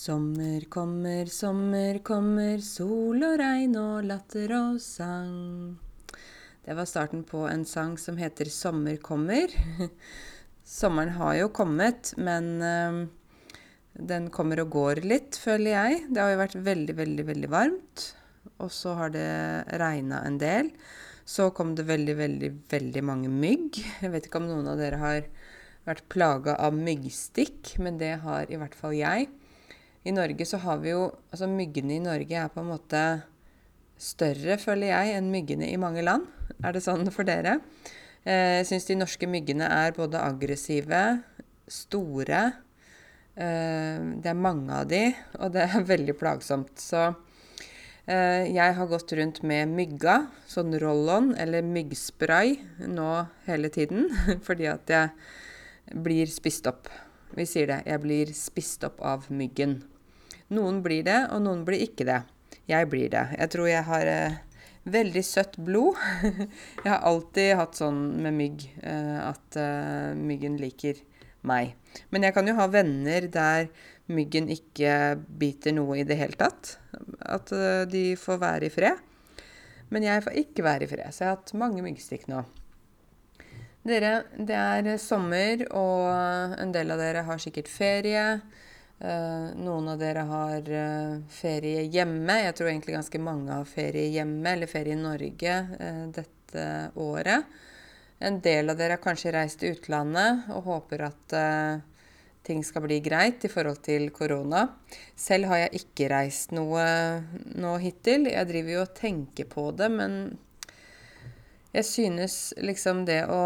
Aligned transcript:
Sommer 0.00 0.62
kommer, 0.72 1.28
sommer 1.28 1.98
kommer, 2.00 2.62
sol 2.64 3.20
og 3.20 3.34
regn 3.36 3.74
og 3.76 4.06
latter 4.08 4.54
og 4.56 4.78
sang. 4.80 5.74
Det 6.64 6.72
var 6.78 6.86
starten 6.88 7.20
på 7.28 7.42
en 7.50 7.66
sang 7.68 7.98
som 8.00 8.16
heter 8.16 8.48
'Sommer 8.48 8.96
kommer'. 8.96 9.52
Sommeren 10.64 11.12
har 11.18 11.34
jo 11.34 11.48
kommet, 11.48 12.14
men 12.16 12.62
øh, 12.62 13.08
den 13.92 14.30
kommer 14.30 14.62
og 14.64 14.70
går 14.70 15.02
litt, 15.04 15.36
føler 15.36 15.70
jeg. 15.70 16.06
Det 16.08 16.22
har 16.22 16.30
jo 16.32 16.40
vært 16.46 16.56
veldig, 16.70 16.96
veldig, 16.96 17.26
veldig 17.26 17.50
varmt. 17.50 18.06
Og 18.56 18.72
så 18.72 18.94
har 18.94 19.12
det 19.12 19.28
regna 19.84 20.24
en 20.24 20.38
del. 20.38 20.70
Så 21.26 21.50
kom 21.50 21.74
det 21.74 21.84
veldig, 21.84 22.16
veldig, 22.16 22.50
veldig 22.70 23.04
mange 23.04 23.28
mygg. 23.28 23.76
Jeg 24.00 24.14
vet 24.16 24.24
ikke 24.24 24.40
om 24.40 24.48
noen 24.48 24.72
av 24.72 24.80
dere 24.80 24.96
har 24.96 25.28
vært 25.84 26.08
plaga 26.08 26.56
av 26.56 26.72
myggstikk, 26.72 27.76
men 27.78 28.00
det 28.00 28.14
har 28.24 28.48
i 28.48 28.56
hvert 28.56 28.74
fall 28.74 28.96
jeg. 28.96 29.28
I 30.00 30.12
Norge 30.16 30.46
så 30.48 30.60
har 30.62 30.80
vi 30.80 30.94
jo 30.94 31.10
Altså 31.30 31.48
myggene 31.50 31.98
i 31.98 32.02
Norge 32.02 32.36
er 32.40 32.52
på 32.52 32.62
en 32.62 32.72
måte 32.72 33.02
større, 34.00 34.56
føler 34.56 34.94
jeg, 34.94 35.16
enn 35.18 35.26
myggene 35.28 35.66
i 35.68 35.76
mange 35.76 36.00
land. 36.00 36.24
Er 36.64 36.72
det 36.72 36.80
sånn 36.86 37.04
for 37.12 37.28
dere? 37.28 37.58
Jeg 38.24 38.64
syns 38.68 38.88
de 38.88 38.96
norske 38.96 39.28
myggene 39.28 39.68
er 39.68 39.92
både 39.96 40.22
aggressive, 40.24 41.20
store 41.68 42.40
Det 43.36 44.30
er 44.32 44.40
mange 44.40 44.72
av 44.72 44.88
de, 44.88 45.02
og 45.36 45.52
det 45.52 45.66
er 45.66 45.84
veldig 45.92 46.16
plagsomt. 46.16 46.80
Så 46.80 47.10
jeg 48.08 48.76
har 48.78 48.88
gått 48.90 49.12
rundt 49.20 49.42
med 49.46 49.68
mygga, 49.76 50.16
sånn 50.48 50.72
roll-on 50.80 51.34
eller 51.36 51.62
myggspray 51.62 52.56
nå 52.88 53.10
hele 53.46 53.68
tiden, 53.68 54.08
fordi 54.48 54.66
at 54.72 54.96
jeg 54.96 56.00
blir 56.08 56.32
spist 56.32 56.66
opp. 56.72 56.88
Vi 57.36 57.46
sier 57.46 57.68
det. 57.70 57.82
Jeg 57.86 58.02
blir 58.02 58.32
spist 58.34 58.84
opp 58.88 59.04
av 59.04 59.28
myggen. 59.30 59.82
Noen 60.50 60.80
blir 60.82 61.04
det, 61.06 61.18
og 61.30 61.44
noen 61.44 61.64
blir 61.66 61.82
ikke 61.84 62.06
det. 62.08 62.22
Jeg 62.70 62.88
blir 62.90 63.10
det. 63.12 63.26
Jeg 63.38 63.52
tror 63.52 63.68
jeg 63.70 63.86
har 63.86 64.08
eh, 64.10 64.38
veldig 64.90 65.22
søtt 65.24 65.58
blod. 65.62 65.98
jeg 66.84 66.88
har 66.88 67.04
alltid 67.06 67.54
hatt 67.60 67.78
sånn 67.78 68.00
med 68.22 68.36
mygg 68.36 68.66
eh, 68.82 69.18
at 69.22 69.58
eh, 69.60 70.12
myggen 70.18 70.58
liker 70.60 71.00
meg. 71.46 71.74
Men 72.10 72.26
jeg 72.26 72.36
kan 72.36 72.48
jo 72.48 72.56
ha 72.58 72.68
venner 72.70 73.26
der 73.32 73.70
myggen 74.10 74.50
ikke 74.50 75.18
biter 75.40 75.74
noe 75.76 76.00
i 76.00 76.06
det 76.06 76.18
hele 76.20 76.38
tatt. 76.38 76.76
At 77.20 77.52
eh, 77.54 77.84
de 77.90 78.04
får 78.20 78.40
være 78.42 78.70
i 78.70 78.74
fred. 78.74 79.06
Men 79.90 80.06
jeg 80.06 80.22
får 80.22 80.38
ikke 80.38 80.64
være 80.66 80.86
i 80.86 80.90
fred, 80.90 81.10
så 81.10 81.24
jeg 81.24 81.30
har 81.32 81.38
hatt 81.38 81.52
mange 81.58 81.82
myggstikk 81.82 82.28
nå. 82.30 82.44
Dere, 83.86 84.20
det 84.36 84.54
er 84.54 84.90
sommer, 85.00 85.64
og 85.74 86.58
en 86.60 86.74
del 86.74 86.92
av 86.94 87.00
dere 87.00 87.24
har 87.26 87.40
sikkert 87.42 87.70
ferie. 87.72 88.24
Uh, 89.00 89.56
noen 89.56 89.86
av 89.88 90.00
dere 90.00 90.26
har 90.28 90.66
uh, 90.68 91.20
ferie 91.32 91.86
hjemme. 91.88 92.34
Jeg 92.42 92.56
tror 92.56 92.68
egentlig 92.68 92.98
ganske 92.98 93.20
mange 93.22 93.54
har 93.54 93.68
ferie 93.68 94.10
hjemme, 94.12 94.44
eller 94.52 94.68
ferie 94.68 94.92
i 94.92 95.00
Norge 95.00 95.54
uh, 95.80 96.02
dette 96.12 96.64
året. 97.00 97.46
En 98.20 98.36
del 98.44 98.68
av 98.68 98.76
dere 98.76 98.98
har 98.98 99.00
kanskje 99.00 99.32
reist 99.32 99.62
til 99.62 99.72
utlandet 99.72 100.50
og 100.52 100.66
håper 100.66 101.06
at 101.06 101.34
ting 102.44 102.60
skal 102.66 102.84
bli 102.84 102.98
greit 103.00 103.46
i 103.46 103.48
forhold 103.48 103.78
til 103.86 104.10
korona. 104.12 104.66
Selv 105.16 105.48
har 105.48 105.62
jeg 105.62 105.80
ikke 105.80 106.10
reist 106.12 106.52
noe 106.52 106.82
nå 107.56 107.70
hittil. 107.80 108.28
Jeg 108.28 108.50
driver 108.50 108.74
jo 108.74 108.82
og 108.82 108.92
tenker 108.98 109.48
på 109.48 109.64
det, 109.78 109.88
men 109.94 110.18
jeg 111.72 111.86
synes 111.86 112.36
liksom 112.60 113.06
det 113.08 113.22
å 113.30 113.40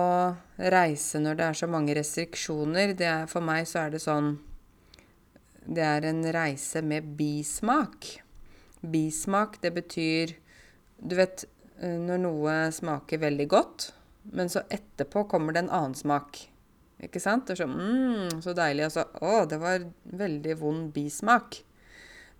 reise 0.75 1.23
når 1.23 1.39
det 1.39 1.47
er 1.47 1.61
så 1.61 1.71
mange 1.71 1.95
restriksjoner, 1.95 2.97
det 2.99 3.07
er, 3.07 3.31
for 3.31 3.47
meg 3.47 3.69
så 3.71 3.85
er 3.85 3.95
det 3.95 4.03
sånn 4.03 4.35
det 5.67 5.85
er 5.85 6.07
en 6.09 6.23
reise 6.33 6.83
med 6.85 7.15
bismak. 7.19 8.21
Bismak, 8.81 9.61
det 9.63 9.73
betyr 9.75 10.35
Du 10.99 11.17
vet 11.17 11.45
eh, 11.81 11.99
når 12.01 12.21
noe 12.23 12.57
smaker 12.73 13.21
veldig 13.21 13.47
godt, 13.51 13.91
men 14.33 14.49
så 14.49 14.63
etterpå 14.73 15.25
kommer 15.29 15.53
det 15.53 15.65
en 15.65 15.73
annen 15.75 15.97
smak. 15.99 16.39
Ikke 17.03 17.21
sant? 17.21 17.47
Det 17.47 17.57
er 17.57 17.65
sånn 17.65 17.75
mm, 17.77 18.43
så 18.45 18.55
deilig. 18.57 18.87
Og 18.87 18.95
så 18.95 19.05
Å, 19.21 19.45
det 19.51 19.59
var 19.61 19.85
veldig 20.05 20.57
vond 20.61 20.93
bismak. 20.95 21.59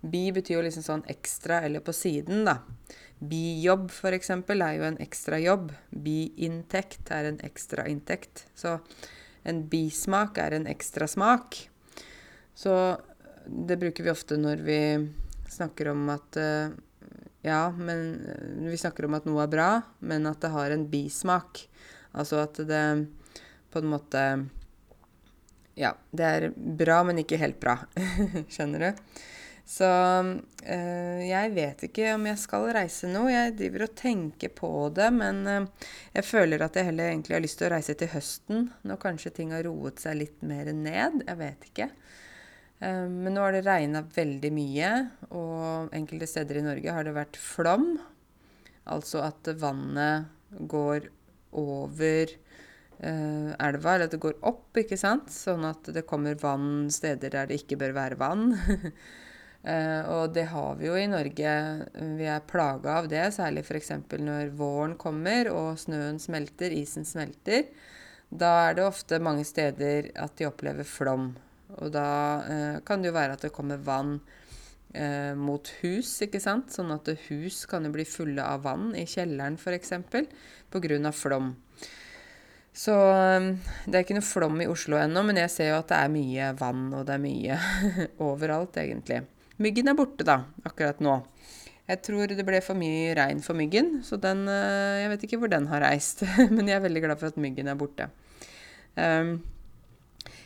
Bi 0.05 0.29
betyr 0.33 0.59
jo 0.59 0.65
liksom 0.65 0.85
sånn 0.85 1.05
ekstra 1.11 1.61
eller 1.65 1.83
på 1.85 1.93
siden, 1.95 2.45
da. 2.47 2.59
Bijobb, 3.25 3.89
eksempel, 4.13 4.61
er 4.61 4.79
jo 4.79 4.87
en 4.87 4.99
ekstra 5.01 5.39
jobb. 5.41 5.71
Biinntekt 5.89 7.11
er 7.13 7.29
en 7.29 7.39
ekstra 7.45 7.87
inntekt. 7.89 8.45
Så 8.57 8.77
en 9.45 9.63
bismak 9.71 10.39
er 10.41 10.57
en 10.57 10.67
ekstra 10.69 11.07
smak. 11.09 11.57
Så 12.55 12.73
det 13.47 13.77
bruker 13.81 14.05
vi 14.05 14.13
ofte 14.13 14.37
når 14.39 14.63
vi 14.65 14.79
snakker 15.51 15.91
om 15.93 16.09
at 16.13 16.41
uh, 16.41 16.75
Ja, 17.45 17.69
men 17.69 18.15
vi 18.65 18.77
snakker 18.81 19.05
om 19.05 19.13
at 19.13 19.27
noe 19.29 19.43
er 19.43 19.51
bra, 19.51 19.69
men 20.01 20.25
at 20.25 20.41
det 20.41 20.49
har 20.49 20.73
en 20.73 20.87
bismak. 20.89 21.67
Altså 22.17 22.39
at 22.41 22.57
det 22.65 22.81
på 23.69 23.83
en 23.83 23.91
måte 23.91 24.23
Ja, 25.77 25.93
det 26.09 26.25
er 26.25 26.49
bra, 26.55 27.03
men 27.05 27.21
ikke 27.21 27.37
helt 27.37 27.59
bra. 27.61 27.77
Skjønner 28.53 28.87
du? 28.87 29.05
Så 29.65 29.87
øh, 30.69 31.21
jeg 31.25 31.53
vet 31.55 31.87
ikke 31.87 32.11
om 32.13 32.27
jeg 32.29 32.37
skal 32.37 32.67
reise 32.77 33.09
nå. 33.09 33.23
Jeg 33.33 33.55
driver 33.57 33.87
og 33.87 33.95
tenker 33.97 34.51
på 34.53 34.69
det, 34.93 35.07
men 35.13 35.41
øh, 35.49 35.65
jeg 36.13 36.27
føler 36.27 36.61
at 36.61 36.77
jeg 36.77 36.91
heller 36.91 37.09
egentlig 37.09 37.35
har 37.35 37.43
lyst 37.43 37.59
til 37.59 37.67
å 37.67 37.73
reise 37.73 37.95
til 37.97 38.11
høsten, 38.13 38.69
når 38.85 39.01
kanskje 39.01 39.33
ting 39.33 39.55
har 39.55 39.65
roet 39.65 40.01
seg 40.01 40.19
litt 40.21 40.45
mer 40.45 40.69
ned. 40.69 41.25
Jeg 41.25 41.41
vet 41.41 41.67
ikke. 41.71 41.89
Eh, 42.79 43.05
men 43.07 43.33
nå 43.33 43.43
har 43.43 43.55
det 43.55 43.65
regna 43.65 44.03
veldig 44.15 44.51
mye, 44.55 44.91
og 45.31 45.95
enkelte 45.95 46.27
steder 46.29 46.59
i 46.59 46.65
Norge 46.65 46.95
har 46.95 47.07
det 47.07 47.15
vært 47.15 47.39
flom. 47.39 47.93
Altså 48.91 49.23
at 49.25 49.47
vannet 49.59 50.31
går 50.69 51.07
over 51.55 52.31
uh, 52.99 53.51
elva, 53.63 53.95
eller 53.95 54.05
at 54.05 54.13
det 54.13 54.21
går 54.21 54.37
opp, 54.45 54.75
ikke 54.77 54.99
sant. 54.99 55.31
Sånn 55.33 55.65
at 55.67 55.87
det 55.95 56.05
kommer 56.07 56.37
vann 56.39 56.91
steder 56.93 57.33
der 57.33 57.49
det 57.49 57.61
ikke 57.61 57.79
bør 57.81 57.95
være 57.95 58.19
vann. 58.19 58.51
uh, 59.65 60.01
og 60.19 60.35
det 60.35 60.45
har 60.51 60.77
vi 60.77 60.89
jo 60.89 60.99
i 60.99 61.07
Norge. 61.09 61.55
Vi 62.19 62.29
er 62.29 62.45
plaga 62.45 62.99
av 62.99 63.09
det, 63.11 63.23
særlig 63.35 63.65
f.eks. 63.65 63.93
når 64.19 64.53
våren 64.59 64.97
kommer 65.01 65.49
og 65.53 65.81
snøen 65.81 66.21
smelter, 66.21 66.75
isen 66.75 67.07
smelter. 67.07 67.65
Da 68.29 68.51
er 68.67 68.77
det 68.77 68.85
ofte 68.85 69.21
mange 69.23 69.47
steder 69.47 70.11
at 70.19 70.37
de 70.37 70.49
opplever 70.49 70.85
flom. 70.85 71.33
Og 71.83 71.91
da 71.93 72.07
eh, 72.47 72.79
kan 72.87 73.01
det 73.01 73.11
jo 73.11 73.17
være 73.17 73.35
at 73.35 73.45
det 73.45 73.53
kommer 73.55 73.81
vann 73.83 74.17
eh, 74.93 75.33
mot 75.37 75.69
hus, 75.81 76.13
ikke 76.23 76.41
sant. 76.43 76.71
Sånn 76.73 76.93
at 76.95 77.09
hus 77.27 77.63
kan 77.69 77.85
jo 77.85 77.93
bli 77.95 78.07
fulle 78.07 78.43
av 78.43 78.65
vann 78.65 78.93
i 78.97 79.05
kjelleren 79.09 79.59
f.eks. 79.59 79.95
pga. 80.71 81.11
flom. 81.11 81.53
Så 82.75 82.95
eh, 82.95 83.51
det 83.85 83.95
er 83.95 84.03
ikke 84.03 84.17
noe 84.19 84.27
flom 84.27 84.63
i 84.63 84.69
Oslo 84.71 84.99
ennå, 84.99 85.23
men 85.27 85.39
jeg 85.43 85.53
ser 85.53 85.71
jo 85.73 85.79
at 85.79 85.91
det 85.91 86.01
er 86.01 86.15
mye 86.15 86.51
vann, 86.59 86.89
og 86.93 87.07
det 87.07 87.15
er 87.15 87.23
mye 87.23 87.59
overalt, 88.29 88.79
egentlig. 88.81 89.23
Myggen 89.63 89.91
er 89.91 89.95
borte, 89.95 90.27
da, 90.27 90.41
akkurat 90.67 90.99
nå. 91.03 91.21
Jeg 91.85 92.01
tror 92.01 92.31
det 92.33 92.43
ble 92.47 92.59
for 92.65 92.77
mye 92.77 93.13
regn 93.15 93.43
for 93.45 93.57
myggen, 93.57 93.99
så 94.03 94.17
den 94.17 94.47
eh, 94.49 95.03
Jeg 95.03 95.11
vet 95.11 95.25
ikke 95.27 95.39
hvor 95.43 95.51
den 95.53 95.67
har 95.69 95.85
reist, 95.85 96.25
men 96.55 96.67
jeg 96.67 96.79
er 96.79 96.87
veldig 96.87 97.03
glad 97.03 97.21
for 97.21 97.31
at 97.31 97.41
myggen 97.41 97.69
er 97.71 97.79
borte. 97.79 98.09
Um, 98.95 99.37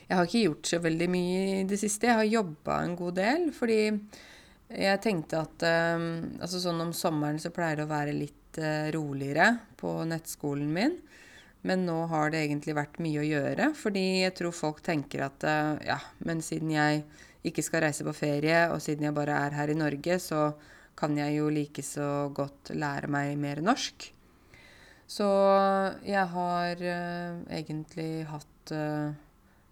jeg 0.09 0.17
har 0.17 0.25
ikke 0.25 0.47
gjort 0.47 0.69
så 0.71 0.79
veldig 0.81 1.07
mye 1.13 1.41
i 1.59 1.65
det 1.69 1.77
siste. 1.77 2.09
Jeg 2.09 2.17
har 2.17 2.25
jobba 2.25 2.79
en 2.81 2.95
god 2.97 3.17
del, 3.19 3.43
fordi 3.53 3.81
jeg 4.69 5.01
tenkte 5.03 5.43
at 5.43 5.65
um, 5.69 6.07
altså 6.41 6.61
sånn 6.63 6.81
om 6.81 6.93
sommeren 6.97 7.37
så 7.41 7.51
pleier 7.53 7.77
det 7.77 7.85
å 7.85 7.91
være 7.91 8.15
litt 8.17 8.57
uh, 8.57 8.89
roligere 8.95 9.51
på 9.77 9.93
nettskolen 10.09 10.73
min. 10.73 10.97
Men 11.61 11.85
nå 11.85 11.99
har 12.09 12.33
det 12.33 12.41
egentlig 12.41 12.73
vært 12.77 12.97
mye 13.03 13.21
å 13.21 13.27
gjøre, 13.27 13.69
fordi 13.77 14.05
jeg 14.23 14.33
tror 14.39 14.55
folk 14.55 14.81
tenker 14.85 15.27
at 15.27 15.45
uh, 15.45 15.77
ja, 15.85 15.99
men 16.25 16.41
siden 16.41 16.73
jeg 16.73 17.05
ikke 17.45 17.65
skal 17.65 17.85
reise 17.85 18.05
på 18.07 18.17
ferie, 18.17 18.65
og 18.73 18.81
siden 18.81 19.05
jeg 19.11 19.17
bare 19.17 19.37
er 19.45 19.57
her 19.59 19.69
i 19.69 19.77
Norge, 19.77 20.17
så 20.23 20.49
kan 20.97 21.13
jeg 21.21 21.37
jo 21.37 21.53
like 21.53 21.85
så 21.85 22.31
godt 22.33 22.73
lære 22.73 23.13
meg 23.13 23.37
mer 23.37 23.61
norsk. 23.61 24.09
Så 25.09 25.29
jeg 26.01 26.29
har 26.33 26.81
uh, 26.81 27.41
egentlig 27.61 28.13
hatt 28.33 28.77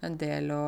en 0.08 0.18
del 0.20 0.52
å 0.56 0.68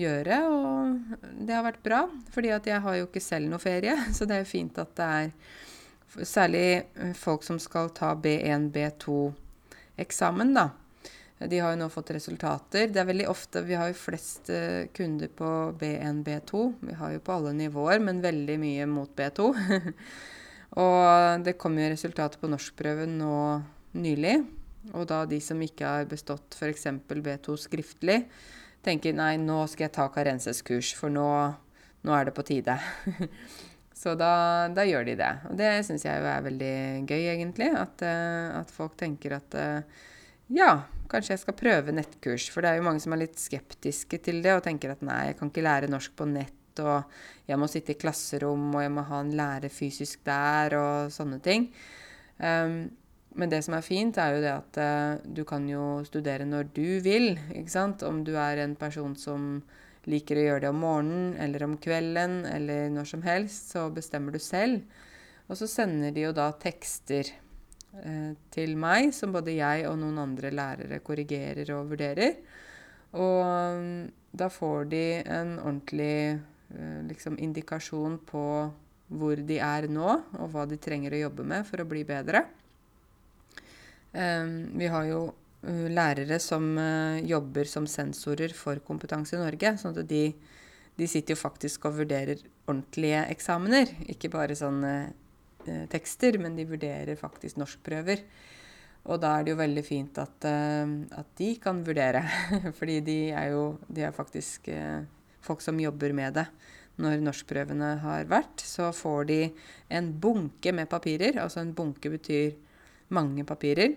gjøre, 0.00 0.38
og 0.48 1.16
det 1.46 1.54
har 1.56 1.66
vært 1.66 1.82
bra. 1.84 2.04
fordi 2.32 2.52
at 2.54 2.66
jeg 2.66 2.80
har 2.80 2.96
jo 2.96 3.08
ikke 3.08 3.22
selv 3.22 3.50
noe 3.50 3.62
ferie, 3.62 3.96
så 4.16 4.26
det 4.26 4.36
er 4.36 4.44
jo 4.44 4.52
fint 4.52 4.78
at 4.80 4.94
det 4.98 5.08
er 5.22 6.24
særlig 6.26 7.14
folk 7.14 7.44
som 7.46 7.60
skal 7.62 7.92
ta 7.94 8.14
B1, 8.18 8.70
B2-eksamen, 8.74 10.54
da. 10.56 10.70
De 11.40 11.56
har 11.56 11.72
jo 11.72 11.78
nå 11.80 11.86
fått 11.88 12.10
resultater. 12.12 12.90
Det 12.92 13.00
er 13.00 13.06
veldig 13.08 13.26
ofte 13.30 13.62
Vi 13.64 13.76
har 13.78 13.88
jo 13.88 13.96
flest 13.96 14.50
uh, 14.52 14.84
kunder 14.92 15.30
på 15.32 15.48
B1, 15.80 16.20
B2. 16.26 16.64
Vi 16.84 16.96
har 16.98 17.14
jo 17.14 17.22
på 17.24 17.32
alle 17.32 17.54
nivåer, 17.56 18.02
men 18.04 18.20
veldig 18.20 18.58
mye 18.60 18.88
mot 18.90 19.14
B2. 19.16 19.46
og 20.84 21.46
det 21.46 21.56
kom 21.56 21.78
jo 21.80 21.88
resultater 21.88 22.42
på 22.42 22.50
norskprøven 22.52 23.16
nå 23.22 23.36
nylig. 23.96 24.36
Og 24.94 25.06
da 25.10 25.24
de 25.28 25.40
som 25.44 25.60
ikke 25.62 25.86
har 25.86 26.10
bestått 26.10 26.56
f.eks. 26.56 26.86
B2 27.06 27.56
skriftlig, 27.60 28.22
tenker 28.84 29.16
nei, 29.16 29.34
nå 29.40 29.62
skal 29.68 29.88
jeg 29.88 29.96
ta 29.96 30.06
Karenses-kurs, 30.12 30.94
for 30.96 31.12
nå, 31.12 31.26
nå 32.06 32.14
er 32.16 32.28
det 32.28 32.36
på 32.36 32.46
tide. 32.48 32.78
Så 34.00 34.14
da, 34.16 34.32
da, 34.72 34.86
gjør 34.88 35.10
de 35.10 35.18
det. 35.20 35.32
Og 35.50 35.58
det 35.60 35.74
syns 35.84 36.06
jeg 36.06 36.22
jo 36.22 36.28
er 36.30 36.46
veldig 36.46 36.76
gøy, 37.04 37.24
egentlig. 37.34 37.68
At, 37.76 38.00
at 38.00 38.72
folk 38.72 38.94
tenker 38.96 39.36
at 39.36 39.58
ja, 40.50 40.70
kanskje 41.10 41.34
jeg 41.34 41.42
skal 41.42 41.58
prøve 41.58 41.94
nettkurs. 41.94 42.48
For 42.52 42.64
det 42.64 42.70
er 42.70 42.80
jo 42.80 42.86
mange 42.86 43.02
som 43.04 43.14
er 43.14 43.26
litt 43.26 43.36
skeptiske 43.40 44.22
til 44.24 44.40
det 44.44 44.56
og 44.56 44.64
tenker 44.64 44.94
at 44.94 45.04
nei, 45.04 45.26
jeg 45.28 45.38
kan 45.38 45.52
ikke 45.52 45.66
lære 45.66 45.90
norsk 45.92 46.16
på 46.16 46.26
nett, 46.30 46.80
og 46.80 47.12
jeg 47.50 47.60
må 47.60 47.68
sitte 47.68 47.92
i 47.92 48.00
klasserom, 48.00 48.70
og 48.72 48.84
jeg 48.84 48.94
må 48.94 49.04
ha 49.10 49.20
en 49.20 49.34
lærer 49.36 49.72
fysisk 49.74 50.24
der, 50.26 50.78
og 50.78 51.12
sånne 51.12 51.40
ting. 51.44 51.68
Um, 52.40 52.86
men 53.38 53.50
det 53.50 53.60
som 53.62 53.76
er 53.76 53.84
fint, 53.86 54.18
er 54.18 54.34
jo 54.34 54.40
det 54.42 54.52
at 54.52 54.78
uh, 54.82 55.20
du 55.22 55.44
kan 55.46 55.66
jo 55.68 56.00
studere 56.06 56.46
når 56.48 56.72
du 56.74 56.98
vil. 57.04 57.36
ikke 57.54 57.72
sant? 57.72 58.02
Om 58.02 58.24
du 58.26 58.34
er 58.34 58.64
en 58.64 58.74
person 58.78 59.14
som 59.18 59.60
liker 60.10 60.40
å 60.40 60.46
gjøre 60.46 60.64
det 60.64 60.72
om 60.72 60.80
morgenen 60.82 61.36
eller 61.44 61.66
om 61.66 61.76
kvelden 61.78 62.40
eller 62.48 62.88
når 62.90 63.10
som 63.12 63.22
helst, 63.22 63.70
så 63.74 63.86
bestemmer 63.94 64.34
du 64.34 64.40
selv. 64.42 64.82
Og 65.50 65.58
så 65.58 65.68
sender 65.70 66.14
de 66.14 66.26
jo 66.26 66.34
da 66.34 66.48
tekster 66.58 67.30
uh, 67.94 68.34
til 68.50 68.74
meg, 68.80 69.12
som 69.14 69.34
både 69.34 69.58
jeg 69.60 69.86
og 69.90 69.98
noen 70.02 70.18
andre 70.26 70.50
lærere 70.54 71.02
korrigerer 71.04 71.70
og 71.76 71.94
vurderer. 71.94 72.40
Og 73.14 73.40
um, 73.46 74.06
da 74.30 74.46
får 74.50 74.90
de 74.90 75.04
en 75.22 75.56
ordentlig 75.58 76.38
uh, 76.74 77.00
liksom 77.06 77.38
indikasjon 77.38 78.18
på 78.26 78.46
hvor 79.10 79.42
de 79.42 79.56
er 79.58 79.88
nå, 79.90 80.10
og 80.38 80.52
hva 80.52 80.66
de 80.70 80.78
trenger 80.78 81.14
å 81.14 81.24
jobbe 81.26 81.46
med 81.46 81.66
for 81.66 81.82
å 81.82 81.88
bli 81.90 82.04
bedre. 82.06 82.44
Um, 84.12 84.78
vi 84.78 84.88
har 84.90 85.04
jo 85.06 85.20
uh, 85.30 85.86
lærere 85.90 86.40
som 86.42 86.72
uh, 86.78 87.20
jobber 87.22 87.68
som 87.70 87.86
sensorer 87.86 88.54
for 88.56 88.80
Kompetanse 88.86 89.36
i 89.36 89.42
Norge. 89.42 89.76
sånn 89.78 89.94
at 89.94 90.08
de, 90.10 90.24
de, 90.98 91.08
sitter 91.08 91.36
jo 91.36 91.42
faktisk 91.44 91.86
og 91.86 92.00
vurderer 92.00 92.42
ordentlige 92.66 93.22
eksamener. 93.30 93.92
Ikke 94.10 94.32
bare 94.32 94.58
sånne 94.58 94.94
uh, 95.10 95.84
tekster, 95.92 96.40
men 96.42 96.58
de 96.58 96.66
vurderer 96.66 97.20
faktisk 97.20 97.60
norskprøver. 97.60 98.24
Og 99.10 99.20
da 99.22 99.36
er 99.38 99.46
det 99.46 99.54
jo 99.54 99.60
veldig 99.62 99.82
fint 99.86 100.18
at, 100.20 100.44
at 100.44 101.28
de 101.38 101.54
kan 101.62 101.78
vurdere. 101.86 102.20
Fordi 102.78 102.98
de 103.00 103.20
er 103.32 103.54
jo 103.54 103.78
de 103.88 104.04
er 104.04 104.12
faktisk 104.12 104.68
folk 105.40 105.64
som 105.64 105.80
jobber 105.80 106.12
med 106.12 106.36
det 106.36 106.44
når 107.00 107.22
norskprøvene 107.24 107.94
har 108.02 108.26
vært, 108.28 108.60
så 108.60 108.90
får 108.92 109.24
de 109.30 109.38
en 109.96 110.10
bunke 110.20 110.74
med 110.76 110.90
papirer. 110.92 111.38
Altså 111.40 111.62
en 111.62 111.72
bunke 111.72 112.12
betyr 112.12 112.58
mange 113.14 113.44
papirer. 113.48 113.96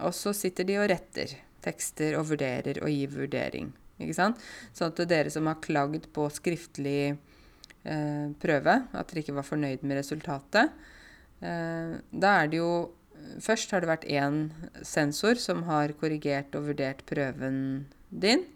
Og 0.00 0.14
så 0.16 0.32
sitter 0.36 0.66
de 0.68 0.78
og 0.80 0.88
retter 0.90 1.36
tekster 1.64 2.16
og 2.18 2.30
vurderer 2.30 2.80
og 2.82 2.92
gir 2.92 3.12
vurdering. 3.12 3.72
Ikke 4.00 4.16
sant? 4.16 4.40
Sånn 4.72 4.94
at 4.94 5.02
dere 5.10 5.32
som 5.32 5.48
har 5.50 5.60
klagd 5.60 6.08
på 6.14 6.24
skriftlig 6.32 7.12
eh, 7.12 8.30
prøve, 8.40 8.76
at 8.92 9.12
dere 9.12 9.24
ikke 9.24 9.36
var 9.36 9.48
fornøyd 9.48 9.84
med 9.84 10.00
resultatet, 10.00 10.72
eh, 11.44 11.98
da 12.10 12.38
er 12.38 12.50
det 12.52 12.62
jo 12.62 12.72
Først 13.40 13.70
har 13.70 13.82
det 13.82 13.90
vært 13.90 14.06
én 14.08 14.36
sensor 14.82 15.36
som 15.38 15.60
har 15.68 15.92
korrigert 16.00 16.54
og 16.56 16.70
vurdert 16.70 17.02
prøven 17.06 17.84
din. 18.08 18.46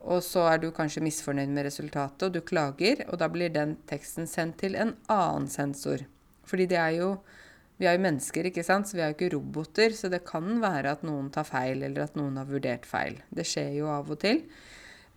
Og 0.00 0.22
så 0.24 0.46
er 0.50 0.60
du 0.60 0.70
kanskje 0.74 1.02
misfornøyd 1.04 1.52
med 1.52 1.66
resultatet, 1.68 2.24
og 2.26 2.32
du 2.34 2.40
klager, 2.44 3.04
og 3.08 3.20
da 3.20 3.28
blir 3.30 3.52
den 3.52 3.76
teksten 3.88 4.26
sendt 4.28 4.58
til 4.64 4.74
en 4.76 4.94
annen 5.12 5.46
sensor. 5.52 6.04
Fordi 6.48 6.66
det 6.72 6.80
er 6.80 6.96
jo 6.96 7.10
Vi 7.80 7.88
er 7.90 7.96
jo 7.96 8.04
mennesker, 8.04 8.46
ikke 8.46 8.62
sant, 8.66 8.86
så 8.86 8.96
vi 8.96 9.02
er 9.02 9.10
jo 9.10 9.16
ikke 9.16 9.32
roboter, 9.34 9.94
så 9.96 10.10
det 10.12 10.22
kan 10.28 10.60
være 10.62 10.92
at 10.94 11.02
noen 11.06 11.32
tar 11.34 11.46
feil, 11.48 11.82
eller 11.82 12.06
at 12.06 12.18
noen 12.18 12.38
har 12.38 12.46
vurdert 12.46 12.86
feil. 12.86 13.18
Det 13.34 13.46
skjer 13.50 13.72
jo 13.80 13.88
av 13.90 14.12
og 14.14 14.20
til. 14.22 14.44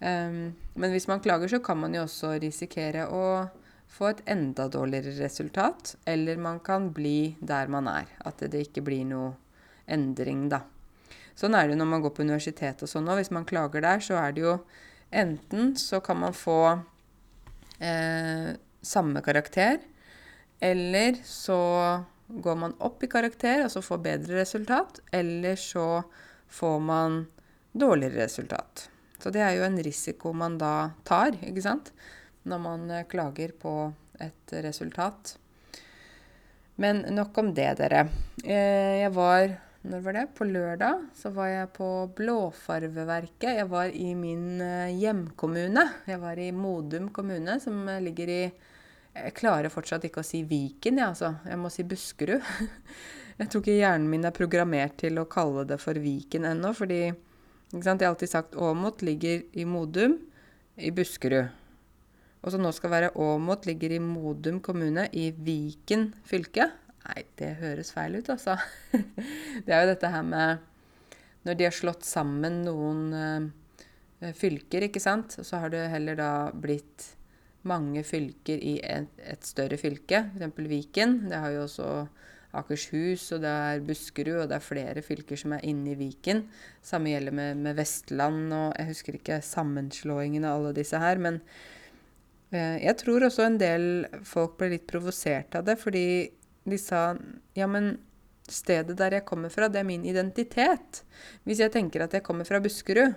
Um, 0.01 0.55
men 0.77 0.93
hvis 0.93 1.07
man 1.09 1.21
klager, 1.21 1.51
så 1.51 1.61
kan 1.61 1.77
man 1.83 1.93
jo 1.93 2.05
også 2.07 2.33
risikere 2.41 3.05
å 3.13 3.45
få 3.93 4.09
et 4.09 4.23
enda 4.29 4.67
dårligere 4.73 5.13
resultat, 5.21 5.95
eller 6.09 6.41
man 6.41 6.59
kan 6.65 6.89
bli 6.93 7.35
der 7.39 7.69
man 7.71 7.89
er. 7.91 8.09
At 8.25 8.41
det 8.41 8.67
ikke 8.67 8.85
blir 8.89 9.05
noe 9.09 9.35
endring, 9.85 10.47
da. 10.51 10.63
Sånn 11.37 11.53
er 11.53 11.69
det 11.69 11.77
når 11.77 11.89
man 11.93 12.03
går 12.03 12.15
på 12.17 12.25
universitet 12.25 12.81
og 12.81 12.89
sånn 12.89 13.07
òg. 13.07 13.21
Hvis 13.21 13.33
man 13.33 13.45
klager 13.45 13.85
der, 13.85 14.01
så 14.01 14.17
er 14.17 14.33
det 14.33 14.41
jo 14.43 14.57
enten 15.13 15.75
så 15.79 16.01
kan 16.03 16.17
man 16.25 16.33
få 16.35 16.59
eh, 17.79 18.57
samme 18.81 19.21
karakter, 19.21 19.77
eller 20.57 21.21
så 21.21 21.61
går 22.27 22.55
man 22.55 22.75
opp 22.83 23.03
i 23.03 23.09
karakter, 23.11 23.63
altså 23.63 23.81
får 23.81 24.03
bedre 24.03 24.41
resultat, 24.41 24.99
eller 25.11 25.55
så 25.55 26.03
får 26.47 26.79
man 26.79 27.25
dårligere 27.71 28.25
resultat. 28.25 28.89
Så 29.19 29.31
det 29.33 29.41
er 29.41 29.55
jo 29.57 29.65
en 29.65 29.79
risiko 29.83 30.33
man 30.35 30.57
da 30.61 30.91
tar, 31.07 31.37
ikke 31.41 31.63
sant, 31.65 31.91
når 32.47 32.63
man 32.63 32.89
eh, 32.91 33.05
klager 33.09 33.53
på 33.59 33.73
et 34.23 34.57
resultat. 34.63 35.37
Men 36.77 37.01
nok 37.15 37.37
om 37.41 37.53
det, 37.57 37.71
dere. 37.79 38.05
Eh, 38.43 39.01
jeg 39.01 39.13
var 39.15 39.55
når 39.87 40.01
var 40.03 40.15
det? 40.17 40.23
På 40.35 40.43
lørdag 40.43 41.03
så 41.15 41.29
var 41.31 41.47
jeg 41.47 41.69
på 41.77 41.89
Blåfarveverket. 42.17 43.59
Jeg 43.61 43.67
var 43.71 43.93
i 43.93 44.09
min 44.19 44.59
eh, 44.61 44.95
hjemkommune. 44.99 45.85
Jeg 46.09 46.19
var 46.19 46.39
i 46.41 46.49
Modum 46.51 47.07
kommune, 47.15 47.55
som 47.63 47.85
ligger 48.03 48.31
i 48.33 48.41
Jeg 49.17 49.33
klarer 49.37 49.73
fortsatt 49.73 50.05
ikke 50.05 50.21
å 50.21 50.25
si 50.25 50.43
Viken, 50.45 50.99
jeg, 50.99 51.07
altså. 51.07 51.33
Jeg 51.47 51.57
må 51.61 51.71
si 51.73 51.85
Buskerud. 51.87 52.43
Jeg 53.37 53.51
tror 53.53 53.61
ikke 53.61 53.77
hjernen 53.77 54.07
min 54.09 54.25
er 54.25 54.33
programmert 54.33 54.95
til 54.97 55.19
å 55.21 55.27
kalle 55.29 55.61
det 55.69 55.77
for 55.81 55.97
Viken 56.01 56.47
ennå, 56.49 56.71
fordi 56.73 57.01
Jeg 57.03 57.83
har 57.83 58.03
alltid 58.07 58.31
sagt 58.31 58.55
Åmot 58.55 59.03
ligger 59.05 59.43
i 59.53 59.65
Modum 59.67 60.15
i 60.77 60.89
Buskerud. 60.89 61.51
Og 62.41 62.53
så 62.53 62.59
nå 62.61 62.71
skal 62.73 62.93
være 62.93 63.11
Åmot 63.19 63.67
ligger 63.67 63.93
i 63.93 63.99
Modum 64.01 64.61
kommune 64.63 65.07
i 65.11 65.29
Viken 65.31 66.13
fylke. 66.25 66.69
Nei, 67.07 67.23
det 67.39 67.57
høres 67.61 67.91
feil 67.93 68.17
ut, 68.19 68.29
altså. 68.33 68.57
det 69.65 69.73
er 69.73 69.83
jo 69.83 69.91
dette 69.93 70.11
her 70.11 70.25
med 70.25 70.65
Når 71.47 71.59
de 71.59 71.67
har 71.67 71.75
slått 71.75 72.03
sammen 72.03 72.63
noen 72.65 73.03
uh, 73.13 74.31
fylker, 74.35 74.87
ikke 74.87 74.99
sant, 75.03 75.37
så 75.39 75.61
har 75.61 75.71
det 75.71 75.85
heller 75.93 76.17
da 76.19 76.31
blitt 76.51 77.13
mange 77.67 78.03
fylker 78.07 78.61
i 78.63 78.77
et, 78.83 79.11
et 79.23 79.45
større 79.45 79.79
fylke, 79.79 80.23
f.eks. 80.37 80.63
Viken. 80.71 81.19
Det 81.31 81.41
har 81.43 81.53
jo 81.55 81.65
også 81.65 81.91
Akershus, 82.57 83.27
og 83.35 83.43
det 83.43 83.51
er 83.51 83.83
Buskerud, 83.85 84.41
og 84.41 84.49
det 84.49 84.57
er 84.57 84.63
flere 84.63 85.03
fylker 85.05 85.39
som 85.39 85.55
er 85.57 85.65
inne 85.67 85.93
i 85.93 85.97
Viken. 85.99 86.45
Samme 86.85 87.11
gjelder 87.11 87.35
med, 87.35 87.59
med 87.65 87.77
Vestland, 87.77 88.47
og 88.55 88.71
jeg 88.77 88.91
husker 88.91 89.19
ikke 89.19 89.41
sammenslåingen 89.45 90.47
av 90.47 90.61
alle 90.61 90.73
disse 90.77 90.99
her. 91.01 91.21
Men 91.21 91.41
eh, 92.55 92.79
jeg 92.85 92.97
tror 93.03 93.27
også 93.27 93.45
en 93.45 93.59
del 93.61 93.87
folk 94.27 94.57
ble 94.59 94.73
litt 94.77 94.87
provosert 94.89 95.59
av 95.59 95.67
det, 95.67 95.77
fordi 95.81 96.07
de 96.67 96.79
sa 96.81 97.11
ja, 97.57 97.67
men 97.69 97.97
stedet 98.47 98.95
der 98.99 99.17
jeg 99.17 99.27
kommer 99.27 99.51
fra, 99.51 99.67
det 99.67 99.81
er 99.81 99.87
min 99.87 100.05
identitet. 100.07 101.03
Hvis 101.43 101.61
jeg 101.63 101.73
tenker 101.75 102.05
at 102.05 102.15
jeg 102.15 102.23
kommer 102.25 102.47
fra 102.47 102.61
Buskerud, 102.63 103.15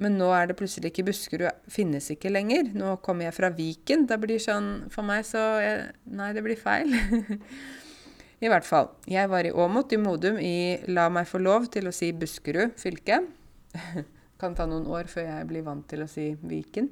men 0.00 0.18
nå 0.20 0.28
er 0.36 0.50
det 0.50 0.56
plutselig 0.58 0.90
ikke 0.92 1.06
Buskerud, 1.08 1.64
finnes 1.72 2.10
ikke 2.12 2.32
lenger. 2.32 2.68
Nå 2.76 2.96
kommer 3.04 3.28
jeg 3.28 3.36
fra 3.36 3.50
Viken. 3.54 4.04
Det 4.08 4.18
blir 4.22 4.42
sånn 4.42 4.86
For 4.92 5.06
meg 5.06 5.24
så 5.28 5.42
jeg, 5.62 5.86
Nei, 6.18 6.32
det 6.36 6.44
blir 6.44 6.60
feil. 6.60 6.92
I 8.44 8.50
hvert 8.52 8.66
fall. 8.68 8.90
Jeg 9.08 9.30
var 9.32 9.48
i 9.48 9.54
Åmot, 9.54 9.94
i 9.96 10.00
Modum, 10.00 10.36
i 10.36 10.76
La 10.92 11.08
meg 11.12 11.28
få 11.30 11.40
lov 11.40 11.70
til 11.72 11.88
å 11.88 11.94
si 11.94 12.10
Buskerud 12.12 12.76
fylke. 12.80 13.22
kan 14.40 14.56
ta 14.56 14.66
noen 14.68 14.86
år 14.92 15.08
før 15.08 15.30
jeg 15.30 15.48
blir 15.48 15.64
vant 15.66 15.86
til 15.88 16.04
å 16.04 16.10
si 16.10 16.30
Viken. 16.44 16.90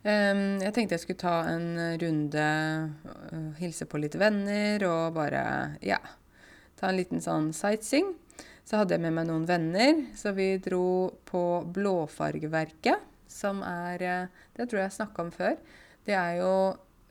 Um, 0.00 0.56
jeg 0.62 0.72
tenkte 0.72 0.96
jeg 0.96 1.02
skulle 1.02 1.20
ta 1.20 1.34
en 1.50 1.74
runde, 2.00 2.44
uh, 3.04 3.50
hilse 3.58 3.84
på 3.84 3.98
litt 4.00 4.16
venner 4.16 4.80
og 4.88 5.18
bare 5.18 5.42
ja, 5.84 5.98
ta 6.80 6.88
en 6.88 6.96
liten 6.96 7.20
sånn 7.20 7.50
sightseeing. 7.56 8.14
Så 8.70 8.78
hadde 8.78 8.94
jeg 8.94 9.02
med 9.02 9.16
meg 9.16 9.26
noen 9.26 9.48
venner, 9.48 9.96
så 10.14 10.30
vi 10.30 10.52
dro 10.62 11.10
på 11.26 11.40
Blåfargeverket, 11.74 13.02
som 13.26 13.64
er 13.66 14.04
uh, 14.06 14.44
Det 14.54 14.68
tror 14.68 14.78
jeg 14.78 14.86
jeg 14.86 14.96
snakka 15.00 15.24
om 15.24 15.32
før. 15.34 15.56
Det 16.06 16.14
er 16.14 16.36
jo 16.38 16.52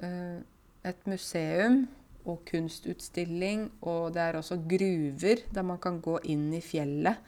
eh, 0.03 0.39
et 0.87 1.03
museum 1.07 1.81
og 2.23 2.41
kunstutstilling, 2.47 3.67
og 3.83 4.15
det 4.15 4.23
er 4.23 4.39
også 4.39 4.57
gruver 4.71 5.43
der 5.51 5.67
man 5.67 5.79
kan 5.83 5.99
gå 6.03 6.15
inn 6.31 6.47
i 6.55 6.63
fjellet 6.63 7.19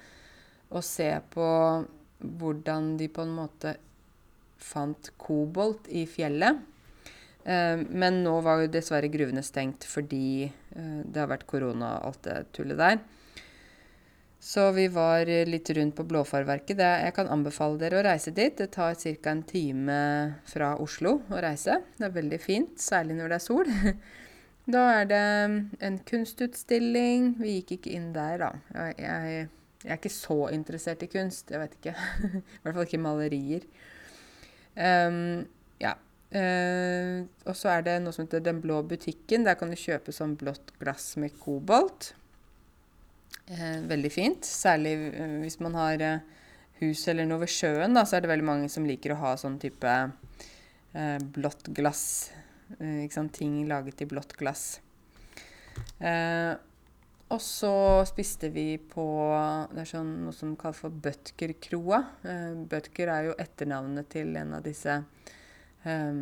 og 0.71 0.83
se 0.87 1.11
på 1.33 1.47
hvordan 2.39 2.95
de 2.99 3.11
på 3.11 3.23
en 3.27 3.35
måte 3.35 3.75
fant 4.61 5.11
kobolt 5.19 5.89
i 5.91 6.07
fjellet. 6.09 6.59
Eh, 7.43 7.83
men 7.83 8.23
nå 8.23 8.39
var 8.45 8.63
jo 8.63 8.71
dessverre 8.71 9.11
gruvene 9.11 9.43
stengt 9.43 9.87
fordi 9.87 10.47
eh, 10.47 11.01
det 11.03 11.19
har 11.19 11.31
vært 11.31 11.49
korona 11.49 11.97
og 11.99 12.13
alt 12.13 12.23
det 12.29 12.37
tullet 12.55 12.79
der. 12.79 13.01
Så 14.41 14.71
vi 14.73 14.87
var 14.89 15.29
litt 15.45 15.69
rundt 15.69 15.95
på 15.95 16.03
Blåfarverket. 16.09 16.79
jeg 16.79 17.13
kan 17.13 17.27
anbefale 17.29 17.77
dere 17.77 17.99
å 17.99 18.05
reise 18.07 18.31
dit. 18.33 18.55
Det 18.57 18.71
tar 18.73 18.95
ca. 18.95 19.29
en 19.29 19.43
time 19.43 19.97
fra 20.49 20.73
Oslo 20.81 21.21
å 21.29 21.41
reise. 21.45 21.77
Det 21.97 22.07
er 22.07 22.15
veldig 22.15 22.39
fint, 22.41 22.73
særlig 22.81 23.19
når 23.19 23.29
det 23.29 23.37
er 23.37 23.45
sol. 23.45 23.71
Da 24.71 24.81
er 25.01 25.07
det 25.09 25.21
en 25.81 25.95
kunstutstilling. 26.05 27.35
Vi 27.41 27.55
gikk 27.57 27.71
ikke 27.79 27.93
inn 27.97 28.11
der, 28.13 28.37
da. 28.37 28.49
Jeg, 28.73 28.93
jeg, 29.01 29.47
jeg 29.81 29.89
er 29.89 29.97
ikke 29.97 30.11
så 30.13 30.37
interessert 30.53 31.01
i 31.01 31.09
kunst. 31.09 31.49
Jeg 31.51 31.59
vet 31.59 31.73
ikke. 31.79 31.95
I 32.29 32.61
hvert 32.61 32.77
fall 32.77 32.85
ikke 32.85 33.01
malerier. 33.01 33.67
Um, 34.77 35.43
ja, 35.81 35.97
Uh, 36.31 37.27
og 37.43 37.57
så 37.59 37.73
er 37.73 37.81
det 37.83 37.97
noe 37.99 38.15
som 38.15 38.23
heter 38.23 38.39
Den 38.39 38.61
blå 38.63 38.77
butikken. 38.87 39.43
Der 39.43 39.57
kan 39.59 39.67
du 39.67 39.75
kjøpe 39.75 40.13
sånn 40.15 40.37
blått 40.39 40.69
glass 40.79 41.17
med 41.19 41.35
kobolt. 41.41 42.13
Eh, 43.51 43.79
veldig 43.83 44.11
fint. 44.13 44.47
Særlig 44.47 44.93
eh, 45.11 45.37
hvis 45.43 45.59
man 45.63 45.75
har 45.75 46.01
eh, 46.05 46.23
hus 46.81 47.03
eller 47.11 47.27
noe 47.27 47.43
ved 47.43 47.51
sjøen, 47.51 47.95
da, 47.97 48.05
så 48.07 48.17
er 48.17 48.23
det 48.23 48.31
veldig 48.31 48.47
mange 48.47 48.69
som 48.71 48.87
liker 48.87 49.15
å 49.15 49.21
ha 49.25 49.33
sånn 49.39 49.59
type 49.61 49.91
eh, 49.91 51.17
blått 51.35 51.67
glass. 51.75 52.05
Eh, 52.77 53.03
ikke 53.05 53.17
sant? 53.17 53.35
Ting 53.35 53.63
laget 53.69 54.05
i 54.05 54.09
blått 54.09 54.37
glass. 54.39 54.79
og 57.31 57.39
så 57.39 57.73
spiste 58.03 58.49
vi 58.51 58.75
på 58.75 59.03
Det 59.71 59.83
er 59.83 59.87
sånn 59.87 60.09
noe 60.25 60.35
som 60.35 60.55
kalles 60.59 60.81
for 60.83 60.91
Bøtker-kroa. 61.03 62.01
Bøtker 62.71 63.11
er 63.11 63.29
jo 63.29 63.37
etternavnet 63.39 64.09
til 64.11 64.35
en 64.39 64.57
av 64.57 64.65
disse 64.65 64.97
eh, 65.87 66.19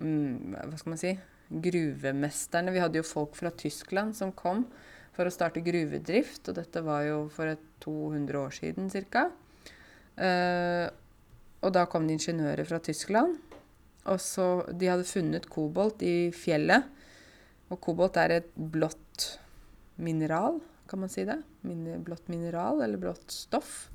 Hva 0.00 0.80
skal 0.80 0.92
man 0.92 1.00
si? 1.00 1.12
Gruvemesterne. 1.48 2.72
Vi 2.72 2.82
hadde 2.82 3.00
jo 3.00 3.06
folk 3.06 3.36
fra 3.36 3.52
Tyskland 3.52 4.16
som 4.16 4.32
kom 4.32 4.64
for 5.14 5.28
å 5.28 5.32
starte 5.32 5.62
gruvedrift. 5.64 6.48
Og 6.50 6.58
dette 6.58 6.82
var 6.84 7.06
jo 7.06 7.24
for 7.32 7.50
et 7.52 7.62
200 7.84 8.40
år 8.40 8.54
siden 8.54 8.90
ca. 8.90 9.28
Uh, 10.14 10.86
og 11.64 11.72
da 11.74 11.86
kom 11.90 12.06
det 12.06 12.18
ingeniører 12.18 12.66
fra 12.68 12.80
Tyskland. 12.84 13.38
Og 14.10 14.20
så 14.20 14.66
De 14.68 14.90
hadde 14.90 15.08
funnet 15.08 15.48
kobolt 15.50 16.04
i 16.04 16.30
fjellet. 16.34 16.90
Og 17.72 17.80
kobolt 17.82 18.18
er 18.20 18.38
et 18.38 18.52
blått 18.54 19.38
mineral, 19.96 20.58
kan 20.90 21.00
man 21.00 21.10
si 21.10 21.24
det? 21.24 21.38
Min, 21.64 21.86
blått 22.04 22.28
mineral 22.28 22.82
eller 22.84 23.00
blått 23.00 23.32
stoff. 23.32 23.88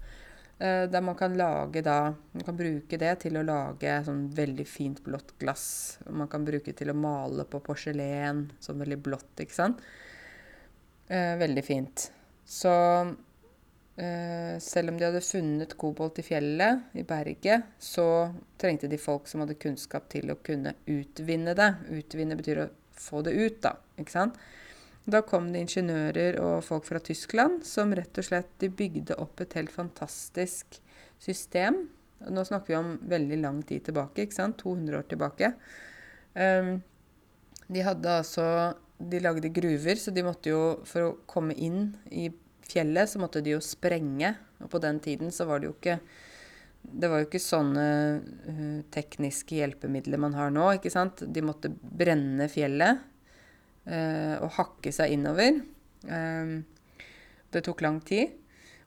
Uh, 0.59 0.89
der 0.91 1.03
man 1.05 1.15
kan 1.15 1.37
lage 1.39 1.79
da 1.79 2.11
Man 2.33 2.43
kan 2.43 2.57
bruke 2.59 2.97
det 2.99 3.13
til 3.21 3.37
å 3.39 3.45
lage 3.47 3.93
sånn 4.03 4.25
veldig 4.35 4.65
fint 4.67 4.99
blått 5.05 5.37
glass. 5.39 5.99
Man 6.09 6.27
kan 6.31 6.47
bruke 6.47 6.71
det 6.71 6.79
til 6.81 6.91
å 6.91 6.97
male 6.97 7.45
på 7.47 7.61
porselen, 7.63 8.47
sånn 8.59 8.81
veldig 8.81 8.99
blått, 9.05 9.31
ikke 9.39 9.55
sant. 9.55 9.83
Uh, 11.09 11.35
veldig 11.41 11.65
fint. 11.65 12.09
Så 12.49 12.71
eh, 13.99 14.57
selv 14.59 14.89
om 14.89 14.97
de 14.97 15.05
hadde 15.05 15.21
funnet 15.21 15.75
kobolt 15.77 16.17
i 16.17 16.25
fjellet, 16.25 16.87
i 16.97 17.03
berget, 17.05 17.67
så 17.77 18.05
trengte 18.57 18.89
de 18.89 18.97
folk 18.97 19.29
som 19.29 19.43
hadde 19.43 19.59
kunnskap 19.61 20.07
til 20.09 20.31
å 20.33 20.39
kunne 20.41 20.73
utvinne 20.89 21.53
det. 21.57 21.69
Utvinne 21.93 22.37
betyr 22.39 22.63
å 22.63 22.69
få 22.97 23.21
det 23.25 23.35
ut, 23.37 23.59
da. 23.61 23.75
ikke 24.01 24.15
sant? 24.15 24.39
Da 25.09 25.21
kom 25.25 25.51
det 25.53 25.63
ingeniører 25.65 26.39
og 26.41 26.65
folk 26.65 26.85
fra 26.89 27.01
Tyskland 27.01 27.63
som 27.65 27.93
rett 27.97 28.17
og 28.17 28.25
slett 28.25 28.51
de 28.61 28.69
bygde 28.69 29.17
opp 29.21 29.41
et 29.41 29.55
helt 29.57 29.73
fantastisk 29.73 30.81
system. 31.21 31.83
Nå 32.29 32.43
snakker 32.45 32.73
vi 32.73 32.77
om 32.81 32.91
veldig 33.09 33.39
lang 33.41 33.61
tid 33.65 33.87
tilbake, 33.87 34.25
ikke 34.25 34.41
sant? 34.41 34.59
200 34.61 34.99
år 34.99 35.07
tilbake. 35.09 35.53
Um, 36.33 36.75
de 37.69 37.85
hadde 37.85 38.19
altså 38.21 38.45
De 38.99 39.21
lagde 39.23 39.51
gruver, 39.55 39.95
så 39.95 40.11
de 40.11 40.25
måtte 40.25 40.51
jo, 40.51 40.61
for 40.87 41.05
å 41.05 41.17
komme 41.29 41.55
inn 41.55 41.93
i 42.11 42.27
fjellet, 42.69 43.09
så 43.09 43.21
måtte 43.21 43.41
de 43.43 43.55
jo 43.55 43.61
sprenge. 43.63 44.33
Og 44.59 44.71
på 44.73 44.81
den 44.83 44.99
tiden 45.03 45.31
så 45.31 45.47
var 45.49 45.61
det 45.61 45.69
jo 45.69 45.77
ikke 45.77 45.99
Det 46.79 47.09
var 47.11 47.19
jo 47.19 47.25
ikke 47.27 47.41
sånne 47.43 47.85
uh, 48.23 48.81
tekniske 48.91 49.57
hjelpemidler 49.57 50.19
man 50.19 50.35
har 50.37 50.51
nå, 50.51 50.69
ikke 50.77 50.91
sant. 50.93 51.25
De 51.27 51.43
måtte 51.43 51.71
brenne 51.71 52.47
fjellet 52.51 53.01
uh, 53.83 54.35
og 54.39 54.53
hakke 54.55 54.93
seg 54.95 55.11
innover. 55.17 55.59
Uh, 56.07 56.63
det 57.51 57.65
tok 57.67 57.83
lang 57.83 57.99
tid. 57.99 58.31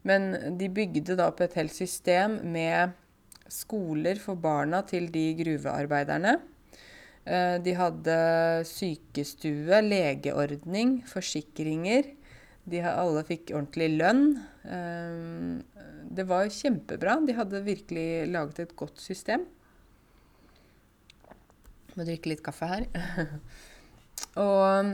Men 0.09 0.57
de 0.59 0.71
bygde 0.73 1.19
da 1.19 1.29
opp 1.31 1.45
et 1.45 1.59
helt 1.61 1.75
system 1.75 2.41
med 2.49 2.97
skoler 3.53 4.17
for 4.23 4.41
barna 4.41 4.81
til 4.89 5.11
de 5.13 5.27
gruvearbeiderne. 5.39 6.39
De 7.23 7.73
hadde 7.79 8.15
sykestue, 8.67 9.79
legeordning, 9.87 10.97
forsikringer. 11.07 12.09
De 12.67 12.81
alle 12.87 13.23
fikk 13.27 13.53
ordentlig 13.55 13.89
lønn. 13.97 14.25
Ehm, 14.71 15.63
det 16.11 16.27
var 16.29 16.51
kjempebra. 16.51 17.19
De 17.27 17.35
hadde 17.35 17.63
virkelig 17.67 18.27
laget 18.31 18.63
et 18.63 18.77
godt 18.79 19.01
system. 19.03 19.47
Må 21.95 22.07
drikke 22.07 22.33
litt 22.33 22.45
kaffe 22.45 22.69
her. 22.71 22.87
og 24.47 24.93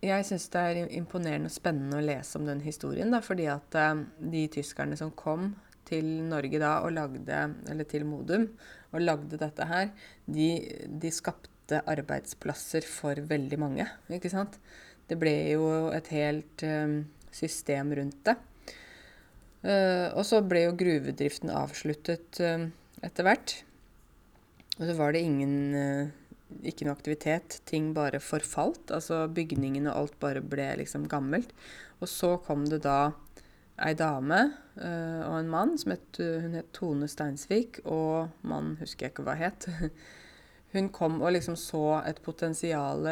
jeg 0.00 0.26
syns 0.28 0.46
det 0.52 0.60
er 0.60 0.94
imponerende 0.96 1.50
og 1.50 1.54
spennende 1.54 1.98
å 1.98 2.04
lese 2.04 2.38
om 2.38 2.46
den 2.48 2.62
historien, 2.64 3.10
da, 3.12 3.20
fordi 3.24 3.50
at 3.52 3.76
eh, 3.76 4.04
de 4.32 4.46
tyskerne 4.54 4.96
som 4.96 5.10
kom 5.12 5.52
til 5.90 6.06
Norge 6.30 6.60
da 6.62 6.78
og 6.86 6.94
lagde, 6.94 7.40
eller 7.68 7.88
til 7.88 8.06
Modum 8.08 8.46
og 8.90 9.04
lagde 9.04 9.38
dette 9.40 9.66
her, 9.70 9.90
de, 10.26 10.50
de 11.02 11.12
skapte 11.14 11.80
arbeidsplasser 11.90 12.86
for 12.86 13.20
veldig 13.30 13.58
mange, 13.62 13.86
ikke 14.10 14.32
sant? 14.32 14.58
Det 15.10 15.18
ble 15.18 15.34
jo 15.52 15.66
et 15.94 16.10
helt 16.14 16.64
um, 16.66 17.00
system 17.34 17.94
rundt 17.98 18.20
det. 18.26 18.36
Uh, 19.60 20.08
og 20.16 20.22
så 20.26 20.40
ble 20.46 20.64
jo 20.64 20.76
gruvedriften 20.78 21.50
avsluttet 21.52 22.40
uh, 22.42 22.68
etter 23.04 23.26
hvert. 23.26 23.56
Og 24.78 24.86
så 24.88 24.94
var 24.96 25.12
det 25.12 25.24
ingen 25.26 25.56
uh, 25.74 26.12
ikke 26.66 26.86
noe 26.86 26.96
aktivitet. 26.96 27.58
Ting 27.68 27.90
bare 27.96 28.22
forfalt. 28.22 28.90
Altså 28.94 29.24
bygningene 29.34 29.90
og 29.92 30.04
alt 30.04 30.16
bare 30.22 30.42
ble 30.42 30.70
liksom 30.80 31.08
gammelt. 31.10 31.52
Og 32.00 32.08
så 32.10 32.36
kom 32.46 32.64
det 32.70 32.82
da 32.86 33.12
ei 33.80 33.94
dame 33.96 34.40
og 34.80 35.34
en 35.36 35.50
mann 35.50 35.74
som 35.80 35.92
het, 35.92 36.20
hun 36.20 36.54
het 36.56 36.70
Tone 36.76 37.08
Steinsvik, 37.10 37.82
og 37.84 38.30
mannen 38.40 38.78
husker 38.80 39.06
jeg 39.06 39.14
ikke 39.14 39.26
hva 39.26 39.34
het. 39.36 39.66
Hun 40.72 40.86
kom 40.94 41.16
og 41.18 41.32
liksom 41.34 41.56
så 41.58 41.98
et 42.06 42.20
potensial 42.22 43.08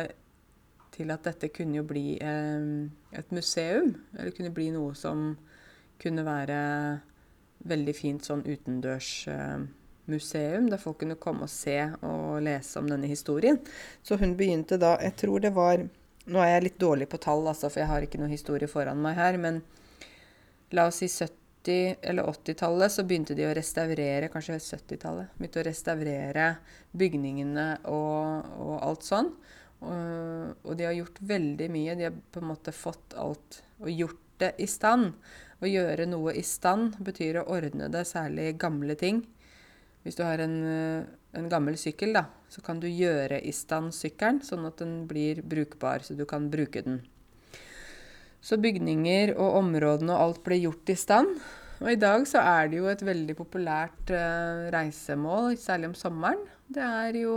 til 0.99 1.15
at 1.15 1.23
dette 1.27 1.49
kunne 1.55 1.77
jo 1.79 1.85
bli 1.87 2.19
eh, 2.19 3.19
et 3.19 3.33
museum. 3.35 3.93
Eller 4.19 4.33
kunne 4.35 4.55
bli 4.55 4.71
noe 4.75 4.95
som 4.99 5.37
kunne 6.03 6.25
være 6.27 6.59
veldig 7.69 7.95
fint 7.97 8.25
sånn 8.27 8.45
utendørsmuseum, 8.47 10.65
eh, 10.67 10.71
der 10.73 10.83
folk 10.83 10.99
kunne 11.03 11.23
komme 11.23 11.43
og 11.47 11.53
se 11.53 11.79
og 12.07 12.43
lese 12.47 12.79
om 12.81 12.87
denne 12.91 13.09
historien. 13.11 13.59
Så 14.03 14.17
hun 14.19 14.37
begynte 14.39 14.77
da 14.79 14.99
Jeg 15.03 15.15
tror 15.25 15.39
det 15.41 15.55
var 15.55 15.89
Nå 16.29 16.39
er 16.45 16.59
jeg 16.59 16.67
litt 16.67 16.83
dårlig 16.83 17.07
på 17.09 17.23
tall, 17.25 17.47
altså, 17.49 17.71
for 17.73 17.81
jeg 17.81 17.89
har 17.89 18.05
ikke 18.05 18.21
noe 18.21 18.29
historie 18.29 18.69
foran 18.69 19.01
meg 19.01 19.17
her. 19.17 19.41
Men 19.41 19.63
la 20.71 20.87
oss 20.89 21.03
si 21.03 21.07
70- 21.07 21.97
eller 22.01 22.23
80-tallet 22.23 22.93
så 22.93 23.05
begynte 23.05 23.35
de 23.37 23.45
å 23.49 23.55
restaurere 23.57 24.31
Kanskje 24.33 24.59
70-tallet. 24.63 25.35
Begynte 25.37 25.61
å 25.61 25.67
restaurere 25.67 26.47
bygningene 26.97 27.69
og, 27.93 28.53
og 28.57 28.75
alt 28.87 29.05
sånn. 29.05 29.33
Og, 29.79 30.73
de 30.77 30.87
har 30.87 30.97
gjort 30.97 31.21
veldig 31.21 31.69
mye. 31.71 31.97
De 31.99 32.09
har 32.09 32.17
på 32.33 32.43
en 32.43 32.51
måte 32.51 32.75
fått 32.75 33.15
alt 33.19 33.61
og 33.79 33.91
gjort 33.93 34.25
det 34.43 34.55
i 34.63 34.69
stand. 34.71 35.13
Å 35.59 35.67
gjøre 35.67 36.07
noe 36.07 36.35
i 36.39 36.45
stand 36.47 36.99
betyr 37.05 37.41
å 37.41 37.49
ordne 37.53 37.91
det, 37.91 38.05
særlig 38.07 38.53
gamle 38.61 38.95
ting. 38.99 39.25
Hvis 40.07 40.19
du 40.19 40.23
har 40.25 40.41
en, 40.41 40.59
en 41.37 41.49
gammel 41.51 41.77
sykkel, 41.79 42.15
da, 42.15 42.25
så 42.49 42.63
kan 42.65 42.81
du 42.81 42.87
gjøre 42.89 43.41
i 43.43 43.53
stand 43.53 43.93
sykkelen, 43.95 44.41
sånn 44.47 44.67
at 44.69 44.79
den 44.81 45.03
blir 45.11 45.43
brukbar, 45.43 46.07
så 46.07 46.15
du 46.15 46.25
kan 46.29 46.47
bruke 46.53 46.85
den. 46.87 47.03
Så 48.41 48.59
bygninger 48.63 49.35
og 49.37 49.59
områdene 49.63 50.15
og 50.15 50.25
alt 50.25 50.45
ble 50.47 50.61
gjort 50.63 50.93
i 50.93 50.97
stand. 50.99 51.33
Og 51.79 51.91
i 51.93 51.99
dag 51.99 52.27
så 52.27 52.43
er 52.43 52.71
det 52.71 52.79
jo 52.81 52.87
et 52.91 53.03
veldig 53.07 53.35
populært 53.39 54.11
uh, 54.11 54.67
reisemål, 54.75 55.57
særlig 55.61 55.93
om 55.93 55.99
sommeren. 55.99 56.41
Det 56.69 56.83
er 56.83 57.19
jo 57.23 57.37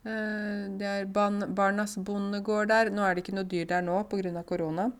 Eh, 0.00 0.60
det 0.80 0.86
er 0.88 1.08
Barnas 1.12 1.98
bondegård 2.00 2.70
der. 2.72 2.90
Nå 2.90 3.04
er 3.04 3.14
det 3.14 3.24
ikke 3.24 3.36
noe 3.36 3.48
dyr 3.48 3.66
der 3.68 3.84
nå 3.84 4.02
pga. 4.08 4.42
korona. 4.42 4.90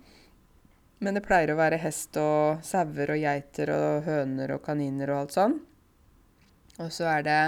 Men 1.00 1.14
det 1.14 1.25
pleier 1.25 1.54
å 1.54 1.57
være 1.57 1.80
hest 1.80 2.16
og 2.21 2.61
sauer 2.62 3.14
og 3.14 3.21
geiter 3.23 3.73
og 3.73 4.04
høner 4.04 4.52
og 4.52 4.62
kaniner 4.62 5.11
og 5.11 5.21
alt 5.23 5.33
sånn. 5.33 5.54
Og 6.80 6.92
så 6.92 7.09
er 7.09 7.23
det 7.25 7.40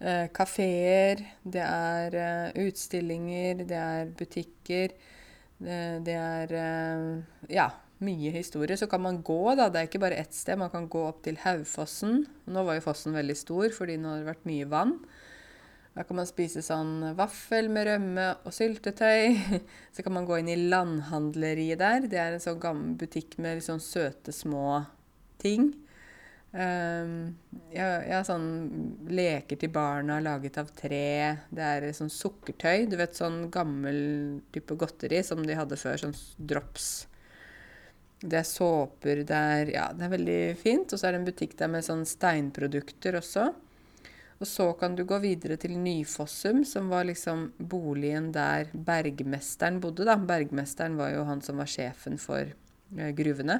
eh, 0.00 0.26
kafeer, 0.32 1.20
det 1.44 1.64
er 1.64 2.16
eh, 2.16 2.66
utstillinger, 2.68 3.64
det 3.68 3.76
er 3.76 4.06
butikker. 4.16 4.96
Det, 5.58 5.78
det 6.06 6.14
er 6.14 6.52
eh, 6.54 7.46
ja, 7.52 7.68
mye 8.04 8.32
historie. 8.34 8.78
Så 8.78 8.88
kan 8.90 9.02
man 9.02 9.22
gå, 9.26 9.40
da. 9.58 9.68
Det 9.70 9.80
er 9.80 9.88
ikke 9.90 10.02
bare 10.02 10.20
ett 10.20 10.34
sted. 10.34 10.58
Man 10.60 10.72
kan 10.74 10.88
gå 10.90 11.02
opp 11.08 11.22
til 11.26 11.40
Haufossen. 11.42 12.22
Nå 12.46 12.66
var 12.66 12.78
jo 12.78 12.86
fossen 12.86 13.16
veldig 13.16 13.38
stor 13.38 13.74
fordi 13.74 13.98
nå 13.98 14.12
har 14.12 14.22
det 14.22 14.30
vært 14.30 14.46
mye 14.48 14.68
vann. 14.70 14.94
Da 15.98 16.04
kan 16.06 16.20
man 16.20 16.28
spise 16.30 16.62
sånn 16.62 17.00
vaffel 17.18 17.66
med 17.74 17.88
rømme 17.88 18.28
og 18.46 18.54
syltetøy. 18.54 19.34
Så 19.94 20.04
kan 20.06 20.14
man 20.14 20.28
gå 20.28 20.38
inn 20.38 20.52
i 20.52 20.60
landhandleriet 20.70 21.82
der. 21.82 22.06
Det 22.06 22.22
er 22.22 22.36
en 22.36 22.44
sånn 22.44 22.62
gammel 22.62 22.94
butikk 23.00 23.34
med 23.42 23.58
litt 23.58 23.66
sånn 23.66 23.82
søte, 23.82 24.34
små 24.34 24.84
ting. 25.42 25.72
Um, 26.48 27.34
jeg, 27.68 28.04
jeg 28.08 28.24
sånn 28.24 28.46
leker 29.12 29.58
til 29.60 29.72
barna 29.72 30.16
laget 30.24 30.56
av 30.62 30.70
tre. 30.76 31.10
Det 31.52 31.68
er 31.74 31.88
sånn 31.96 32.12
sukkertøy. 32.12 32.88
Du 32.88 32.96
vet 33.00 33.18
sånn 33.18 33.46
gammel 33.52 34.40
type 34.54 34.78
godteri 34.80 35.20
som 35.26 35.44
de 35.44 35.58
hadde 35.58 35.78
før. 35.80 36.00
Sånn 36.06 36.16
drops. 36.38 36.90
Det 38.18 38.40
er 38.40 38.48
såper. 38.48 39.22
Det 39.28 39.42
er, 39.54 39.72
ja, 39.76 39.88
det 39.94 40.08
er 40.08 40.14
veldig 40.16 40.42
fint. 40.60 40.92
Og 40.92 41.00
så 41.00 41.08
er 41.08 41.14
det 41.14 41.22
en 41.22 41.28
butikk 41.28 41.58
der 41.60 41.72
med 41.72 41.86
sånn 41.86 42.06
steinprodukter 42.08 43.20
også. 43.20 43.50
Og 44.38 44.46
så 44.46 44.70
kan 44.78 44.94
du 44.94 45.02
gå 45.06 45.18
videre 45.18 45.56
til 45.58 45.74
Nyfossum, 45.82 46.62
som 46.66 46.90
var 46.92 47.08
liksom 47.08 47.48
boligen 47.58 48.30
der 48.34 48.70
bergmesteren 48.72 49.80
bodde, 49.82 50.06
da. 50.06 50.14
Bergmesteren 50.14 50.94
var 50.98 51.10
jo 51.10 51.24
han 51.26 51.42
som 51.42 51.58
var 51.58 51.70
sjefen 51.70 52.20
for 52.22 52.46
eh, 52.46 53.10
gruvene. 53.18 53.58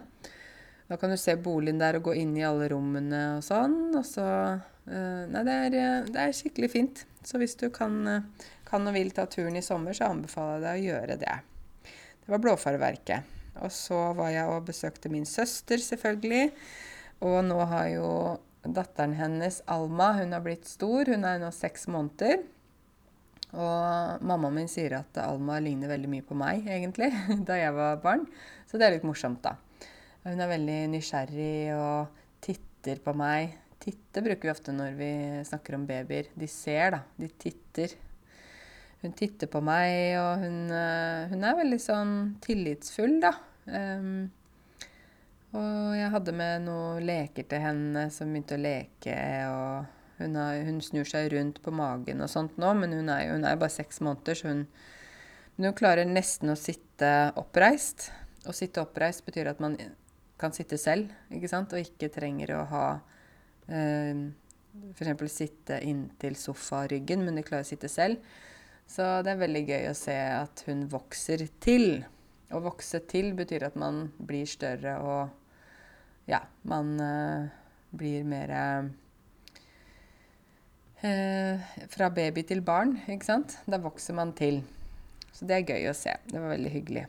Da 0.88 0.96
kan 0.96 1.12
du 1.12 1.18
se 1.20 1.34
boligen 1.36 1.80
der 1.80 1.98
og 1.98 2.08
gå 2.08 2.14
inn 2.16 2.32
i 2.38 2.44
alle 2.48 2.70
rommene 2.72 3.22
og 3.36 3.44
sånn. 3.44 3.76
Og 3.92 4.04
så 4.08 4.24
eh, 4.24 5.24
Nei, 5.28 5.42
det 5.44 5.56
er, 5.56 5.76
eh, 5.76 6.08
det 6.08 6.22
er, 6.22 6.36
skikkelig 6.36 6.70
fint. 6.72 7.04
Så 7.28 7.40
hvis 7.40 7.58
du 7.60 7.66
kan, 7.74 7.98
eh, 8.08 8.48
kan, 8.68 8.88
og 8.88 8.96
vil 8.96 9.12
ta 9.12 9.26
turen 9.28 9.58
i 9.60 9.64
sommer, 9.64 9.96
så 9.96 10.08
anbefaler 10.08 10.56
jeg 10.56 10.64
deg 10.64 10.78
å 10.80 10.86
gjøre 10.86 11.18
det. 11.20 11.36
Det 12.24 12.32
var 12.32 12.42
Blåfarverket. 12.44 13.36
Og 13.60 13.74
så 13.74 14.00
var 14.16 14.32
jeg 14.32 14.48
og 14.48 14.64
besøkte 14.70 15.12
min 15.12 15.28
søster, 15.28 15.82
selvfølgelig. 15.82 16.52
Og 17.26 17.40
nå 17.44 17.60
har 17.68 17.88
jo 17.92 18.08
datteren 18.64 19.16
hennes, 19.18 19.60
Alma, 19.68 20.14
hun 20.16 20.32
har 20.32 20.44
blitt 20.44 20.68
stor. 20.70 21.10
Hun 21.12 21.28
er 21.28 21.42
nå 21.42 21.52
seks 21.52 21.84
måneder. 21.92 22.46
Og 23.52 24.24
mammaen 24.28 24.56
min 24.56 24.68
sier 24.72 24.96
at 25.02 25.20
Alma 25.20 25.60
ligner 25.60 25.92
veldig 25.92 26.16
mye 26.16 26.24
på 26.24 26.36
meg, 26.36 26.64
egentlig, 26.64 27.12
da 27.48 27.60
jeg 27.60 27.76
var 27.76 28.00
barn. 28.00 28.28
Så 28.68 28.80
det 28.80 28.88
er 28.88 28.96
litt 28.96 29.08
morsomt, 29.08 29.44
da. 29.44 29.58
Hun 30.28 30.42
er 30.44 30.50
veldig 30.50 30.80
nysgjerrig 30.92 31.72
og 31.72 32.18
titter 32.44 33.00
på 33.00 33.14
meg. 33.16 33.54
Titte 33.80 34.20
bruker 34.20 34.48
vi 34.48 34.52
ofte 34.52 34.74
når 34.76 34.96
vi 34.98 35.12
snakker 35.48 35.78
om 35.78 35.86
babyer. 35.88 36.28
De 36.36 36.48
ser, 36.50 36.92
da. 36.92 37.00
De 37.16 37.30
titter. 37.40 37.94
Hun 39.00 39.14
titter 39.16 39.48
på 39.48 39.62
meg, 39.64 40.18
og 40.20 40.42
hun, 40.42 40.56
eh, 40.74 41.28
hun 41.30 41.46
er 41.46 41.56
veldig 41.56 41.78
sånn 41.80 42.12
tillitsfull, 42.44 43.20
da. 43.22 43.30
Um, 43.68 44.26
og 45.56 45.94
jeg 45.96 46.10
hadde 46.12 46.34
med 46.36 46.64
noen 46.66 47.06
leker 47.06 47.46
til 47.48 47.62
henne 47.62 48.08
som 48.12 48.32
begynte 48.32 48.58
å 48.58 48.60
leke. 48.60 49.14
og 49.48 50.18
Hun, 50.18 50.34
har, 50.36 50.58
hun 50.66 50.82
snur 50.82 51.08
seg 51.08 51.30
rundt 51.32 51.62
på 51.62 51.72
magen 51.72 52.20
og 52.20 52.28
sånt 52.28 52.58
nå, 52.58 52.74
men 52.74 52.92
hun 52.98 53.08
er 53.14 53.30
jo 53.30 53.38
bare 53.46 53.70
seks 53.70 54.02
måneder, 54.04 54.34
så 54.34 54.50
hun, 54.50 54.66
hun 55.56 55.70
klarer 55.78 56.04
nesten 56.04 56.50
å 56.52 56.58
sitte 56.58 57.30
oppreist. 57.38 58.10
Å 58.44 58.52
sitte 58.52 58.82
oppreist 58.82 59.24
betyr 59.24 59.54
at 59.54 59.62
man 59.62 59.78
kan 60.38 60.54
sitte 60.54 60.78
selv, 60.80 61.10
ikke 61.34 61.50
sant, 61.50 61.74
og 61.74 61.82
ikke 61.82 62.10
trenger 62.14 62.54
å 62.56 62.66
ha 62.70 62.84
eh, 63.68 64.28
F.eks. 64.94 65.32
sitte 65.32 65.80
inntil 65.82 66.36
sofaryggen, 66.38 67.24
men 67.26 67.38
de 67.38 67.44
klarer 67.46 67.66
å 67.66 67.68
sitte 67.68 67.90
selv. 67.90 68.22
Så 68.88 69.04
det 69.24 69.34
er 69.34 69.42
veldig 69.42 69.64
gøy 69.68 69.88
å 69.90 69.96
se 69.96 70.16
at 70.16 70.62
hun 70.68 70.86
vokser 70.88 71.44
til. 71.60 72.04
Å 72.54 72.60
vokse 72.64 73.02
til 73.10 73.34
betyr 73.36 73.66
at 73.68 73.76
man 73.76 74.06
blir 74.16 74.48
større 74.48 74.94
og 75.04 76.28
ja, 76.28 76.40
man 76.68 76.94
eh, 77.00 77.48
blir 77.96 78.24
mer 78.28 78.54
eh, 78.54 78.88
Fra 81.92 82.08
baby 82.10 82.42
til 82.48 82.64
barn, 82.64 82.98
ikke 83.06 83.28
sant. 83.28 83.58
Da 83.66 83.78
vokser 83.80 84.16
man 84.18 84.32
til. 84.36 84.62
Så 85.32 85.46
det 85.46 85.60
er 85.60 85.76
gøy 85.76 85.90
å 85.90 85.96
se. 85.96 86.16
Det 86.26 86.40
var 86.40 86.56
veldig 86.56 86.74
hyggelig. 86.74 87.06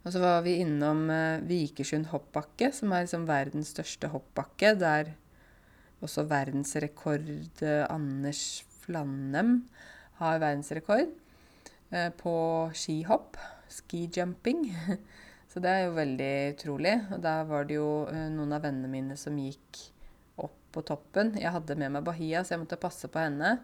Og 0.00 0.14
så 0.14 0.22
var 0.22 0.42
vi 0.46 0.58
innom 0.62 1.06
uh, 1.12 1.42
Vikersund 1.44 2.08
hoppbakke, 2.12 2.70
som 2.72 2.92
er 2.92 3.04
liksom 3.04 3.28
verdens 3.28 3.74
største 3.74 4.08
hoppbakke. 4.12 4.74
Der 4.80 5.12
også 6.00 6.24
verdensrekord 6.28 7.28
Anders 7.90 8.64
Flannem 8.80 9.66
har 10.22 10.40
verdensrekord 10.40 11.10
på 12.16 12.32
skihopp 12.72 13.36
skijumping. 13.70 14.76
Så 15.50 15.62
det 15.62 15.70
er 15.70 15.86
jo 15.86 15.96
veldig 15.96 16.32
utrolig. 16.54 16.94
Og 17.10 17.22
der 17.24 17.44
var 17.48 17.66
det 17.66 17.78
jo 17.78 17.90
eh, 18.10 18.28
noen 18.30 18.54
av 18.54 18.64
vennene 18.66 18.90
mine 18.90 19.18
som 19.18 19.38
gikk 19.38 19.82
opp 20.40 20.56
på 20.74 20.84
toppen. 20.86 21.34
Jeg 21.40 21.54
hadde 21.54 21.78
med 21.78 21.96
meg 21.96 22.06
Bahia, 22.06 22.44
så 22.44 22.54
jeg 22.54 22.64
måtte 22.64 22.80
passe 22.80 23.10
på 23.10 23.22
henne. 23.22 23.56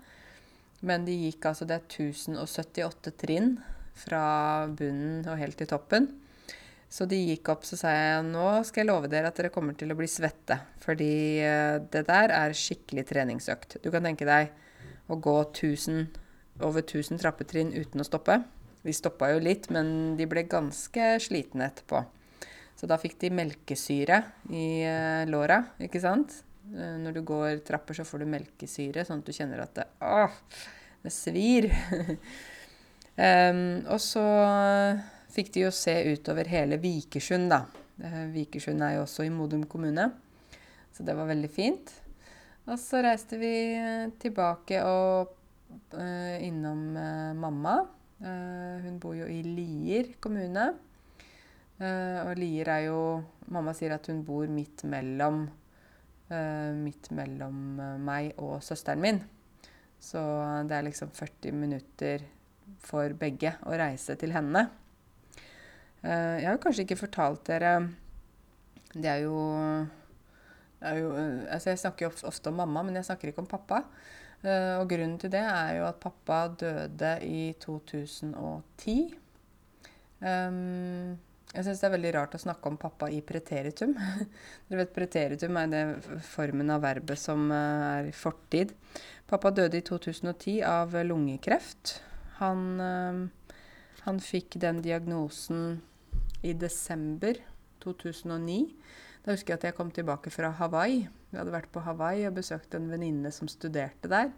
Men 0.86 1.06
de 1.06 1.14
gikk 1.14 1.46
altså 1.48 1.64
Det 1.64 1.78
er 1.78 1.86
1078 1.86 3.14
trinn 3.22 3.56
fra 3.96 4.66
bunnen 4.66 5.22
og 5.24 5.38
helt 5.40 5.58
til 5.60 5.70
toppen. 5.70 6.10
Så 6.96 7.04
de 7.04 7.16
gikk 7.18 7.50
opp, 7.52 7.64
så 7.68 7.76
sa 7.76 7.90
jeg 7.92 8.20
nå 8.30 8.44
skal 8.64 8.80
jeg 8.82 8.88
love 8.88 9.08
dere 9.12 9.28
at 9.28 9.36
dere 9.36 9.52
kommer 9.52 9.76
til 9.76 9.90
å 9.92 9.96
bli 9.98 10.06
svette. 10.08 10.56
Fordi 10.80 11.12
eh, 11.44 11.76
det 11.92 12.06
der 12.08 12.32
er 12.32 12.56
skikkelig 12.56 13.04
treningsøkt. 13.10 13.76
Du 13.84 13.90
kan 13.92 14.06
tenke 14.06 14.24
deg 14.24 14.54
å 15.12 15.18
gå 15.20 15.34
1000, 15.42 16.06
over 16.64 16.80
1000 16.80 17.20
trappetrinn 17.20 17.74
uten 17.76 18.00
å 18.00 18.06
stoppe. 18.06 18.38
Vi 18.86 18.94
stoppa 18.96 19.28
jo 19.34 19.42
litt, 19.44 19.68
men 19.74 20.14
de 20.16 20.24
ble 20.30 20.46
ganske 20.48 21.16
slitne 21.20 21.68
etterpå. 21.68 22.00
Så 22.76 22.88
da 22.88 22.96
fikk 23.00 23.18
de 23.20 23.32
melkesyre 23.34 24.22
i 24.52 24.66
uh, 24.86 25.24
låra, 25.28 25.58
ikke 25.82 26.00
sant. 26.00 26.38
Uh, 26.70 26.96
når 27.02 27.18
du 27.18 27.22
går 27.28 27.60
trapper, 27.66 27.98
så 27.98 28.06
får 28.08 28.22
du 28.22 28.30
melkesyre, 28.30 29.04
sånn 29.08 29.24
at 29.24 29.28
du 29.28 29.36
kjenner 29.36 29.64
at 29.64 29.74
det, 29.76 29.86
åh, 30.04 30.36
det 31.02 31.12
svir. 31.12 31.68
um, 33.18 33.60
og 33.92 34.00
så 34.04 34.24
fikk 35.36 35.52
de 35.54 35.66
jo 35.66 35.72
se 35.74 35.94
utover 36.12 36.48
hele 36.50 36.80
Vikersund, 36.82 37.50
da. 37.52 37.62
Uh, 38.00 38.24
Vikersund 38.34 38.84
er 38.84 38.96
jo 38.96 39.04
også 39.06 39.26
i 39.26 39.32
Modum 39.32 39.64
kommune, 39.70 40.10
så 40.96 41.04
det 41.06 41.16
var 41.16 41.28
veldig 41.28 41.52
fint. 41.52 41.92
Og 42.66 42.80
så 42.82 43.04
reiste 43.04 43.38
vi 43.38 43.52
tilbake 44.18 44.80
og 44.82 45.36
innom 46.42 46.96
mamma. 47.38 47.76
Uh, 48.16 48.80
hun 48.80 48.96
bor 49.00 49.12
jo 49.16 49.26
i 49.28 49.42
Lier 49.44 50.14
kommune. 50.24 50.70
Uh, 51.76 52.24
og 52.24 52.38
Lier 52.40 52.70
er 52.72 52.86
jo 52.88 53.00
Mamma 53.52 53.74
sier 53.76 53.92
at 53.94 54.08
hun 54.08 54.22
bor 54.24 54.48
midt 54.48 54.86
mellom 54.88 55.42
uh, 55.44 56.70
Midt 56.72 57.10
mellom 57.14 57.76
meg 58.02 58.32
og 58.40 58.62
søsteren 58.64 59.02
min. 59.04 59.20
Så 60.00 60.22
det 60.68 60.78
er 60.78 60.86
liksom 60.88 61.12
40 61.12 61.52
minutter 61.56 62.24
for 62.82 63.12
begge 63.20 63.54
å 63.68 63.76
reise 63.76 64.16
til 64.18 64.32
henne. 64.34 64.66
Jeg 66.06 66.46
har 66.46 66.58
kanskje 66.62 66.84
ikke 66.84 66.98
fortalt 67.00 67.48
dere 67.48 67.72
Det 68.92 69.08
er 69.10 69.24
jo, 69.24 69.38
det 70.78 70.92
er 70.92 71.00
jo 71.00 71.08
altså 71.16 71.72
Jeg 71.72 71.82
snakker 71.82 72.06
jo 72.06 72.28
ofte 72.28 72.52
om 72.52 72.60
mamma, 72.62 72.84
men 72.86 72.98
jeg 73.00 73.08
snakker 73.08 73.32
ikke 73.32 73.42
om 73.42 73.50
pappa. 73.50 73.82
Uh, 74.44 74.78
og 74.82 74.90
grunnen 74.90 75.16
til 75.18 75.32
det 75.32 75.42
er 75.42 75.78
jo 75.78 75.86
at 75.88 76.00
pappa 76.00 76.42
døde 76.60 77.12
i 77.24 77.54
2010. 77.62 79.16
Um, 80.20 81.16
jeg 81.54 81.64
syns 81.64 81.80
det 81.80 81.88
er 81.88 81.94
veldig 81.94 82.12
rart 82.18 82.36
å 82.36 82.40
snakke 82.42 82.68
om 82.68 82.76
pappa 82.80 83.08
i 83.10 83.22
preteritum. 83.24 83.94
Dere 84.68 84.82
vet 84.82 84.94
Preteritum 84.94 85.56
er 85.56 85.72
det 85.72 85.82
formen 86.28 86.72
av 86.74 86.84
verbet 86.84 87.20
som 87.22 87.48
er 87.54 88.10
fortid. 88.16 88.74
Pappa 89.30 89.50
døde 89.54 89.80
i 89.80 89.86
2010 89.86 90.60
av 90.68 90.94
lungekreft. 91.06 91.96
Han, 92.42 92.80
han 94.04 94.20
fikk 94.20 94.58
den 94.60 94.82
diagnosen 94.84 95.78
i 96.46 96.54
desember 96.56 97.38
2009. 97.84 98.60
Da 99.24 99.34
husker 99.34 99.54
jeg 99.54 99.60
at 99.60 99.66
jeg 99.70 99.76
kom 99.78 99.90
tilbake 99.90 100.30
fra 100.30 100.52
Hawaii. 100.54 101.02
Vi 101.32 101.38
hadde 101.38 101.54
vært 101.54 101.72
på 101.74 101.82
Hawaii 101.82 102.28
og 102.28 102.36
besøkt 102.38 102.76
en 102.78 102.86
venninne 102.92 103.32
som 103.34 103.50
studerte 103.50 104.10
der. 104.10 104.30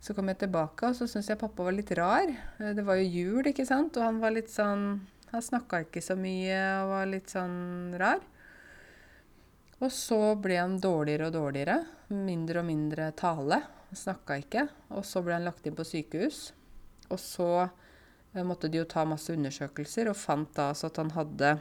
Så 0.00 0.16
kom 0.16 0.30
jeg 0.32 0.40
tilbake, 0.40 0.88
og 0.88 0.96
så 0.96 1.06
syntes 1.06 1.28
jeg 1.28 1.38
pappa 1.38 1.66
var 1.66 1.76
litt 1.76 1.92
rar. 1.98 2.30
Eh, 2.58 2.72
det 2.74 2.84
var 2.86 2.98
jo 2.98 3.06
jul, 3.06 3.50
ikke 3.50 3.68
sant, 3.68 3.98
og 4.00 4.06
han 4.06 4.20
var 4.22 4.34
litt 4.36 4.52
sånn 4.52 5.02
Han 5.30 5.44
snakka 5.46 5.84
ikke 5.84 6.00
så 6.02 6.16
mye 6.18 6.56
og 6.80 6.88
var 6.90 7.04
litt 7.06 7.30
sånn 7.30 7.92
rar. 8.00 8.18
Og 9.78 9.92
så 9.94 10.34
ble 10.42 10.56
han 10.58 10.74
dårligere 10.82 11.28
og 11.28 11.36
dårligere. 11.36 11.76
Mindre 12.10 12.64
og 12.64 12.66
mindre 12.66 13.06
tale. 13.14 13.60
Snakka 13.94 14.40
ikke. 14.42 14.64
Og 14.98 15.06
så 15.06 15.22
ble 15.22 15.36
han 15.36 15.46
lagt 15.46 15.68
inn 15.70 15.76
på 15.78 15.86
sykehus. 15.86 16.40
Og 17.14 17.22
så 17.22 17.46
måtte 18.46 18.70
de 18.70 18.80
jo 18.80 18.86
ta 18.88 19.04
masse 19.08 19.32
undersøkelser, 19.34 20.10
og 20.10 20.18
fant 20.18 20.50
da 20.56 20.70
altså 20.70 20.90
at 20.90 21.00
han 21.02 21.10
hadde 21.16 21.54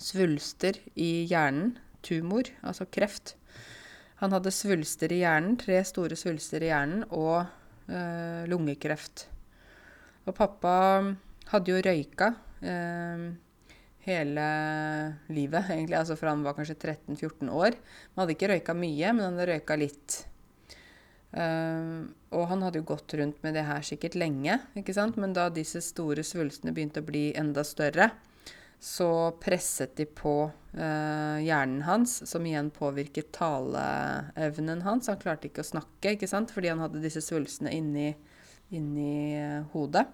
svulster 0.00 0.80
i 0.96 1.26
hjernen. 1.30 1.78
Tumor, 2.00 2.48
altså 2.64 2.86
kreft. 2.88 3.34
Han 4.22 4.32
hadde 4.32 4.52
svulster 4.52 5.12
i 5.12 5.18
hjernen, 5.20 5.58
tre 5.60 5.82
store 5.84 6.16
svulster 6.16 6.64
i 6.64 6.70
hjernen, 6.70 7.04
og 7.12 7.44
øh, 7.92 8.44
lungekreft. 8.48 9.26
Og 10.24 10.36
pappa 10.36 10.72
hadde 11.50 11.72
jo 11.72 11.82
røyka 11.84 12.30
øh, 12.64 13.26
hele 14.08 14.46
livet, 15.28 15.68
egentlig, 15.72 15.98
altså 15.98 16.16
fra 16.16 16.32
han 16.32 16.44
var 16.44 16.56
kanskje 16.56 16.78
13-14 16.80 17.52
år. 17.52 17.76
Han 18.14 18.24
hadde 18.24 18.36
ikke 18.36 18.52
røyka 18.54 18.76
mye, 18.76 19.12
men 19.12 19.26
han 19.26 19.36
hadde 19.40 19.52
røyka 19.54 19.76
litt. 19.80 20.22
Uh, 21.30 22.10
og 22.34 22.48
han 22.50 22.64
hadde 22.66 22.80
jo 22.80 22.88
gått 22.88 23.14
rundt 23.14 23.38
med 23.44 23.54
det 23.54 23.62
her 23.68 23.84
sikkert 23.86 24.16
lenge, 24.18 24.56
ikke 24.78 24.94
sant? 24.96 25.18
men 25.20 25.34
da 25.36 25.46
disse 25.54 25.78
store 25.84 26.24
svulstene 26.26 26.74
begynte 26.74 27.04
å 27.04 27.06
bli 27.06 27.28
enda 27.38 27.62
større, 27.66 28.08
så 28.80 29.30
presset 29.38 29.92
de 30.00 30.06
på 30.08 30.34
uh, 30.48 31.38
hjernen 31.44 31.84
hans, 31.84 32.16
som 32.26 32.46
igjen 32.48 32.72
påvirket 32.72 33.28
taleevnen 33.36 34.82
hans. 34.86 35.10
Han 35.12 35.20
klarte 35.20 35.50
ikke 35.50 35.62
å 35.62 35.70
snakke 35.70 36.16
ikke 36.16 36.30
sant? 36.30 36.50
fordi 36.54 36.72
han 36.72 36.80
hadde 36.82 37.02
disse 37.04 37.22
svulstene 37.22 37.74
inni, 37.76 38.08
inni 38.72 39.36
uh, 39.36 39.68
hodet. 39.74 40.06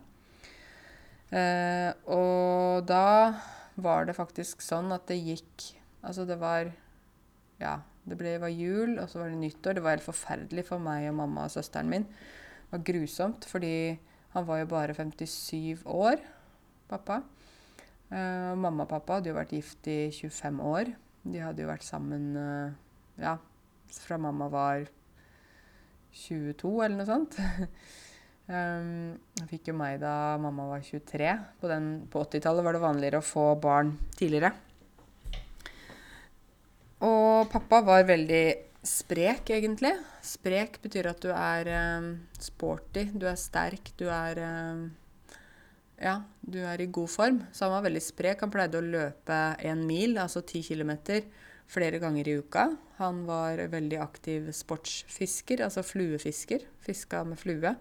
Uh, 1.31 1.95
og 2.11 2.85
da 2.91 3.39
var 3.81 4.07
det 4.09 4.19
faktisk 4.19 4.63
sånn 4.63 4.93
at 4.95 5.09
det 5.11 5.19
gikk 5.19 5.73
Altså 6.07 6.23
det 6.23 6.37
var 6.39 6.69
Ja, 7.59 7.81
Det 8.07 8.19
ble, 8.19 8.37
var 8.39 8.53
jul, 8.53 8.99
og 9.03 9.09
så 9.11 9.21
var 9.21 9.33
det 9.33 9.41
nyttår. 9.41 9.79
Det 9.79 9.83
var 9.85 9.97
helt 9.97 10.07
forferdelig 10.07 10.67
for 10.69 10.83
meg 10.83 11.09
og 11.11 11.17
mamma 11.19 11.47
og 11.49 11.55
søsteren 11.57 11.91
min. 11.91 12.07
Det 12.07 12.75
var 12.75 12.85
grusomt, 12.87 13.47
fordi 13.51 13.73
han 14.35 14.47
var 14.47 14.61
jo 14.61 14.69
bare 14.71 14.95
57 14.95 15.83
år, 15.91 16.23
pappa. 16.91 17.23
Uh, 18.07 18.55
mamma 18.55 18.85
og 18.85 18.91
pappa 18.93 19.19
hadde 19.19 19.33
jo 19.33 19.39
vært 19.39 19.57
gift 19.57 19.89
i 19.91 19.99
25 20.15 20.63
år. 20.63 20.93
De 21.27 21.43
hadde 21.43 21.65
jo 21.65 21.71
vært 21.71 21.87
sammen 21.87 22.37
uh, 22.39 22.75
ja, 23.19 23.35
fra 23.99 24.19
mamma 24.21 24.47
var 24.53 24.87
22 26.15 26.71
eller 26.85 27.01
noe 27.01 27.09
sånt. 27.09 27.39
um, 28.53 29.17
fikk 29.51 29.73
jo 29.73 29.77
meg 29.79 29.99
da 30.05 30.37
mamma 30.43 30.69
var 30.71 30.87
23. 30.87 31.33
På, 31.59 31.73
på 32.13 32.25
80-tallet 32.29 32.69
var 32.69 32.79
det 32.79 32.85
vanligere 32.87 33.23
å 33.23 33.27
få 33.27 33.49
barn 33.63 33.97
tidligere. 34.15 34.55
Og 37.05 37.51
pappa 37.53 37.83
var 37.85 38.07
veldig 38.09 38.45
sprek, 38.87 39.51
egentlig. 39.53 39.93
Sprek 40.25 40.79
betyr 40.83 41.11
at 41.11 41.21
du 41.21 41.33
er 41.35 41.69
eh, 41.69 42.07
sporty, 42.41 43.09
du 43.13 43.27
er 43.29 43.37
sterk, 43.41 43.93
du 43.99 44.07
er 44.09 44.41
eh, 44.41 44.87
Ja, 46.01 46.21
du 46.41 46.59
er 46.61 46.81
i 46.81 46.89
god 46.93 47.11
form. 47.11 47.43
Så 47.53 47.67
han 47.67 47.75
var 47.75 47.85
veldig 47.89 48.03
sprek. 48.05 48.41
Han 48.45 48.53
pleide 48.53 48.81
å 48.81 48.85
løpe 48.85 49.41
én 49.65 49.85
mil, 49.89 50.17
altså 50.21 50.45
ti 50.47 50.63
kilometer, 50.65 51.25
flere 51.69 52.01
ganger 52.01 52.29
i 52.29 52.37
uka. 52.41 52.69
Han 53.01 53.25
var 53.29 53.61
veldig 53.73 53.99
aktiv 54.01 54.49
sportsfisker, 54.57 55.65
altså 55.67 55.85
fluefisker. 55.85 56.65
Fiska 56.85 57.25
med 57.29 57.41
flue. 57.41 57.75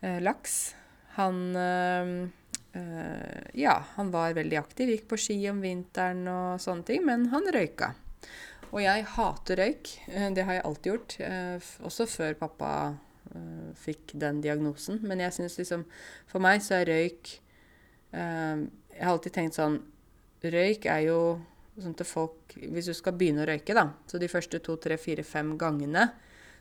Eh, 0.00 0.18
laks. 0.20 0.74
Han 1.16 1.56
eh, 1.56 2.12
eh, 2.76 3.46
Ja, 3.54 3.78
han 3.94 4.12
var 4.12 4.36
veldig 4.36 4.60
aktiv. 4.60 4.92
Gikk 4.92 5.08
på 5.08 5.20
ski 5.20 5.38
om 5.52 5.62
vinteren 5.64 6.26
og 6.28 6.60
sånne 6.60 6.84
ting, 6.90 7.08
men 7.08 7.30
han 7.32 7.48
røyka. 7.54 7.94
Og 8.68 8.80
jeg 8.82 9.04
hater 9.14 9.62
røyk. 9.62 9.92
Eh, 10.12 10.30
det 10.36 10.44
har 10.44 10.58
jeg 10.58 10.66
alltid 10.68 10.90
gjort. 10.92 11.18
Eh, 11.24 11.68
også 11.88 12.06
før 12.10 12.34
pappa 12.40 12.72
eh, 13.32 13.68
fikk 13.78 14.14
den 14.20 14.42
diagnosen. 14.44 15.00
Men 15.08 15.22
jeg 15.24 15.36
syns 15.36 15.58
liksom 15.60 15.86
For 16.28 16.42
meg 16.44 16.64
så 16.64 16.80
er 16.80 16.90
røyk 16.92 17.38
Jeg 18.08 19.04
har 19.04 19.12
alltid 19.12 19.34
tenkt 19.34 19.56
sånn 19.58 19.82
Røyk 20.40 20.86
er 20.88 21.02
jo 21.04 21.18
sånn 21.76 21.96
til 21.98 22.08
folk 22.08 22.54
Hvis 22.56 22.88
du 22.88 22.94
skal 22.96 23.16
begynne 23.18 23.44
å 23.44 23.48
røyke, 23.50 23.74
da, 23.76 23.90
så 24.08 24.20
de 24.20 24.30
første 24.32 24.60
to, 24.64 24.78
tre, 24.80 24.96
fire, 24.96 25.24
fem 25.26 25.52
gangene, 25.60 26.06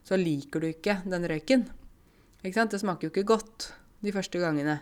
så 0.03 0.17
liker 0.19 0.61
du 0.61 0.67
ikke 0.69 0.99
den 1.07 1.25
røyken. 1.29 1.63
Ikke 2.43 2.57
sant? 2.59 2.73
Det 2.73 2.81
smaker 2.81 3.07
jo 3.07 3.13
ikke 3.13 3.25
godt 3.31 3.69
de 4.03 4.13
første 4.13 4.41
gangene. 4.41 4.77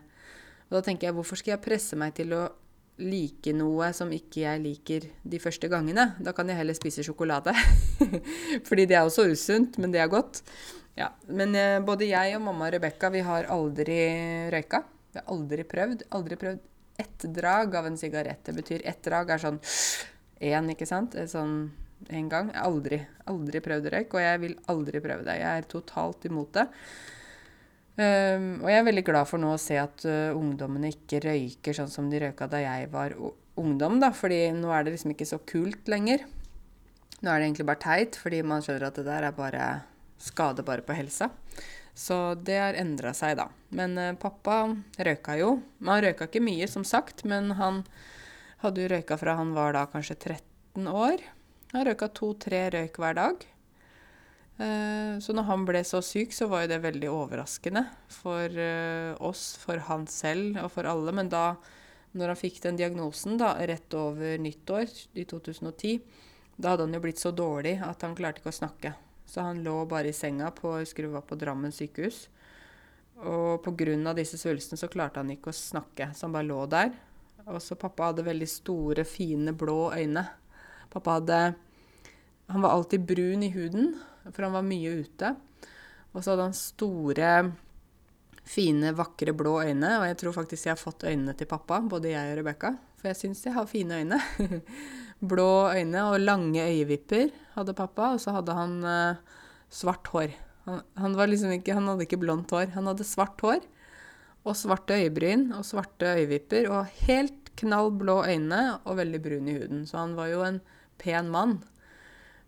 Og 0.68 0.78
da 0.78 0.82
tenker 0.86 1.08
jeg, 1.08 1.16
hvorfor 1.18 1.40
skal 1.40 1.56
jeg 1.56 1.64
presse 1.64 1.98
meg 2.00 2.16
til 2.18 2.34
å 2.36 2.42
like 3.02 3.52
noe 3.56 3.90
som 3.96 4.12
ikke 4.16 4.44
jeg 4.46 4.62
liker 4.64 5.08
de 5.24 5.40
første 5.44 5.68
gangene. 5.72 6.14
Da 6.24 6.32
kan 6.36 6.48
jeg 6.50 6.60
heller 6.60 6.78
spise 6.78 7.04
sjokolade. 7.04 7.54
Fordi 8.68 8.86
det 8.88 8.98
er 8.98 9.04
også 9.04 9.28
usunt, 9.32 9.80
men 9.82 9.92
det 9.92 10.02
er 10.04 10.12
godt. 10.12 10.44
Ja, 10.96 11.10
Men 11.28 11.56
eh, 11.60 11.82
både 11.84 12.08
jeg 12.08 12.38
og 12.38 12.46
mamma 12.46 12.70
Rebekka, 12.72 13.10
vi 13.12 13.24
har 13.26 13.50
aldri 13.52 14.00
røyka. 14.54 14.84
Vi 15.12 15.20
har 15.20 15.28
aldri 15.34 15.66
prøvd. 15.68 16.06
Aldri 16.16 16.38
prøvd 16.40 16.62
ett 16.98 17.26
drag 17.36 17.76
av 17.76 17.90
en 17.90 17.98
sigarett. 18.00 18.46
Det 18.46 18.56
betyr 18.56 18.86
ett 18.88 19.04
drag 19.04 19.34
er 19.36 19.44
sånn 19.44 19.60
én, 20.40 20.72
ikke 20.72 20.88
sant? 20.88 21.18
Sånn 21.28 21.58
én 22.08 22.30
gang. 22.32 22.54
Aldri. 22.56 23.02
Aldri 23.28 23.60
prøvd 23.66 23.92
røyk, 23.92 24.16
og 24.16 24.24
jeg 24.24 24.42
vil 24.46 24.56
aldri 24.72 25.04
prøve 25.04 25.28
det. 25.28 25.36
Jeg 25.42 25.60
er 25.60 25.68
totalt 25.72 26.30
imot 26.32 26.54
det. 26.56 26.70
Um, 27.96 28.48
og 28.60 28.68
jeg 28.68 28.82
er 28.82 28.88
veldig 28.90 29.06
glad 29.08 29.28
for 29.30 29.40
nå 29.40 29.54
å 29.56 29.60
se 29.62 29.78
at 29.80 30.04
uh, 30.04 30.36
ungdommene 30.36 30.90
ikke 30.92 31.22
røyker 31.24 31.78
sånn 31.78 31.92
som 31.92 32.10
de 32.12 32.20
røyka 32.26 32.50
da 32.52 32.60
jeg 32.60 32.90
var 32.92 33.16
ungdom, 33.56 34.02
da. 34.04 34.12
Fordi 34.16 34.50
nå 34.58 34.72
er 34.76 34.84
det 34.84 34.96
liksom 34.98 35.14
ikke 35.14 35.28
så 35.30 35.40
kult 35.48 35.88
lenger. 35.92 36.26
Nå 37.22 37.32
er 37.32 37.40
det 37.40 37.48
egentlig 37.48 37.68
bare 37.70 37.84
teit, 37.86 38.20
fordi 38.20 38.42
man 38.44 38.66
skjønner 38.66 38.90
at 38.90 39.00
det 39.00 39.08
der 39.08 39.30
er 39.30 39.38
bare 39.38 39.70
skade 40.20 40.66
bare 40.68 40.84
på 40.84 40.98
helsa. 40.98 41.32
Så 41.96 42.36
det 42.36 42.60
har 42.60 42.76
endra 42.76 43.16
seg, 43.16 43.38
da. 43.40 43.48
Men 43.76 43.96
uh, 43.96 44.12
pappa 44.20 44.66
røyka 45.00 45.40
jo. 45.40 45.56
Han 45.88 46.04
røyka 46.04 46.28
ikke 46.28 46.44
mye, 46.44 46.68
som 46.68 46.84
sagt, 46.84 47.24
men 47.24 47.54
han 47.56 47.86
hadde 48.66 48.84
jo 48.84 48.92
røyka 48.92 49.16
fra 49.22 49.40
han 49.40 49.56
var 49.56 49.72
da 49.78 49.88
kanskje 49.88 50.20
13 50.20 50.92
år. 50.92 51.24
Han 51.72 51.88
røyka 51.88 52.12
to-tre 52.12 52.66
røyk 52.76 53.00
hver 53.00 53.16
dag. 53.24 53.48
Eh, 54.58 55.20
så 55.20 55.34
når 55.36 55.48
han 55.50 55.66
ble 55.68 55.82
så 55.84 56.00
syk, 56.06 56.34
så 56.34 56.48
var 56.48 56.64
jo 56.64 56.72
det 56.72 56.84
veldig 56.86 57.10
overraskende 57.12 57.84
for 58.12 58.48
eh, 58.48 59.12
oss, 59.20 59.50
for 59.60 59.82
han 59.90 60.06
selv 60.08 60.62
og 60.64 60.70
for 60.78 60.88
alle. 60.88 61.12
Men 61.16 61.32
da 61.32 61.58
når 62.16 62.32
han 62.32 62.40
fikk 62.40 62.62
den 62.64 62.80
diagnosen 62.80 63.36
da, 63.42 63.56
rett 63.68 63.98
over 64.00 64.40
nyttår 64.40 64.88
i 65.20 65.26
2010, 65.28 65.98
da 66.56 66.72
hadde 66.72 66.88
han 66.88 66.96
jo 66.96 67.04
blitt 67.04 67.20
så 67.20 67.34
dårlig 67.36 67.76
at 67.84 68.06
han 68.08 68.16
klarte 68.16 68.40
ikke 68.40 68.54
å 68.54 68.62
snakke. 68.62 68.94
Så 69.28 69.44
han 69.44 69.60
lå 69.66 69.82
bare 69.90 70.14
i 70.14 70.16
senga 70.16 70.54
på, 70.56 70.78
husker 70.80 71.10
var 71.12 71.26
på 71.28 71.36
Drammen 71.36 71.74
sykehus. 71.76 72.30
Og 73.26 73.64
pga. 73.64 74.14
disse 74.16 74.38
svulstene 74.40 74.80
så 74.80 74.88
klarte 74.92 75.20
han 75.20 75.32
ikke 75.32 75.52
å 75.52 75.56
snakke, 75.56 76.12
så 76.16 76.28
han 76.28 76.36
bare 76.36 76.48
lå 76.48 76.66
der. 76.72 76.96
Og 77.46 77.60
så 77.62 77.76
pappa 77.76 78.10
hadde 78.10 78.24
veldig 78.24 78.48
store, 78.48 79.04
fine, 79.04 79.52
blå 79.52 79.92
øyne. 79.92 80.24
Pappa 80.90 81.20
hadde 81.20 81.56
Han 82.48 82.62
var 82.62 82.70
alltid 82.70 83.02
brun 83.02 83.44
i 83.44 83.50
huden 83.50 83.96
for 84.32 84.48
han 84.48 84.56
var 84.56 84.66
mye 84.66 84.98
ute. 85.04 85.32
Og 86.16 86.24
så 86.24 86.32
hadde 86.32 86.48
han 86.48 86.58
store, 86.58 87.32
fine, 88.46 88.94
vakre 88.96 89.34
blå 89.36 89.58
øyne. 89.66 89.92
Og 90.00 90.08
jeg 90.10 90.20
tror 90.22 90.38
faktisk 90.38 90.68
jeg 90.68 90.76
har 90.76 90.82
fått 90.82 91.08
øynene 91.10 91.36
til 91.38 91.50
pappa, 91.50 91.82
både 91.84 92.14
jeg 92.14 92.34
og 92.34 92.40
Rebekka. 92.40 92.76
For 93.02 93.12
jeg 93.12 93.20
syns 93.20 93.44
jeg 93.46 93.56
har 93.58 93.70
fine 93.70 94.02
øyne. 94.02 94.22
blå 95.32 95.50
øyne 95.76 96.08
og 96.12 96.20
lange 96.24 96.64
øyevipper 96.64 97.34
hadde 97.56 97.78
pappa. 97.78 98.14
Og 98.16 98.24
så 98.24 98.36
hadde 98.38 98.56
han 98.58 98.78
uh, 98.84 99.40
svart 99.70 100.08
hår. 100.14 100.36
Han, 100.66 100.82
han, 100.98 101.18
liksom 101.30 101.54
ikke, 101.58 101.76
han 101.78 101.90
hadde 101.92 102.08
ikke 102.08 102.22
blondt 102.22 102.54
hår. 102.56 102.72
Han 102.78 102.88
hadde 102.90 103.08
svart 103.08 103.42
hår 103.44 103.66
og 104.46 104.54
svarte 104.58 104.94
øyebryn 105.02 105.50
og 105.58 105.66
svarte 105.66 106.12
øyevipper 106.20 106.68
og 106.70 106.92
helt 107.08 107.50
knall 107.58 107.90
blå 107.98 108.20
øyne 108.28 108.78
og 108.84 109.00
veldig 109.00 109.22
brun 109.24 109.50
i 109.50 109.58
huden. 109.58 109.86
Så 109.90 109.98
han 109.98 110.16
var 110.18 110.30
jo 110.30 110.44
en 110.46 110.62
pen 111.02 111.32
mann. 111.34 111.58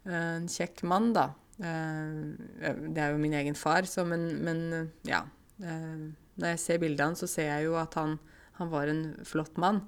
En 0.06 0.48
kjekk 0.52 0.84
mann, 0.88 1.12
da. 1.16 1.32
Eh, 1.58 2.72
det 2.94 3.02
er 3.04 3.14
jo 3.14 3.22
min 3.22 3.36
egen 3.40 3.58
far, 3.58 3.90
så 3.90 4.06
men, 4.08 4.30
men 4.46 4.92
ja. 5.08 5.24
Eh, 5.58 6.08
når 6.38 6.54
jeg 6.54 6.62
ser 6.62 6.82
bildet 6.82 7.06
av 7.06 7.18
så 7.18 7.30
ser 7.30 7.50
jeg 7.50 7.68
jo 7.68 7.78
at 7.82 7.98
han, 7.98 8.18
han 8.60 8.70
var 8.70 8.92
en 8.92 9.04
flott 9.26 9.58
mann. 9.58 9.82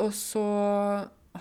Og 0.00 0.14
så 0.16 0.44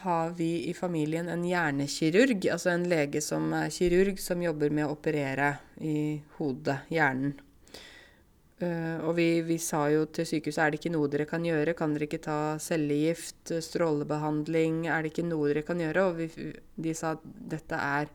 har 0.03 0.33
vi 0.37 0.69
i 0.69 0.73
familien 0.77 1.29
en 1.31 1.45
hjernekirurg, 1.47 2.43
altså 2.51 2.73
en 2.73 2.85
lege 2.91 3.21
som 3.23 3.47
er 3.55 3.71
kirurg, 3.73 4.19
som 4.21 4.43
jobber 4.43 4.73
med 4.75 4.85
å 4.85 4.97
operere 4.97 5.53
i 5.81 6.19
hodet, 6.37 6.81
hjernen. 6.93 7.37
Uh, 8.59 8.99
og 9.07 9.13
vi, 9.15 9.39
vi, 9.47 9.55
sa 9.63 9.85
jo 9.87 10.01
til 10.11 10.25
sykehuset 10.27 10.59
er 10.59 10.73
det 10.73 10.81
ikke 10.81 10.91
noe 10.91 11.07
dere 11.07 11.23
kan 11.29 11.45
gjøre, 11.47 11.71
kan 11.79 11.93
dere 11.95 12.09
ikke 12.09 12.19
ta 12.25 12.39
cellegift, 12.59 13.53
strålebehandling, 13.63 14.81
er 14.91 15.05
det 15.05 15.13
ikke 15.13 15.23
noe 15.29 15.47
dere 15.47 15.63
kan 15.63 15.79
gjøre? 15.79 16.03
Og 16.09 16.19
vi, 16.19 16.49
de 16.75 16.95
sa 16.97 17.13
at 17.15 17.23
dette 17.23 17.79
er 17.79 18.11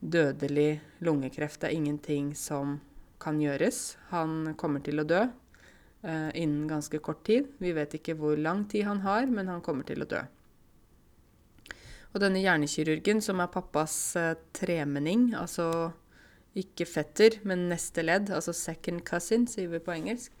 dødelig 0.00 0.78
lungekreft, 1.04 1.60
det 1.60 1.68
er 1.68 1.76
ingenting 1.76 2.30
som 2.36 2.78
kan 3.20 3.40
gjøres. 3.40 3.98
Han 4.14 4.54
kommer 4.56 4.80
til 4.84 5.02
å 5.02 5.06
dø 5.08 5.26
uh, 5.26 6.30
innen 6.32 6.64
ganske 6.70 7.00
kort 7.04 7.20
tid. 7.28 7.52
Vi 7.60 7.74
vet 7.76 7.98
ikke 8.00 8.16
hvor 8.16 8.40
lang 8.40 8.64
tid 8.72 8.88
han 8.88 9.04
har, 9.04 9.28
men 9.28 9.52
han 9.52 9.60
kommer 9.64 9.84
til 9.84 10.04
å 10.04 10.08
dø. 10.08 10.24
Og 12.14 12.22
denne 12.24 12.40
hjernekirurgen, 12.40 13.20
som 13.20 13.44
er 13.44 13.52
pappas 13.52 13.94
uh, 14.16 14.32
tremenning, 14.56 15.34
altså 15.36 15.90
ikke 16.56 16.86
fetter, 16.88 17.38
men 17.44 17.68
neste 17.70 18.04
ledd, 18.04 18.30
altså 18.32 18.54
second 18.56 19.04
cousin, 19.06 19.46
sier 19.50 19.68
vi 19.72 19.82
på 19.82 19.94
engelsk. 19.94 20.32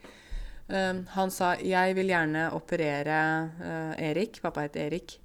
Um, 0.66 1.04
han 1.14 1.30
sa 1.30 1.54
'jeg 1.54 1.94
vil 1.94 2.10
gjerne 2.10 2.50
operere 2.52 3.18
uh, 3.60 3.94
Erik', 4.02 4.40
pappa 4.42 4.64
heter 4.64 4.86
Erik, 4.86 5.20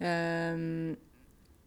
um, 0.00 0.96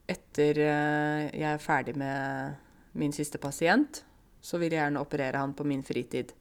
etter 0.10 0.58
uh, 0.58 1.30
jeg 1.30 1.54
er 1.54 1.58
ferdig 1.62 1.96
med 1.96 2.56
min 2.94 3.12
siste 3.12 3.38
pasient. 3.38 4.04
Så 4.42 4.58
vil 4.58 4.72
jeg 4.72 4.82
gjerne 4.82 5.00
operere 5.00 5.38
han 5.38 5.54
på 5.54 5.64
min 5.64 5.84
fritid. 5.84 6.34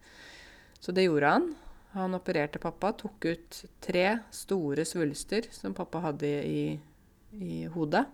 Så 0.80 0.92
det 0.92 1.04
gjorde 1.04 1.26
han. 1.28 1.54
Han 1.92 2.14
opererte 2.14 2.58
pappa, 2.58 2.92
tok 2.92 3.24
ut 3.24 3.64
tre 3.82 4.06
store 4.32 4.86
svulster 4.88 5.50
som 5.52 5.74
pappa 5.74 6.00
hadde 6.00 6.30
i, 6.46 6.80
i 7.36 7.66
hodet. 7.66 8.06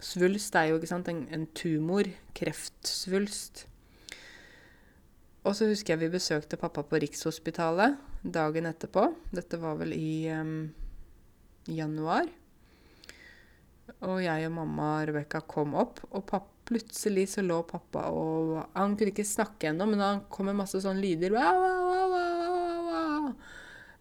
Svulst 0.00 0.56
er 0.56 0.70
jo 0.70 0.78
ikke 0.80 0.90
sant, 0.90 1.08
en, 1.12 1.26
en 1.32 1.46
tumor. 1.56 2.08
Kreftsvulst. 2.36 3.66
Og 5.44 5.56
så 5.56 5.70
husker 5.70 5.94
jeg 5.94 6.04
vi 6.04 6.14
besøkte 6.16 6.58
pappa 6.60 6.84
på 6.84 7.00
Rikshospitalet 7.00 7.96
dagen 8.22 8.68
etterpå. 8.68 9.06
Dette 9.32 9.60
var 9.60 9.78
vel 9.80 9.94
i 9.96 10.28
um, 10.36 10.68
januar. 11.68 12.28
Og 14.06 14.20
jeg 14.22 14.46
og 14.46 14.54
mamma 14.54 14.90
Rebekka 15.08 15.42
kom 15.50 15.74
opp, 15.80 16.00
og 16.10 16.24
pappa, 16.28 16.56
plutselig 16.70 17.24
så 17.32 17.42
lå 17.42 17.56
pappa 17.66 18.04
og 18.14 18.60
Han 18.76 18.92
kunne 18.94 19.10
ikke 19.10 19.26
snakke 19.26 19.72
ennå, 19.72 19.88
men 19.90 20.02
han 20.04 20.20
kom 20.30 20.46
med 20.46 20.60
masse 20.60 20.78
sånne 20.84 21.02
lyder. 21.02 21.34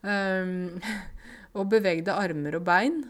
Um, 0.06 0.78
og 1.58 1.72
bevegde 1.72 2.14
armer 2.14 2.60
og 2.60 2.68
bein. 2.68 3.02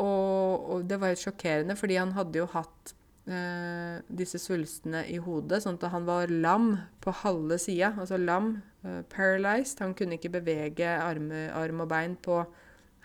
Og, 0.00 0.66
og, 0.70 0.84
det 0.90 0.98
var 0.98 1.12
helt 1.12 1.22
sjokkerende, 1.22 1.76
fordi 1.78 1.98
han 2.00 2.14
hadde 2.16 2.40
jo 2.40 2.48
hatt 2.50 2.94
eh, 3.30 4.02
disse 4.10 4.40
svulstene 4.42 5.04
i 5.12 5.20
hodet, 5.22 5.62
sånn 5.62 5.78
at 5.78 5.88
han 5.92 6.08
var 6.08 6.32
lam 6.32 6.72
på 7.04 7.14
halve 7.22 7.60
sida. 7.62 7.92
Altså 8.00 8.18
lam, 8.18 8.56
eh, 8.82 9.02
paralyzed. 9.14 9.82
Han 9.84 9.94
kunne 9.98 10.18
ikke 10.18 10.34
bevege 10.34 10.96
arme, 10.98 11.46
arm 11.54 11.84
og 11.84 11.90
bein 11.92 12.18
på 12.18 12.42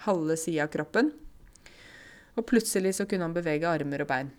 halve 0.08 0.38
sida 0.40 0.66
av 0.66 0.74
kroppen. 0.74 1.14
Og 2.40 2.46
plutselig 2.50 2.96
så 2.98 3.06
kunne 3.10 3.28
han 3.28 3.38
bevege 3.38 3.70
armer 3.70 4.06
og 4.06 4.10
bein. 4.10 4.34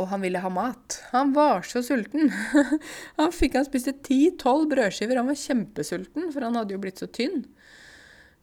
Og 0.00 0.08
han 0.08 0.22
ville 0.24 0.40
ha 0.40 0.48
mat. 0.48 1.02
Han 1.12 1.34
var 1.36 1.66
så 1.68 1.82
sulten. 1.84 2.32
han 3.18 3.34
fikk 3.34 3.58
han 3.58 3.68
spiste 3.68 3.92
ti-tolv 4.06 4.70
brødskiver. 4.70 5.20
Han 5.20 5.28
var 5.28 5.36
kjempesulten, 5.36 6.30
for 6.32 6.46
han 6.46 6.56
hadde 6.56 6.72
jo 6.72 6.80
blitt 6.80 7.02
så 7.02 7.10
tynn. 7.12 7.42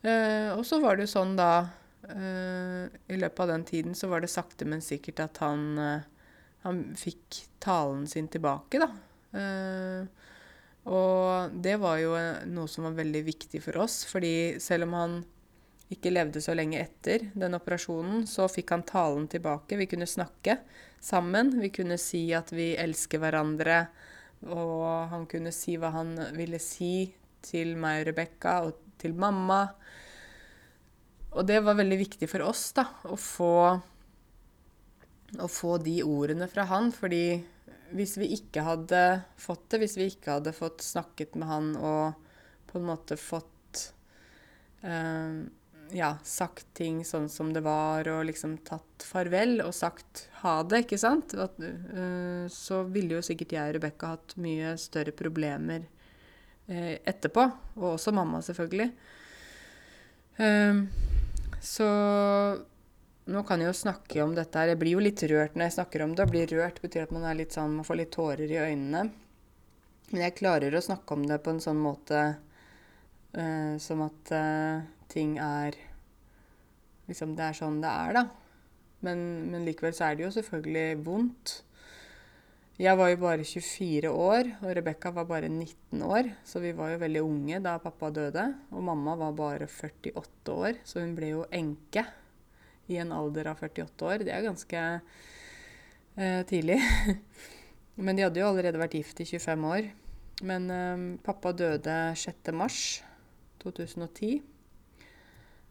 Uh, 0.05 0.53
og 0.53 0.61
så 0.67 0.77
var 0.79 0.95
det 0.95 1.07
jo 1.07 1.15
sånn 1.17 1.33
da 1.35 1.49
I 2.09 3.17
løpet 3.19 3.41
av 3.43 3.51
den 3.51 3.65
tiden 3.67 3.95
så 3.95 4.07
var 4.09 4.23
det 4.23 4.31
sakte, 4.33 4.65
men 4.65 4.81
sikkert 4.81 5.19
at 5.21 5.41
han, 5.43 5.65
uh, 5.77 6.39
han 6.65 6.79
fikk 6.97 7.43
talen 7.61 8.07
sin 8.09 8.27
tilbake, 8.33 8.81
da. 8.81 8.89
og 10.89 11.53
det 11.61 11.75
var 11.77 11.99
jo 12.01 12.15
noe 12.49 12.71
som 12.71 12.87
var 12.87 12.95
veldig 12.97 13.21
viktig 13.27 13.61
for 13.61 13.77
oss, 13.83 14.01
fordi 14.09 14.57
selv 14.63 14.87
om 14.87 14.95
han 14.97 15.19
ikke 15.89 16.11
levde 16.13 16.41
så 16.41 16.53
lenge 16.57 16.77
etter 16.83 17.29
den 17.37 17.57
operasjonen, 17.57 18.25
så 18.29 18.45
fikk 18.51 18.75
han 18.75 18.85
talen 18.85 19.25
tilbake. 19.29 19.77
Vi 19.79 19.87
kunne 19.89 20.09
snakke 20.09 20.59
sammen. 21.01 21.55
Vi 21.61 21.71
kunne 21.73 21.97
si 21.97 22.27
at 22.37 22.53
vi 22.53 22.75
elsker 22.77 23.21
hverandre. 23.23 23.81
Og 24.53 25.09
han 25.11 25.25
kunne 25.29 25.53
si 25.55 25.79
hva 25.81 25.91
han 25.95 26.13
ville 26.37 26.61
si 26.61 27.09
til 27.43 27.73
meg 27.79 28.03
og 28.03 28.11
Rebekka 28.11 28.53
og 28.67 28.83
til 29.01 29.17
mamma. 29.17 29.63
Og 31.37 31.45
det 31.45 31.59
var 31.65 31.77
veldig 31.77 31.99
viktig 31.99 32.29
for 32.31 32.45
oss 32.47 32.71
da, 32.77 32.87
å 33.05 33.17
få, 33.19 33.53
å 35.37 35.49
få 35.51 35.75
de 35.83 35.99
ordene 36.07 36.49
fra 36.49 36.65
han. 36.71 36.89
Fordi 36.95 37.39
hvis 37.93 38.17
vi 38.21 38.31
ikke 38.37 38.65
hadde 38.65 39.03
fått 39.39 39.67
det, 39.71 39.83
hvis 39.83 39.97
vi 39.99 40.09
ikke 40.13 40.39
hadde 40.39 40.55
fått 40.57 40.83
snakket 40.85 41.37
med 41.39 41.49
han 41.49 41.71
og 41.77 42.27
på 42.69 42.77
en 42.77 42.89
måte 42.89 43.17
fått 43.17 43.85
eh, 44.85 45.39
ja, 45.95 46.09
sagt 46.23 46.67
ting 46.77 47.01
sånn 47.05 47.29
som 47.29 47.53
det 47.53 47.63
var, 47.65 48.07
og 48.11 48.27
liksom 48.29 48.57
tatt 48.67 49.05
farvel 49.05 49.59
og 49.63 49.73
sagt 49.75 50.27
ha 50.43 50.59
det, 50.63 50.83
ikke 50.85 50.99
sant, 51.01 51.33
At, 51.33 51.57
uh, 51.59 52.45
så 52.51 52.83
ville 52.89 53.17
jo 53.17 53.25
sikkert 53.25 53.55
jeg 53.55 53.71
og 53.71 53.77
Rebekka 53.79 54.13
hatt 54.15 54.35
mye 54.41 54.75
større 54.81 55.13
problemer 55.15 55.85
uh, 56.69 56.95
etterpå. 56.99 57.47
Og 57.79 57.87
også 57.95 58.13
mamma, 58.15 58.43
selvfølgelig. 58.45 58.91
Uh, 60.39 60.85
så 61.61 61.87
nå 63.29 63.43
kan 63.45 63.61
jeg 63.61 63.69
jo 63.69 63.77
snakke 63.77 64.23
om 64.23 64.35
dette 64.37 64.57
her. 64.57 64.71
Jeg 64.73 64.79
blir 64.81 64.97
jo 64.97 65.03
litt 65.03 65.23
rørt 65.29 65.57
når 65.57 65.67
jeg 65.67 65.77
snakker 65.77 66.03
om 66.05 66.15
det. 66.15 66.25
Å 66.25 66.33
bli 66.33 66.45
rørt 66.49 66.81
betyr 66.81 67.05
at 67.05 67.13
man 67.15 67.27
er 67.29 67.37
litt 67.37 67.55
sånn, 67.55 67.77
man 67.77 67.87
får 67.87 67.99
litt 68.01 68.13
tårer 68.15 68.49
i 68.49 68.61
øynene. 68.61 69.03
Men 70.09 70.23
jeg 70.25 70.37
klarer 70.39 70.73
å 70.73 70.81
snakke 70.81 71.13
om 71.13 71.27
det 71.29 71.37
på 71.45 71.53
en 71.53 71.61
sånn 71.61 71.81
måte 71.83 72.23
som 73.77 74.01
at 74.01 74.31
ting 75.13 75.35
er 75.37 75.75
Liksom 77.09 77.33
det 77.37 77.45
er 77.45 77.57
sånn 77.57 77.79
det 77.81 77.89
er, 77.89 78.17
da. 78.19 78.21
Men, 79.05 79.21
men, 79.49 79.65
likevel 79.65 79.95
så 79.95 80.09
er 80.09 80.17
det 80.17 80.27
jo 80.27 80.33
selvfølgelig 80.35 80.99
vondt. 81.07 81.55
Jeg 82.79 82.95
var 82.95 83.09
jo 83.11 83.17
bare 83.19 83.43
24 83.43 84.07
år, 84.07 84.49
og 84.63 84.69
Rebekka 84.77 85.09
var 85.11 85.25
bare 85.27 85.49
19 85.51 85.99
år. 85.99 86.29
Så 86.47 86.61
vi 86.63 86.71
var 86.77 86.93
jo 86.93 87.01
veldig 87.01 87.23
unge 87.27 87.59
da 87.65 87.73
pappa 87.83 88.07
døde. 88.15 88.45
Og 88.71 88.85
mamma 88.87 89.17
var 89.19 89.33
bare 89.35 89.67
48 89.67 90.53
år, 90.53 90.79
så 90.87 91.03
hun 91.03 91.11
ble 91.17 91.33
jo 91.33 91.41
enke 91.51 92.05
i 92.87 92.95
en 93.03 93.11
alder 93.11 93.51
av 93.51 93.59
48 93.59 94.07
år. 94.07 94.23
Det 94.23 94.31
er 94.31 94.45
ganske 94.47 94.83
eh, 94.95 96.39
tidlig. 96.47 96.79
Men 98.05 98.15
de 98.15 98.23
hadde 98.23 98.39
jo 98.39 98.47
allerede 98.47 98.79
vært 98.79 98.95
gift 98.95 99.19
i 99.19 99.27
25 99.27 99.67
år. 99.73 99.89
Men 100.47 100.71
eh, 100.71 101.03
pappa 101.25 101.51
døde 101.51 101.97
6. 102.15 102.53
mars 102.55 102.79
2010. 103.59 104.39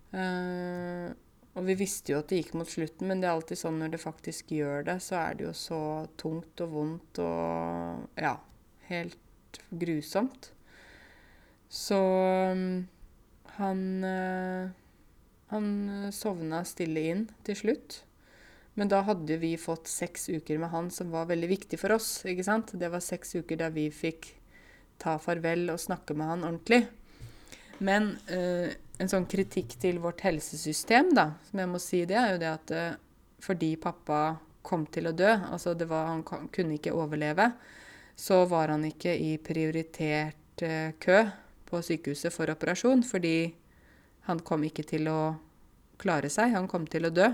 Uh, 0.09 1.12
og 1.59 1.66
vi 1.66 1.77
visste 1.81 2.14
jo 2.14 2.21
at 2.23 2.31
det 2.31 2.40
gikk 2.40 2.55
mot 2.57 2.71
slutten, 2.71 3.11
men 3.11 3.21
det 3.21 3.29
er 3.29 3.37
alltid 3.37 3.61
sånn 3.61 3.81
når 3.83 3.94
det 3.94 4.03
faktisk 4.03 4.53
gjør 4.55 4.87
det, 4.87 4.99
så 5.05 5.18
er 5.21 5.38
det 5.38 5.49
jo 5.49 5.55
så 5.59 5.81
tungt 6.21 6.62
og 6.64 6.75
vondt 6.75 7.21
og 7.25 8.21
ja, 8.21 8.37
helt 8.88 9.62
grusomt. 9.75 10.53
Så 11.68 11.99
um, 11.99 12.87
han 13.59 13.83
uh, 14.07 14.71
han 15.49 16.11
sovna 16.12 16.61
stille 16.68 17.05
inn 17.11 17.25
til 17.47 17.57
slutt. 17.57 18.03
Men 18.79 18.90
da 18.92 19.01
hadde 19.07 19.38
vi 19.40 19.55
fått 19.59 19.88
seks 19.90 20.29
uker 20.29 20.61
med 20.61 20.71
han 20.75 20.90
som 20.94 21.11
var 21.11 21.31
veldig 21.31 21.49
viktig 21.51 21.79
for 21.81 21.97
oss. 21.97 22.25
ikke 22.29 22.44
sant? 22.47 22.75
Det 22.79 22.90
var 22.92 23.03
seks 23.03 23.35
uker 23.40 23.59
der 23.59 23.73
vi 23.75 23.88
fikk 23.90 24.35
ta 25.01 25.16
farvel 25.23 25.71
og 25.73 25.81
snakke 25.81 26.14
med 26.14 26.31
han 26.31 26.44
ordentlig. 26.44 26.85
Men 27.85 28.12
uh, 28.33 28.71
en 28.99 29.11
sånn 29.11 29.29
kritikk 29.31 29.77
til 29.81 30.01
vårt 30.03 30.25
helsesystem, 30.27 31.12
da, 31.14 31.31
som 31.49 31.62
jeg 31.62 31.71
må 31.71 31.81
si, 31.83 32.03
det 32.09 32.19
er 32.19 32.33
jo 32.35 32.41
det 32.43 32.51
at 32.51 32.75
uh, 32.75 32.99
fordi 33.45 33.75
pappa 33.81 34.38
kom 34.67 34.85
til 34.93 35.09
å 35.09 35.14
dø, 35.17 35.31
altså 35.53 35.77
var, 35.87 36.11
han 36.11 36.25
kunne 36.25 36.77
ikke 36.77 36.97
overleve, 36.97 37.53
så 38.19 38.43
var 38.51 38.75
han 38.75 38.85
ikke 38.88 39.14
i 39.14 39.37
prioritert 39.43 40.64
uh, 40.67 40.91
kø 40.99 41.23
på 41.69 41.83
sykehuset 41.85 42.35
for 42.35 42.51
operasjon, 42.51 43.05
fordi 43.07 43.53
han 44.29 44.43
kom 44.45 44.64
ikke 44.67 44.85
til 44.88 45.09
å 45.12 45.21
klare 46.01 46.31
seg, 46.33 46.55
han 46.55 46.69
kom 46.71 46.87
til 46.91 47.09
å 47.09 47.14
dø. 47.14 47.31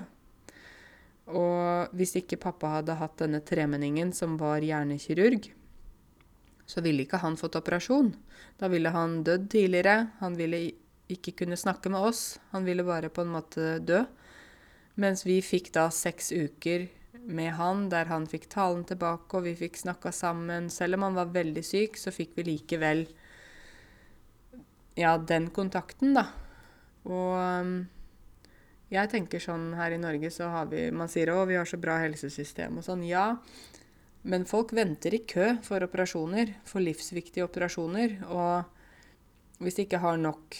Og 1.33 1.95
hvis 1.97 2.19
ikke 2.21 2.41
pappa 2.41 2.77
hadde 2.77 2.99
hatt 3.01 3.17
denne 3.23 3.41
tremenningen 3.45 4.13
som 4.13 4.37
var 4.41 4.65
hjernekirurg, 4.65 5.49
så 6.67 6.81
ville 6.85 7.05
ikke 7.05 7.21
han 7.23 7.37
fått 7.37 7.59
operasjon. 7.59 8.15
Da 8.61 8.71
ville 8.73 8.93
han 8.95 9.23
dødd 9.27 9.51
tidligere. 9.53 10.09
Han 10.21 10.37
ville 10.39 10.63
ikke 11.13 11.35
kunne 11.43 11.59
snakke 11.61 11.93
med 11.93 12.01
oss. 12.01 12.39
Han 12.55 12.65
ville 12.65 12.87
bare 12.87 13.11
på 13.13 13.25
en 13.25 13.33
måte 13.35 13.79
dø. 13.85 14.05
Mens 15.01 15.25
vi 15.27 15.41
fikk 15.43 15.73
da 15.75 15.89
seks 15.93 16.33
uker 16.33 16.89
med 17.25 17.55
han 17.59 17.89
der 17.93 18.09
han 18.11 18.27
fikk 18.29 18.47
talen 18.53 18.85
tilbake, 18.87 19.37
og 19.37 19.47
vi 19.49 19.55
fikk 19.59 19.79
snakka 19.81 20.13
sammen. 20.13 20.71
Selv 20.71 20.99
om 20.99 21.09
han 21.09 21.19
var 21.19 21.33
veldig 21.35 21.65
syk, 21.65 21.99
så 22.01 22.13
fikk 22.15 22.37
vi 22.39 22.49
likevel 22.51 23.07
ja, 24.95 25.17
den 25.19 25.49
kontakten, 25.51 26.15
da. 26.15 26.29
Og 27.05 27.35
um, 27.37 27.75
jeg 28.93 29.11
tenker 29.13 29.43
sånn 29.43 29.73
her 29.77 29.95
i 29.97 30.01
Norge 30.01 30.31
så 30.33 30.47
har 30.53 30.69
vi 30.71 30.87
Man 30.95 31.11
sier 31.11 31.33
å, 31.35 31.43
vi 31.49 31.59
har 31.59 31.69
så 31.69 31.81
bra 31.81 31.99
helsesystem 32.05 32.79
og 32.79 32.87
sånn. 32.87 33.03
Ja, 33.09 33.35
men 34.25 34.47
folk 34.49 34.73
venter 34.73 35.15
i 35.15 35.21
kø 35.29 35.51
for 35.65 35.85
operasjoner, 35.85 36.55
for 36.65 36.81
livsviktige 36.81 37.45
operasjoner. 37.45 38.17
Og 38.33 39.61
hvis 39.61 39.77
de 39.77 39.85
ikke 39.85 40.01
har 40.01 40.17
nok 40.21 40.57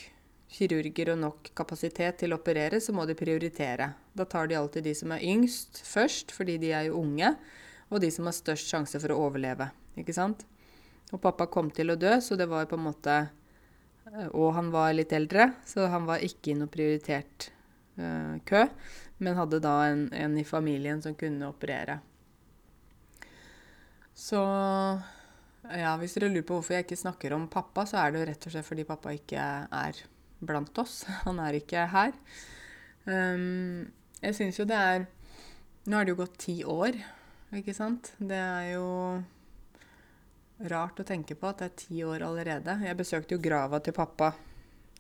kirurger 0.55 1.15
og 1.15 1.21
nok 1.23 1.51
kapasitet 1.57 2.21
til 2.21 2.35
å 2.35 2.39
operere, 2.39 2.81
så 2.81 2.93
må 2.95 3.07
de 3.09 3.17
prioritere. 3.19 3.89
Da 4.13 4.27
tar 4.29 4.51
de 4.51 4.59
alltid 4.59 4.85
de 4.85 4.93
som 4.99 5.15
er 5.17 5.25
yngst 5.25 5.81
først, 5.89 6.35
fordi 6.37 6.59
de 6.61 6.75
er 6.77 6.91
jo 6.91 7.01
unge, 7.01 7.33
og 7.89 8.05
de 8.05 8.13
som 8.13 8.29
har 8.29 8.37
størst 8.37 8.69
sjanse 8.69 9.01
for 9.01 9.15
å 9.15 9.19
overleve. 9.27 9.71
Ikke 9.97 10.15
sant? 10.17 10.45
Og 11.13 11.23
pappa 11.25 11.49
kom 11.49 11.73
til 11.73 11.95
å 11.95 11.99
dø, 11.99 12.19
så 12.21 12.37
det 12.37 12.51
var 12.51 12.69
på 12.69 12.77
en 12.77 12.89
måte 12.89 13.17
eh, 13.17 14.29
Og 14.33 14.55
han 14.57 14.71
var 14.75 14.93
litt 14.93 15.13
eldre, 15.17 15.55
så 15.65 15.89
han 15.89 16.09
var 16.09 16.25
ikke 16.25 16.53
i 16.53 16.59
noe 16.59 16.73
prioritert 16.73 17.51
uh, 18.01 18.41
kø, 18.45 18.67
men 19.25 19.39
hadde 19.39 19.63
da 19.65 19.79
en, 19.89 20.09
en 20.13 20.37
i 20.37 20.45
familien 20.45 21.01
som 21.05 21.17
kunne 21.17 21.49
operere. 21.49 22.03
Så 24.15 24.41
ja, 25.75 25.95
hvis 25.99 26.15
dere 26.17 26.31
lurer 26.31 26.47
på 26.47 26.59
hvorfor 26.59 26.77
jeg 26.77 26.87
ikke 26.87 27.01
snakker 27.01 27.35
om 27.35 27.49
pappa, 27.51 27.87
så 27.89 28.01
er 28.01 28.13
det 28.13 28.21
jo 28.21 28.29
rett 28.31 28.47
og 28.47 28.55
slett 28.55 28.69
fordi 28.69 28.87
pappa 28.89 29.15
ikke 29.17 29.45
er 29.67 30.01
blant 30.45 30.81
oss. 30.83 31.03
Han 31.27 31.41
er 31.43 31.59
ikke 31.59 31.87
her. 31.93 32.17
Um, 33.05 33.91
jeg 34.23 34.39
syns 34.39 34.59
jo 34.61 34.65
det 34.69 34.79
er 34.81 35.05
Nå 35.85 35.99
har 35.99 36.07
det 36.07 36.15
jo 36.15 36.21
gått 36.23 36.39
ti 36.41 36.55
år, 36.65 36.97
ikke 37.53 37.75
sant? 37.77 38.15
Det 38.17 38.39
er 38.41 38.71
jo 38.71 38.87
rart 40.73 41.03
å 41.03 41.05
tenke 41.05 41.37
på 41.37 41.51
at 41.51 41.61
det 41.61 41.67
er 41.67 41.75
ti 41.83 41.99
år 42.07 42.25
allerede. 42.25 42.79
Jeg 42.87 42.97
besøkte 42.97 43.37
jo 43.37 43.43
grava 43.45 43.83
til 43.85 43.93
pappa 43.93 44.31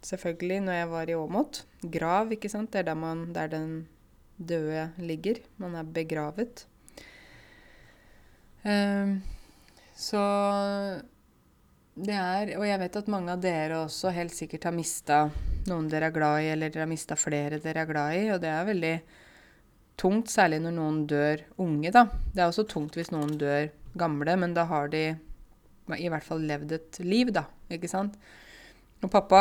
selvfølgelig 0.05 0.61
når 0.67 0.77
jeg 0.77 0.91
var 0.91 1.11
i 1.11 1.17
Åmot. 1.17 1.63
Grav, 1.97 2.35
ikke 2.37 2.51
sant. 2.53 2.73
Det 2.75 2.83
er 2.83 2.91
der, 2.91 2.99
man, 3.01 3.27
der 3.33 3.49
den 3.53 3.71
døde 4.37 4.91
ligger. 5.01 5.41
Man 5.63 5.77
er 5.81 5.89
begravet. 5.89 6.67
Um, 8.65 9.19
så 9.95 10.21
det 11.95 12.15
er 12.17 12.55
Og 12.57 12.65
jeg 12.65 12.81
vet 12.81 12.97
at 12.97 13.11
mange 13.13 13.35
av 13.35 13.43
dere 13.43 13.83
også 13.85 14.11
helt 14.17 14.33
sikkert 14.35 14.65
har 14.67 14.73
mista 14.75 15.19
noen 15.69 15.91
dere 15.93 16.09
er 16.09 16.15
glad 16.15 16.39
i, 16.43 16.49
eller 16.55 16.73
dere 16.73 16.87
har 16.87 16.91
mista 16.91 17.17
flere 17.17 17.61
dere 17.63 17.85
er 17.85 17.91
glad 17.91 18.17
i, 18.17 18.25
og 18.35 18.41
det 18.43 18.51
er 18.51 18.67
veldig 18.69 18.95
tungt, 20.01 20.33
særlig 20.33 20.59
når 20.65 20.75
noen 20.77 21.05
dør 21.09 21.45
unge, 21.63 21.93
da. 21.95 22.03
Det 22.35 22.43
er 22.43 22.51
også 22.51 22.67
tungt 22.69 22.99
hvis 22.99 23.13
noen 23.15 23.37
dør 23.41 23.69
gamle, 23.97 24.35
men 24.41 24.57
da 24.57 24.67
har 24.69 24.91
de 24.93 25.05
i 25.95 26.11
hvert 26.11 26.27
fall 26.27 26.43
levd 26.49 26.75
et 26.77 26.99
liv, 27.05 27.31
da, 27.33 27.47
ikke 27.73 27.89
sant. 27.89 28.19
Og 29.05 29.13
pappa 29.13 29.41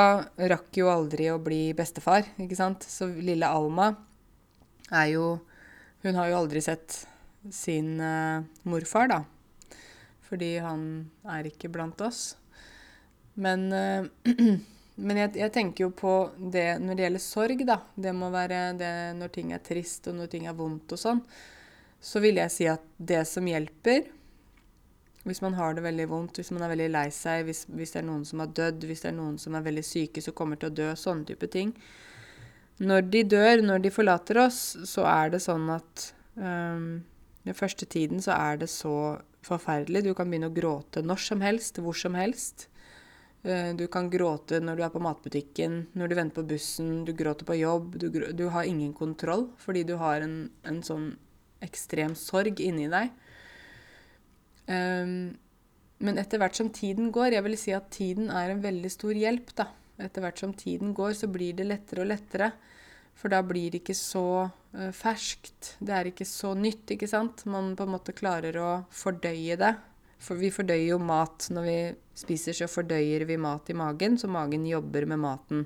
rakk 0.51 0.79
jo 0.79 0.91
aldri 0.91 1.29
å 1.31 1.39
bli 1.41 1.71
bestefar, 1.75 2.27
ikke 2.39 2.59
sant. 2.59 2.83
Så 2.87 3.07
lille 3.07 3.47
Alma 3.47 3.93
er 4.91 5.15
jo 5.15 5.25
Hun 6.03 6.17
har 6.19 6.27
jo 6.27 6.35
aldri 6.41 6.59
sett 6.59 7.05
sin 7.51 7.97
uh, 7.99 8.43
morfar, 8.63 9.09
da. 9.11 9.23
Fordi 10.27 10.57
han 10.63 10.85
er 11.35 11.49
ikke 11.49 11.71
blant 11.73 11.99
oss. 12.05 12.35
Men, 13.33 13.67
uh, 13.73 14.07
men 15.07 15.21
jeg, 15.23 15.35
jeg, 15.41 15.53
tenker 15.55 15.87
jo 15.87 15.91
på 15.97 16.15
det 16.37 16.79
når 16.83 16.95
det 16.95 17.07
gjelder 17.07 17.25
sorg, 17.27 17.65
da. 17.67 17.79
Det 17.95 18.15
må 18.15 18.31
være 18.33 18.65
det 18.79 18.95
når 19.19 19.33
ting 19.35 19.53
er 19.55 19.63
trist 19.65 20.11
og 20.11 20.19
når 20.19 20.31
ting 20.33 20.49
er 20.49 20.57
vondt 20.57 20.95
og 20.95 21.03
sånn. 21.03 21.23
Så 22.03 22.19
vil 22.23 22.41
jeg 22.41 22.51
si 22.51 22.67
at 22.67 22.83
det 22.99 23.23
som 23.29 23.47
hjelper 23.47 24.11
hvis 25.23 25.39
man 25.41 25.53
har 25.55 25.75
det 25.75 25.85
veldig 25.85 26.05
vondt, 26.11 26.39
hvis 26.39 26.51
man 26.51 26.65
er 26.65 26.73
veldig 26.73 26.89
lei 26.91 27.05
seg, 27.15 27.45
hvis, 27.47 27.63
hvis, 27.71 27.93
det 27.95 28.01
er 28.01 28.07
noen 28.09 28.25
som 28.27 28.41
har 28.43 28.49
dødd, 28.51 28.83
hvis 28.89 29.05
det 29.05 29.13
er 29.13 29.15
noen 29.15 29.37
som 29.39 29.55
er 29.55 29.63
veldig 29.63 29.83
syke, 29.87 30.23
som 30.23 30.35
kommer 30.35 30.59
til 30.59 30.67
å 30.67 30.75
dø, 30.75 30.89
sånne 30.99 31.29
type 31.29 31.47
ting. 31.51 31.71
Når 32.83 33.07
de 33.13 33.21
dør, 33.31 33.63
når 33.63 33.85
de 33.85 33.93
forlater 33.93 34.41
oss, 34.43 34.59
så 34.89 35.05
er 35.07 35.31
det 35.31 35.39
sånn 35.45 35.69
at 35.71 36.09
um, 36.35 36.99
Den 37.43 37.57
første 37.57 37.87
tiden 37.89 38.21
så 38.23 38.35
er 38.35 38.61
det 38.61 38.69
så 38.71 39.19
forferdelig. 39.43 40.05
Du 40.05 40.13
kan 40.15 40.29
begynne 40.31 40.51
å 40.51 40.55
gråte 40.55 41.03
når 41.03 41.23
som 41.25 41.43
helst, 41.43 41.81
hvor 41.83 41.97
som 41.97 42.15
helst. 42.15 42.69
Uh, 43.43 43.75
du 43.75 43.85
kan 43.91 44.07
gråte 44.11 44.61
når 44.63 44.79
du 44.79 44.85
er 44.85 44.93
på 44.93 45.03
matbutikken, 45.03 45.81
når 45.99 46.11
du 46.11 46.15
venter 46.15 46.39
på 46.39 46.47
bussen, 46.53 47.03
du 47.03 47.11
gråter 47.17 47.47
på 47.47 47.59
jobb. 47.59 47.97
Du, 47.99 48.07
du 48.09 48.45
har 48.55 48.69
ingen 48.69 48.93
kontroll 48.95 49.49
fordi 49.59 49.83
du 49.87 49.97
har 49.99 50.23
en, 50.23 50.47
en 50.63 50.79
sånn 50.85 51.11
ekstrem 51.63 52.15
sorg 52.19 52.63
inni 52.63 52.87
deg. 52.91 53.11
Um, 54.67 55.33
men 56.03 56.19
etter 56.19 56.39
hvert 56.39 56.55
som 56.55 56.69
tiden 56.71 57.09
går 57.11 57.33
Jeg 57.35 57.43
vil 57.43 57.57
si 57.59 57.73
at 57.75 57.89
tiden 57.91 58.29
er 58.31 58.53
en 58.53 58.61
veldig 58.63 58.91
stor 58.91 59.15
hjelp, 59.15 59.51
da. 59.59 59.67
Etter 60.01 60.23
hvert 60.23 60.39
som 60.39 60.53
tiden 60.55 60.93
går, 60.95 61.13
så 61.19 61.27
blir 61.31 61.55
det 61.57 61.67
lettere 61.67 62.03
og 62.03 62.09
lettere. 62.09 62.49
For 63.19 63.31
da 63.31 63.43
blir 63.45 63.71
det 63.71 63.83
ikke 63.83 63.97
så 63.97 64.25
ferskt. 64.73 65.75
Det 65.79 65.93
er 65.93 66.09
ikke 66.09 66.27
så 66.27 66.53
nytt, 66.57 66.95
ikke 66.95 67.09
sant. 67.09 67.45
Man 67.49 67.73
på 67.77 67.85
en 67.85 67.93
måte 67.93 68.15
klarer 68.15 68.57
å 68.61 68.71
fordøye 68.93 69.57
det. 69.59 69.73
For 70.23 70.39
vi 70.39 70.53
fordøyer 70.53 70.93
jo 70.93 70.99
mat. 71.03 71.49
Når 71.53 71.67
vi 71.67 71.79
spiser, 72.17 72.55
så 72.57 72.69
fordøyer 72.71 73.25
vi 73.29 73.37
mat 73.41 73.69
i 73.69 73.77
magen, 73.77 74.17
så 74.17 74.29
magen 74.31 74.65
jobber 74.69 75.07
med 75.09 75.21
maten. 75.23 75.65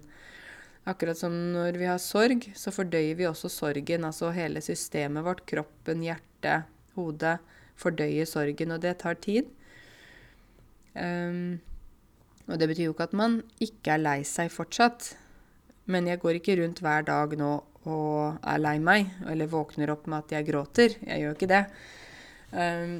Akkurat 0.87 1.19
som 1.19 1.33
når 1.53 1.77
vi 1.79 1.87
har 1.89 1.99
sorg, 1.99 2.47
så 2.55 2.71
fordøyer 2.71 3.17
vi 3.19 3.27
også 3.27 3.51
sorgen. 3.51 4.07
Altså 4.07 4.31
hele 4.35 4.63
systemet 4.63 5.25
vårt, 5.25 5.45
kroppen, 5.49 6.03
hjertet, 6.05 6.67
hodet 6.97 7.37
fordøyer 7.77 8.25
sorgen, 8.25 8.73
og 8.73 8.81
det 8.81 8.97
tar 9.03 9.19
tid. 9.21 9.49
Um, 10.97 11.59
og 12.47 12.57
det 12.57 12.69
betyr 12.71 12.87
jo 12.87 12.95
ikke 12.95 13.09
at 13.11 13.17
man 13.17 13.41
ikke 13.61 13.93
er 13.93 14.03
lei 14.03 14.19
seg 14.25 14.49
fortsatt. 14.53 15.11
Men 15.87 16.07
jeg 16.09 16.19
går 16.23 16.39
ikke 16.39 16.57
rundt 16.61 16.81
hver 16.83 17.05
dag 17.07 17.35
nå 17.39 17.51
og 17.87 18.39
er 18.43 18.61
lei 18.61 18.77
meg, 18.83 19.13
eller 19.29 19.51
våkner 19.51 19.93
opp 19.93 20.07
med 20.07 20.25
at 20.25 20.35
jeg 20.37 20.47
gråter. 20.49 20.97
Jeg 21.07 21.23
gjør 21.23 21.37
ikke 21.37 21.51
det. 21.51 21.63
Um, 22.51 22.97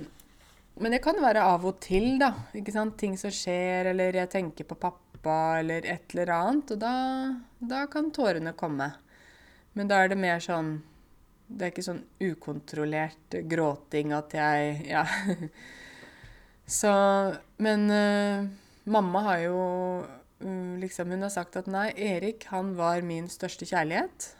men 0.78 0.94
det 0.94 1.02
kan 1.04 1.18
være 1.22 1.46
av 1.46 1.66
og 1.66 1.80
til, 1.84 2.16
da. 2.22 2.32
ikke 2.58 2.74
sant? 2.76 2.98
Ting 3.00 3.16
som 3.20 3.34
skjer, 3.34 3.92
eller 3.94 4.20
jeg 4.22 4.32
tenker 4.34 4.68
på 4.70 4.78
pappa, 4.80 5.58
eller 5.62 5.88
et 5.90 6.14
eller 6.14 6.34
annet. 6.36 6.76
Og 6.76 6.82
da, 6.82 6.94
da 7.60 7.88
kan 7.92 8.12
tårene 8.14 8.54
komme. 8.58 8.92
Men 9.78 9.90
da 9.90 10.04
er 10.04 10.14
det 10.14 10.22
mer 10.22 10.40
sånn 10.44 10.78
det 11.48 11.64
er 11.64 11.72
ikke 11.72 11.86
sånn 11.86 12.02
ukontrollert 12.20 13.38
gråting 13.48 14.14
at 14.16 14.36
jeg 14.36 14.88
Ja. 14.90 15.06
Så 16.68 16.92
Men 17.64 17.88
uh, 17.88 18.48
mamma 18.84 19.22
har 19.30 19.44
jo 19.46 19.60
uh, 20.44 20.74
liksom 20.82 21.14
Hun 21.16 21.24
har 21.24 21.32
sagt 21.32 21.56
at 21.56 21.70
nei, 21.72 21.94
Erik, 21.96 22.50
han 22.52 22.76
var 22.76 23.02
min 23.02 23.30
største 23.32 23.66
kjærlighet. 23.66 24.34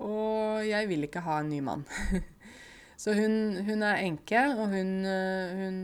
Og 0.00 0.64
jeg 0.66 0.88
vil 0.90 1.06
ikke 1.06 1.22
ha 1.26 1.40
en 1.40 1.50
ny 1.52 1.60
mann. 1.64 1.84
Så 3.00 3.14
hun, 3.16 3.34
hun 3.64 3.84
er 3.86 4.02
enke, 4.04 4.40
og 4.56 4.74
hun, 4.74 4.90
uh, 5.08 5.60
hun, 5.60 5.78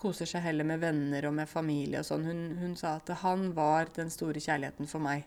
koser 0.00 0.28
seg 0.28 0.44
heller 0.44 0.66
med 0.68 0.80
venner 0.82 1.24
og 1.28 1.34
med 1.36 1.48
familie 1.48 2.00
og 2.00 2.08
sånn. 2.08 2.24
Hun, 2.28 2.40
hun, 2.60 2.72
sa 2.76 2.98
at 2.98 3.12
han 3.22 3.50
var 3.56 3.88
den 3.96 4.12
store 4.12 4.40
kjærligheten 4.42 4.88
for 4.90 5.00
meg. 5.00 5.24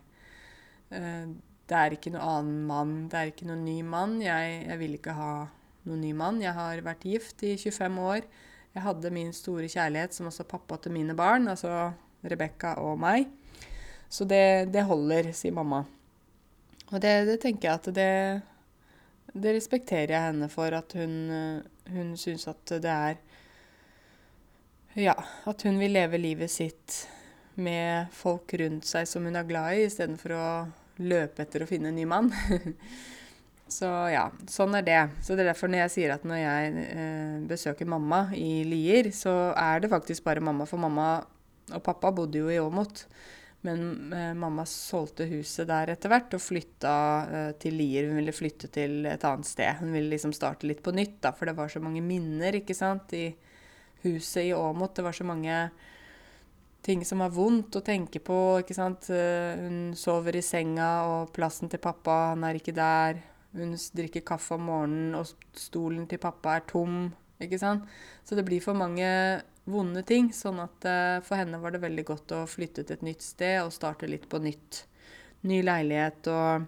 Det 0.88 1.75
er 1.75 1.95
ikke 1.95 2.12
noen 2.13 2.27
annen 2.27 2.60
mann, 2.69 2.91
det 3.10 3.17
er 3.17 3.31
ikke 3.31 3.47
noen 3.49 3.63
ny 3.65 3.79
mann. 3.81 4.19
Jeg, 4.21 4.60
jeg 4.67 4.77
vil 4.79 4.93
ikke 4.99 5.15
ha 5.17 5.31
noen 5.88 6.03
ny 6.03 6.12
mann. 6.17 6.43
Jeg 6.43 6.53
har 6.55 6.83
vært 6.86 7.07
gift 7.10 7.41
i 7.47 7.55
25 7.57 7.97
år. 8.03 8.27
Jeg 8.75 8.86
hadde 8.86 9.13
min 9.13 9.33
store 9.33 9.69
kjærlighet 9.71 10.13
som 10.13 10.29
også 10.29 10.45
pappa 10.45 10.77
til 10.81 10.93
mine 10.93 11.15
barn, 11.17 11.49
altså 11.49 11.89
Rebekka 12.27 12.75
og 12.83 12.99
meg. 13.01 13.31
Så 14.10 14.27
det, 14.29 14.69
det, 14.73 14.86
holder, 14.88 15.31
sier 15.36 15.55
mamma. 15.55 15.83
Og 16.88 17.02
det, 17.04 17.13
det 17.28 17.38
tenker 17.43 17.67
jeg 17.67 17.82
at 17.82 17.89
det, 17.95 18.12
det 19.36 19.56
respekterer 19.58 20.15
jeg 20.15 20.30
henne 20.30 20.47
for, 20.52 20.71
at 20.71 20.95
hun, 20.95 21.17
hun 21.91 22.15
syns 22.19 22.47
at 22.47 22.78
det 22.84 22.93
er 22.93 23.19
Ja, 24.97 25.13
at 25.45 25.62
hun 25.67 25.78
vil 25.82 25.93
leve 25.93 26.17
livet 26.17 26.50
sitt 26.50 27.04
med 27.58 28.10
folk 28.13 28.54
rundt 28.62 28.86
seg 28.88 29.08
som 29.10 29.26
hun 29.26 29.38
er 29.38 29.47
glad 29.50 29.76
i, 29.78 29.86
istedenfor 29.88 30.34
å 30.38 30.47
løpe 31.04 31.43
etter 31.43 31.63
å 31.63 31.69
finne 31.69 31.91
en 31.91 31.97
ny 31.97 32.06
mann. 32.10 32.32
så 33.78 33.89
ja, 34.13 34.28
sånn 34.50 34.78
er 34.78 34.86
det. 34.86 35.00
Så 35.26 35.36
det 35.36 35.45
er 35.45 35.52
derfor 35.52 35.71
når 35.71 35.86
jeg 35.86 35.93
sier 35.95 36.13
at 36.15 36.26
når 36.28 36.41
jeg 36.41 36.86
eh, 36.86 37.39
besøker 37.50 37.89
mamma 37.89 38.28
i 38.38 38.62
Lier, 38.67 39.12
så 39.13 39.52
er 39.58 39.84
det 39.84 39.91
faktisk 39.93 40.26
bare 40.26 40.43
mamma. 40.43 40.69
For 40.69 40.82
mamma 40.82 41.10
og 41.73 41.84
pappa 41.86 42.13
bodde 42.15 42.41
jo 42.41 42.54
i 42.54 42.62
Åmot. 42.62 43.06
Men 43.65 44.13
eh, 44.13 44.34
mamma 44.38 44.65
solgte 44.70 45.26
huset 45.32 45.67
der 45.70 45.91
etter 45.96 46.12
hvert 46.12 46.36
og 46.38 46.43
flytta 46.43 46.93
eh, 47.26 47.52
til 47.62 47.78
Lier. 47.80 48.08
Hun 48.10 48.20
ville 48.22 48.36
flytte 48.36 48.70
til 48.74 49.08
et 49.10 49.26
annet 49.28 49.50
sted. 49.50 49.82
Hun 49.82 49.96
ville 49.96 50.12
liksom 50.13 50.36
starte 50.36 50.70
litt 50.70 50.84
på 50.86 50.93
nytt, 50.96 51.17
da, 51.26 51.34
for 51.36 51.50
det 51.50 51.58
var 51.58 51.72
så 51.74 51.82
mange 51.84 52.04
minner 52.06 52.60
ikke 52.60 52.78
sant, 52.78 53.15
i 53.17 53.32
huset 54.06 54.46
i 54.46 54.54
Åmot. 54.56 54.93
Det 54.96 55.08
var 55.08 55.17
så 55.17 55.26
mange 55.28 55.58
ting 56.86 57.04
som 57.06 57.24
var 57.24 57.34
vondt 57.36 57.80
å 57.80 57.84
tenke 57.84 58.22
på. 58.24 58.39
ikke 58.62 58.78
sant? 58.78 59.10
Eh, 59.12 59.58
hun 59.60 59.91
sover 59.98 60.38
i 60.38 60.46
senga, 60.46 60.91
og 61.10 61.34
plassen 61.36 61.72
til 61.72 61.82
pappa, 61.84 62.36
han 62.36 62.46
er 62.48 62.62
ikke 62.62 62.78
der. 62.78 63.24
Hun 63.58 63.74
drikker 63.74 64.26
kaffe 64.28 64.56
om 64.56 64.67
morgenen, 64.70 65.15
og 65.17 65.34
stolen 65.58 66.06
til 66.08 66.22
pappa 66.22 66.60
er 66.60 66.67
tom. 66.70 67.08
ikke 67.41 67.60
sant? 67.62 67.89
Så 68.26 68.38
det 68.38 68.46
blir 68.46 68.62
for 68.62 68.78
mange 68.78 69.08
vonde 69.67 70.03
ting. 70.08 70.32
Sånn 70.36 70.62
at 70.63 70.88
uh, 70.88 71.17
for 71.25 71.39
henne 71.39 71.60
var 71.62 71.75
det 71.75 71.84
veldig 71.84 72.06
godt 72.08 72.36
å 72.38 72.45
flytte 72.49 72.86
til 72.86 72.97
et 72.97 73.06
nytt 73.06 73.25
sted 73.25 73.60
og 73.63 73.75
starte 73.75 74.10
litt 74.10 74.30
på 74.32 74.41
nytt. 74.43 74.86
Ny 75.47 75.62
leilighet 75.65 76.32
og 76.34 76.65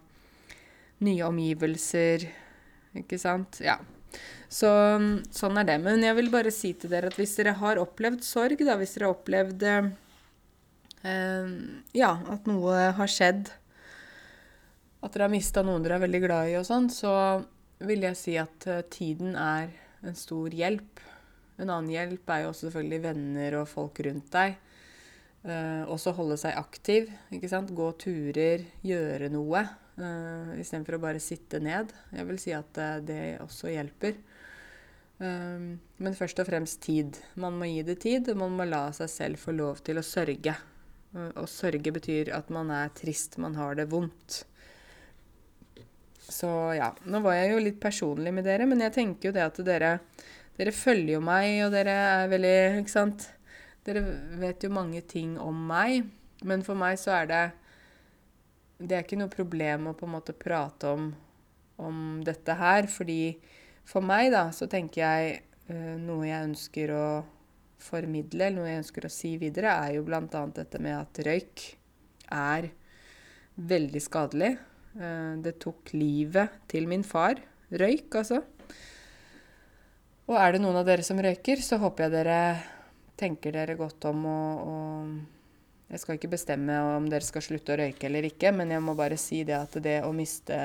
nye 1.05 1.23
omgivelser. 1.27 2.27
Ikke 2.99 3.19
sant? 3.21 3.62
Ja. 3.63 3.79
Så 4.49 4.69
sånn 5.35 5.57
er 5.62 5.67
det. 5.69 5.79
Men 5.83 6.03
jeg 6.03 6.17
vil 6.17 6.29
bare 6.33 6.53
si 6.53 6.73
til 6.77 6.91
dere 6.91 7.12
at 7.12 7.17
hvis 7.19 7.38
dere 7.39 7.57
har 7.59 7.81
opplevd 7.81 8.23
sorg, 8.25 8.62
da, 8.65 8.77
hvis 8.79 8.95
dere 8.97 9.09
har 9.09 9.17
opplevd 9.17 9.67
Ehm, 11.07 11.83
ja, 11.95 12.12
at 12.27 12.47
noe 12.49 12.89
har 12.97 13.12
skjedd. 13.12 13.51
At 14.99 15.13
dere 15.13 15.29
har 15.29 15.33
mista 15.33 15.63
noen 15.63 15.85
dere 15.85 15.99
er 15.99 16.03
veldig 16.03 16.23
glad 16.25 16.51
i 16.51 16.57
og 16.59 16.65
sånn, 16.67 16.89
så 16.91 17.13
vil 17.88 18.03
jeg 18.03 18.19
si 18.19 18.33
at 18.35 18.67
uh, 18.67 18.81
tiden 18.91 19.38
er 19.39 19.69
en 20.03 20.17
stor 20.17 20.51
hjelp. 20.51 20.99
En 21.60 21.67
annen 21.69 21.91
hjelp 21.91 22.32
er 22.32 22.43
jo 22.43 22.52
også 22.54 22.67
selvfølgelig 22.67 23.04
venner 23.04 23.60
og 23.60 23.69
folk 23.69 24.00
rundt 24.08 24.32
deg. 24.34 24.58
Uh, 25.39 25.88
også 25.91 26.13
holde 26.17 26.36
seg 26.39 26.58
aktiv. 26.60 27.12
ikke 27.36 27.52
sant? 27.52 27.72
Gå 27.76 27.91
turer, 28.00 28.65
gjøre 28.84 29.30
noe. 29.32 29.63
Uh, 30.00 30.56
Istedenfor 30.60 30.98
å 30.98 31.04
bare 31.04 31.22
sitte 31.24 31.62
ned. 31.63 31.91
Jeg 32.15 32.28
vil 32.28 32.39
si 32.41 32.56
at 32.56 32.80
uh, 32.80 32.98
det 33.04 33.39
også 33.43 33.72
hjelper. 33.72 34.19
Uh, 35.19 35.76
men 36.00 36.15
først 36.15 36.39
og 36.39 36.48
fremst 36.48 36.82
tid. 36.86 37.19
Man 37.39 37.60
må 37.60 37.72
gi 37.72 37.84
det 37.88 38.00
tid, 38.04 38.32
og 38.32 38.43
man 38.43 38.56
må 38.60 38.67
la 38.67 38.88
seg 38.95 39.12
selv 39.12 39.43
få 39.43 39.56
lov 39.56 39.84
til 39.84 40.00
å 40.00 40.06
sørge. 40.06 40.56
Å 41.10 41.43
sørge 41.50 41.89
betyr 41.89 42.30
at 42.38 42.52
man 42.54 42.69
er 42.69 42.91
trist, 42.93 43.39
man 43.41 43.56
har 43.58 43.80
det 43.80 43.88
vondt. 43.89 44.43
Så 46.30 46.49
ja. 46.78 46.91
Nå 47.10 47.24
var 47.26 47.39
jeg 47.39 47.55
jo 47.55 47.64
litt 47.64 47.80
personlig 47.82 48.34
med 48.36 48.45
dere, 48.45 48.68
men 48.70 48.84
jeg 48.86 48.93
tenker 48.99 49.30
jo 49.30 49.36
det 49.36 49.47
at 49.47 49.57
dere 49.66 49.95
Dere 50.60 50.76
følger 50.76 51.16
jo 51.16 51.22
meg, 51.24 51.62
og 51.64 51.72
dere 51.72 51.95
er 51.95 52.32
veldig 52.32 52.55
Ikke 52.82 52.91
sant? 52.91 53.30
Dere 53.88 54.03
vet 54.41 54.66
jo 54.66 54.72
mange 54.76 55.01
ting 55.07 55.38
om 55.39 55.55
meg, 55.70 56.10
men 56.43 56.66
for 56.68 56.76
meg 56.80 56.99
så 56.99 57.16
er 57.22 57.30
det 57.30 57.43
Det 58.80 58.97
er 58.97 59.05
ikke 59.05 59.20
noe 59.22 59.32
problem 59.32 59.89
å 59.89 59.95
på 59.97 60.07
en 60.07 60.16
måte 60.18 60.36
prate 60.36 60.91
om, 60.91 61.10
om 61.80 62.20
dette 62.28 62.55
her, 62.60 62.88
fordi 62.91 63.39
for 63.89 64.05
meg, 64.05 64.30
da, 64.32 64.49
så 64.53 64.68
tenker 64.70 65.01
jeg 65.01 65.39
øh, 65.72 65.95
noe 65.97 66.28
jeg 66.28 66.45
ønsker 66.51 66.93
å 66.93 67.07
formidle, 67.82 68.45
eller 68.45 68.60
noe 68.60 68.70
jeg 68.70 68.84
ønsker 68.84 69.07
å 69.07 69.12
si 69.12 69.34
videre, 69.41 69.74
er 69.74 69.95
jo 69.97 70.05
bl.a. 70.05 70.22
dette 70.53 70.82
med 70.84 70.95
at 70.95 71.22
røyk 71.26 71.66
er 72.36 72.70
veldig 73.72 74.01
skadelig. 74.03 74.53
Eh, 74.99 75.34
det 75.43 75.57
tok 75.64 75.93
livet 75.95 76.62
til 76.72 76.88
min 76.91 77.03
far. 77.07 77.41
Røyk, 77.72 78.22
altså. 78.22 78.43
Og 80.30 80.38
er 80.38 80.53
det 80.53 80.61
noen 80.61 80.77
av 80.77 80.86
dere 80.86 81.01
som 81.05 81.17
røyker, 81.17 81.57
så 81.65 81.80
håper 81.82 82.05
jeg 82.05 82.13
dere 82.13 82.39
tenker 83.19 83.55
dere 83.55 83.75
godt 83.75 84.05
om 84.11 84.23
og, 84.30 84.59
og 84.69 85.89
Jeg 85.89 86.03
skal 86.03 86.19
ikke 86.19 86.30
bestemme 86.36 86.75
om 86.93 87.07
dere 87.09 87.25
skal 87.25 87.41
slutte 87.41 87.73
å 87.73 87.80
røyke 87.80 88.05
eller 88.05 88.27
ikke, 88.27 88.51
men 88.53 88.69
jeg 88.69 88.84
må 88.86 88.93
bare 88.93 89.17
si 89.17 89.41
det 89.43 89.55
at 89.57 89.73
det 89.82 90.03
å 90.05 90.11
miste 90.13 90.59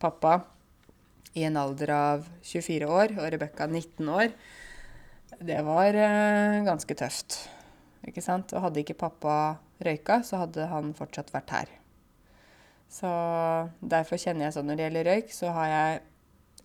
pappa 0.00 0.38
i 1.36 1.44
en 1.44 1.58
alder 1.60 1.92
av 1.92 2.24
24 2.40 2.88
år, 2.88 3.12
og 3.20 3.28
Rebekka 3.34 3.66
19 3.68 4.08
år. 4.08 4.32
Det 5.44 5.58
var 5.66 5.98
uh, 6.00 6.64
ganske 6.64 6.96
tøft. 6.96 7.36
Ikke 8.08 8.24
sant? 8.24 8.54
Og 8.56 8.64
hadde 8.64 8.80
ikke 8.80 8.96
pappa 8.96 9.58
røyka, 9.84 10.22
så 10.24 10.40
hadde 10.46 10.70
han 10.72 10.94
fortsatt 10.96 11.34
vært 11.34 11.52
her. 11.52 11.72
Så 12.88 13.10
derfor 13.84 14.16
kjenner 14.22 14.48
jeg 14.48 14.56
sånn 14.56 14.70
når 14.70 14.78
det 14.78 14.86
gjelder 14.88 15.10
røyk, 15.10 15.36
så 15.36 15.52
har 15.52 15.72
jeg 15.74 16.04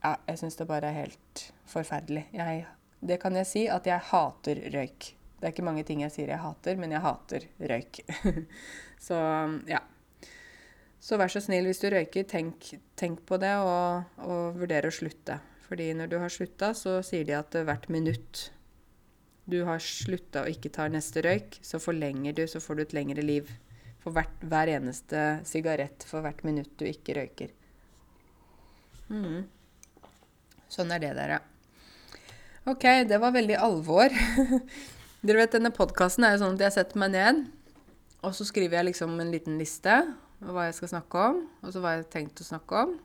Ja, 0.01 0.15
jeg 0.27 0.39
syns 0.41 0.57
det 0.57 0.67
bare 0.69 0.89
er 0.89 1.03
helt 1.03 1.47
forferdelig. 1.69 2.25
Jeg, 2.33 2.65
det 3.05 3.19
kan 3.21 3.35
jeg 3.37 3.49
si, 3.49 3.65
at 3.69 3.85
jeg 3.85 4.01
hater 4.11 4.61
røyk. 4.73 5.11
Det 5.37 5.47
er 5.47 5.53
ikke 5.53 5.65
mange 5.65 5.83
ting 5.85 6.03
jeg 6.03 6.13
sier 6.13 6.29
jeg 6.29 6.41
hater, 6.41 6.77
men 6.77 6.93
jeg 6.93 7.01
hater 7.05 7.45
røyk. 7.71 8.01
så 9.07 9.19
ja. 9.69 9.81
Så 11.01 11.17
vær 11.17 11.31
så 11.33 11.41
snill, 11.41 11.65
hvis 11.65 11.81
du 11.81 11.87
røyker, 11.89 12.25
tenk, 12.29 12.73
tenk 12.97 13.23
på 13.25 13.39
det 13.41 13.55
og, 13.57 14.09
og 14.21 14.59
vurder 14.61 14.85
å 14.85 14.93
slutte. 14.93 15.39
Fordi 15.65 15.87
når 15.97 16.11
du 16.11 16.17
har 16.21 16.33
slutta, 16.33 16.73
så 16.77 16.99
sier 17.05 17.25
de 17.25 17.37
at 17.37 17.57
hvert 17.65 17.87
minutt 17.89 18.49
du 19.49 19.63
har 19.65 19.81
slutta 19.81 20.45
og 20.45 20.53
ikke 20.53 20.69
tar 20.73 20.91
neste 20.93 21.23
røyk, 21.25 21.57
så 21.65 21.81
forlenger 21.81 22.35
du, 22.37 22.43
så 22.47 22.61
får 22.61 22.77
du 22.77 22.83
et 22.83 22.93
lengre 22.95 23.25
liv. 23.25 23.49
For 24.01 24.13
hvert, 24.15 24.45
hver 24.45 24.69
eneste 24.73 25.41
sigarett 25.45 26.05
for 26.09 26.25
hvert 26.25 26.41
minutt 26.47 26.73
du 26.77 26.85
ikke 26.89 27.17
røyker. 27.17 27.51
Mm. 29.09 29.49
Sånn 30.71 30.91
er 30.95 31.03
det, 31.03 31.11
dere. 31.17 31.41
OK, 32.71 32.85
det 33.09 33.17
var 33.19 33.33
veldig 33.35 33.57
alvor. 33.59 34.13
Dere 35.21 35.43
vet, 35.43 35.53
denne 35.53 35.69
podkasten 35.73 36.25
er 36.25 36.33
jo 36.33 36.43
sånn 36.43 36.55
at 36.57 36.63
jeg 36.65 36.73
setter 36.79 36.97
meg 37.01 37.11
ned, 37.13 37.41
og 38.25 38.31
så 38.33 38.45
skriver 38.47 38.79
jeg 38.79 38.87
liksom 38.87 39.19
en 39.21 39.33
liten 39.33 39.59
liste 39.61 39.99
over 40.41 40.55
hva 40.55 40.63
jeg 40.65 40.77
skal 40.79 40.89
snakke 40.95 41.25
om, 41.29 41.43
og 41.61 41.73
så 41.73 41.81
hva 41.81 41.91
jeg 41.93 42.01
har 42.01 42.07
tenkt 42.15 42.41
å 42.41 42.47
snakke 42.47 42.79
om. 42.87 42.95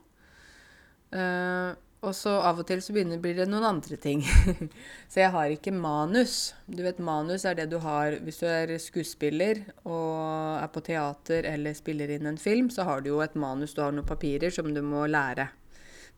Uh, 1.13 1.75
og 2.07 2.15
så 2.17 2.33
av 2.45 2.61
og 2.61 2.67
til 2.69 2.81
så 2.85 2.95
begynner, 2.95 3.21
blir 3.21 3.37
det 3.37 3.49
noen 3.51 3.67
andre 3.69 3.99
ting. 4.01 4.23
så 5.11 5.21
jeg 5.25 5.33
har 5.35 5.53
ikke 5.53 5.75
manus. 5.75 6.55
Du 6.69 6.81
vet, 6.85 7.01
manus 7.03 7.45
er 7.49 7.59
det 7.59 7.69
du 7.73 7.79
har 7.83 8.17
hvis 8.25 8.41
du 8.41 8.47
er 8.49 8.73
skuespiller 8.81 9.65
og 9.83 10.61
er 10.61 10.71
på 10.73 10.85
teater 10.87 11.49
eller 11.49 11.77
spiller 11.77 12.13
inn 12.15 12.29
en 12.31 12.41
film, 12.41 12.71
så 12.73 12.87
har 12.89 13.03
du 13.03 13.11
jo 13.15 13.23
et 13.25 13.37
manus, 13.37 13.75
du 13.75 13.83
har 13.85 13.97
noen 13.97 14.09
papirer 14.09 14.53
som 14.55 14.69
du 14.73 14.81
må 14.85 15.05
lære. 15.11 15.49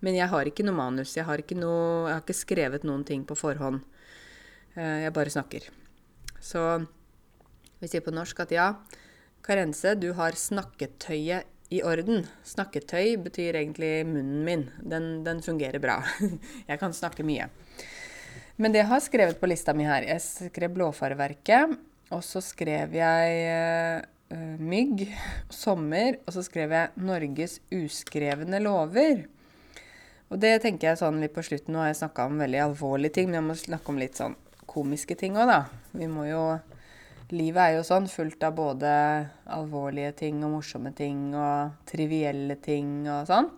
Men 0.05 0.18
jeg 0.18 0.30
har 0.30 0.49
ikke 0.49 0.66
noe 0.66 0.78
manus. 0.78 1.16
Jeg 1.16 1.26
har 1.26 1.42
ikke, 1.42 1.59
noe, 1.59 2.07
jeg 2.07 2.14
har 2.14 2.24
ikke 2.24 2.38
skrevet 2.38 2.86
noen 2.86 3.05
ting 3.07 3.24
på 3.26 3.36
forhånd. 3.38 3.82
Eh, 4.76 5.05
jeg 5.05 5.14
bare 5.16 5.34
snakker. 5.34 5.68
Så 6.38 6.64
vi 7.78 7.90
sier 7.90 8.05
på 8.05 8.14
norsk 8.14 8.44
at 8.44 8.55
ja, 8.55 8.68
Karense, 9.44 9.94
du 9.99 10.12
har 10.18 10.36
snakketøyet 10.38 11.49
i 11.74 11.82
orden. 11.84 12.24
Snakketøy 12.49 13.18
betyr 13.22 13.59
egentlig 13.61 13.92
munnen 14.09 14.44
min. 14.46 14.66
Den, 14.80 15.22
den 15.26 15.42
fungerer 15.44 15.80
bra. 15.82 16.01
jeg 16.70 16.80
kan 16.80 16.94
snakke 16.96 17.26
mye. 17.26 17.51
Men 18.59 18.74
det 18.74 18.82
jeg 18.82 18.90
har 18.90 19.03
skrevet 19.05 19.38
på 19.38 19.46
lista 19.46 19.70
mi 19.76 19.84
her 19.86 20.03
Jeg 20.03 20.22
skrev 20.24 20.72
Blåfarverket, 20.74 21.76
og 22.11 22.22
så 22.26 22.40
skrev 22.42 22.96
jeg 22.96 24.01
uh, 24.32 24.57
mygg, 24.59 25.05
sommer, 25.53 26.18
og 26.24 26.34
så 26.34 26.42
skrev 26.46 26.74
jeg 26.74 27.05
Norges 27.05 27.59
uskrevne 27.74 28.59
lover. 28.64 29.26
Og 30.29 30.41
det 30.43 30.59
tenker 30.62 30.91
jeg 30.91 31.01
sånn 31.01 31.22
litt 31.22 31.35
på 31.37 31.45
slutten. 31.45 31.72
Nå 31.74 31.83
har 31.83 31.93
jeg 31.93 32.03
snakka 32.03 32.29
om 32.29 32.41
veldig 32.43 32.61
alvorlige 32.66 33.18
ting, 33.18 33.31
men 33.31 33.41
jeg 33.41 33.47
må 33.49 33.57
snakke 33.57 33.93
om 33.93 34.01
litt 34.01 34.18
sånn 34.20 34.37
komiske 34.68 35.16
ting 35.16 35.39
òg, 35.41 35.49
da. 35.49 35.62
Vi 35.97 36.11
må 36.11 36.29
jo 36.29 36.43
Livet 37.29 37.61
er 37.61 37.74
jo 37.76 37.83
sånn, 37.85 38.07
fullt 38.09 38.41
av 38.47 38.55
både 38.57 38.91
alvorlige 39.53 40.14
ting 40.16 40.39
og 40.47 40.55
morsomme 40.55 40.95
ting 40.97 41.35
og 41.37 41.74
trivielle 41.91 42.57
ting 42.64 43.03
og 43.05 43.26
sånn. 43.29 43.51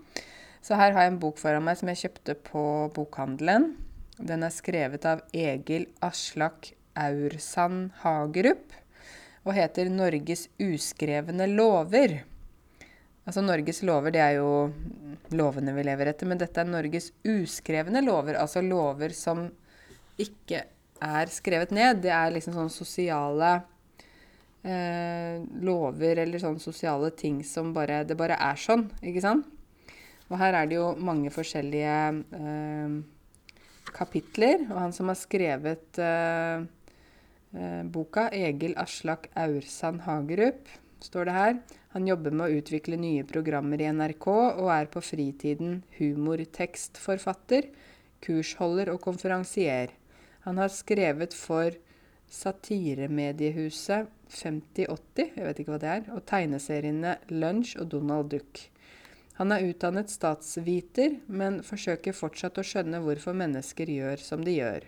Så 0.59 0.75
her 0.75 0.91
har 0.97 1.07
jeg 1.07 1.13
en 1.13 1.21
bok 1.23 1.39
foran 1.39 1.63
meg 1.63 1.79
som 1.79 1.93
jeg 1.93 2.01
kjøpte 2.01 2.35
på 2.49 2.65
bokhandelen. 2.97 3.69
Den 4.19 4.43
er 4.43 4.51
skrevet 4.51 5.07
av 5.07 5.23
Egil 5.31 5.87
Aslak 6.03 6.73
Aursand 6.99 7.95
Hagerup 8.03 8.75
og 9.47 9.55
heter 9.55 9.87
'Norges 9.89 10.49
uskrevne 10.59 11.47
lover'. 11.47 12.21
Altså 13.29 13.43
Norges 13.45 13.83
lover, 13.87 14.15
det 14.15 14.23
er 14.25 14.39
jo 14.39 14.71
lovene 15.37 15.75
vi 15.77 15.85
lever 15.87 16.11
etter, 16.11 16.29
men 16.31 16.41
dette 16.41 16.63
er 16.63 16.69
Norges 16.69 17.11
uskrevne 17.27 18.03
lover. 18.03 18.39
Altså 18.41 18.63
lover 18.65 19.13
som 19.15 19.45
ikke 20.21 20.65
er 21.01 21.33
skrevet 21.33 21.73
ned. 21.75 22.03
Det 22.05 22.13
er 22.15 22.33
liksom 22.35 22.57
sånne 22.57 22.73
sosiale 22.75 23.53
eh, 24.65 25.41
lover 25.65 26.25
eller 26.25 26.43
sånne 26.43 26.63
sosiale 26.63 27.13
ting 27.17 27.41
som 27.47 27.75
bare 27.77 28.03
Det 28.09 28.17
bare 28.19 28.39
er 28.41 28.61
sånn, 28.61 28.89
ikke 29.03 29.25
sant? 29.25 29.49
Og 30.31 30.39
her 30.39 30.55
er 30.55 30.69
det 30.71 30.79
jo 30.79 30.93
mange 30.95 31.33
forskjellige 31.35 31.97
eh, 32.39 32.99
kapitler. 33.95 34.67
Og 34.71 34.77
han 34.79 34.95
som 34.97 35.11
har 35.11 35.19
skrevet 35.19 35.99
eh, 35.99 36.69
eh 37.51 37.83
boka, 37.91 38.29
Egil 38.31 38.77
Aslak 38.79 39.27
Aursand 39.35 40.05
Hagerup, 40.07 40.71
står 41.05 41.29
det 41.29 41.37
her. 41.37 41.55
Han 41.95 42.07
jobber 42.07 42.35
med 42.35 42.47
å 42.47 42.59
utvikle 42.61 42.99
nye 43.01 43.27
programmer 43.29 43.81
i 43.83 43.89
NRK 43.91 44.27
og 44.31 44.69
er 44.75 44.91
på 44.93 45.03
fritiden 45.05 45.81
humortekstforfatter, 45.99 47.71
kursholder 48.25 48.93
og 48.93 49.01
konferansier. 49.05 49.95
Han 50.47 50.61
har 50.61 50.73
skrevet 50.73 51.35
for 51.37 51.75
satiremediehuset 52.31 54.09
5080, 54.31 55.33
jeg 55.35 55.47
vet 55.47 55.61
ikke 55.61 55.75
hva 55.75 55.81
det 55.83 55.91
er, 55.97 56.05
og 56.15 56.23
tegneseriene 56.31 57.17
Lunch 57.35 57.75
og 57.81 57.91
Donald 57.91 58.31
Duck. 58.31 58.63
Han 59.41 59.55
er 59.57 59.65
utdannet 59.71 60.13
statsviter, 60.13 61.17
men 61.27 61.63
forsøker 61.67 62.15
fortsatt 62.15 62.61
å 62.61 62.67
skjønne 62.67 63.01
hvorfor 63.03 63.37
mennesker 63.37 63.91
gjør 63.91 64.21
som 64.23 64.45
de 64.45 64.59
gjør. 64.61 64.87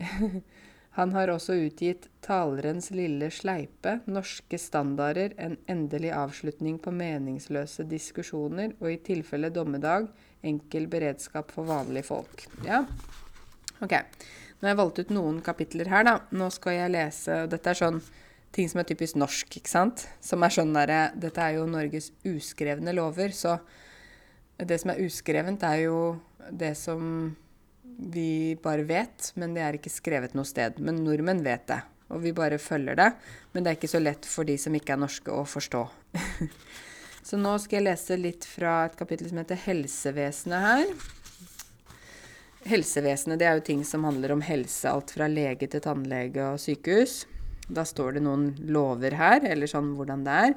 Han 0.96 1.12
har 1.12 1.28
også 1.28 1.52
utgitt 1.60 2.08
'Talerens 2.24 2.90
lille 2.90 3.28
sleipe', 3.30 4.00
'Norske 4.06 4.58
standarder', 4.58 5.34
en 5.38 5.58
endelig 5.68 6.12
avslutning 6.12 6.78
på 6.80 6.90
meningsløse 6.90 7.84
diskusjoner, 7.84 8.72
og 8.80 8.92
i 8.92 8.96
tilfelle 8.96 9.50
dommedag, 9.52 10.08
enkel 10.42 10.88
beredskap 10.88 11.50
for 11.52 11.68
vanlige 11.68 12.08
folk. 12.08 12.48
Ja, 12.64 12.84
Ok, 13.84 13.92
Nå 14.56 14.64
har 14.64 14.72
jeg 14.72 14.78
valgt 14.78 15.00
ut 15.02 15.10
noen 15.12 15.40
kapitler 15.44 15.90
her, 15.92 16.04
da. 16.06 16.14
Nå 16.32 16.48
skal 16.54 16.78
jeg 16.78 16.92
lese 16.94 17.42
og 17.44 17.50
Dette 17.52 17.74
er 17.74 17.76
sånn 17.76 17.98
ting 18.56 18.70
som 18.72 18.80
er 18.80 18.86
typisk 18.88 19.18
norsk, 19.20 19.58
ikke 19.58 19.68
sant? 19.68 20.06
Som 20.24 20.46
er 20.46 20.54
sånn 20.54 20.72
derre 20.72 21.10
Dette 21.20 21.42
er 21.44 21.58
jo 21.58 21.66
Norges 21.68 22.08
uskrevne 22.24 22.94
lover, 22.96 23.34
så 23.36 23.58
det 24.56 24.78
som 24.80 24.94
er 24.94 25.02
uskrevent, 25.04 25.66
er 25.68 25.82
jo 25.84 25.98
det 26.48 26.72
som 26.80 27.36
vi 27.96 28.56
bare 28.62 28.86
vet, 28.88 29.32
men 29.34 29.54
det 29.56 29.64
er 29.64 29.78
ikke 29.78 29.92
skrevet 29.92 30.36
noe 30.36 30.48
sted. 30.48 30.80
Men 30.82 31.02
nordmenn 31.04 31.44
vet 31.44 31.66
det, 31.70 31.80
og 32.12 32.22
vi 32.24 32.34
bare 32.36 32.60
følger 32.62 32.98
det. 32.98 33.10
Men 33.52 33.64
det 33.64 33.72
er 33.72 33.78
ikke 33.80 33.94
så 33.94 34.02
lett 34.02 34.28
for 34.28 34.48
de 34.48 34.58
som 34.60 34.74
ikke 34.76 34.96
er 34.96 35.02
norske 35.04 35.32
å 35.32 35.44
forstå. 35.48 35.84
så 37.28 37.40
nå 37.40 37.56
skal 37.62 37.80
jeg 37.80 37.88
lese 37.88 38.20
litt 38.20 38.48
fra 38.48 38.82
et 38.86 38.98
kapittel 38.98 39.32
som 39.32 39.42
heter 39.42 39.64
Helsevesenet 39.66 40.68
her 40.70 40.90
helsevesenet, 42.66 43.38
det 43.38 43.46
er 43.46 43.58
jo 43.58 43.66
ting 43.66 43.82
som 43.86 44.04
handler 44.06 44.34
om 44.34 44.44
helse. 44.44 44.90
Alt 44.90 45.14
fra 45.16 45.28
lege 45.30 45.68
til 45.70 45.82
tannlege 45.84 46.44
og 46.52 46.60
sykehus. 46.62 47.24
Da 47.66 47.84
står 47.86 48.16
det 48.16 48.24
noen 48.26 48.50
lover 48.70 49.16
her, 49.18 49.44
eller 49.46 49.70
sånn 49.70 49.94
hvordan 49.98 50.24
det 50.26 50.38
er. 50.48 50.56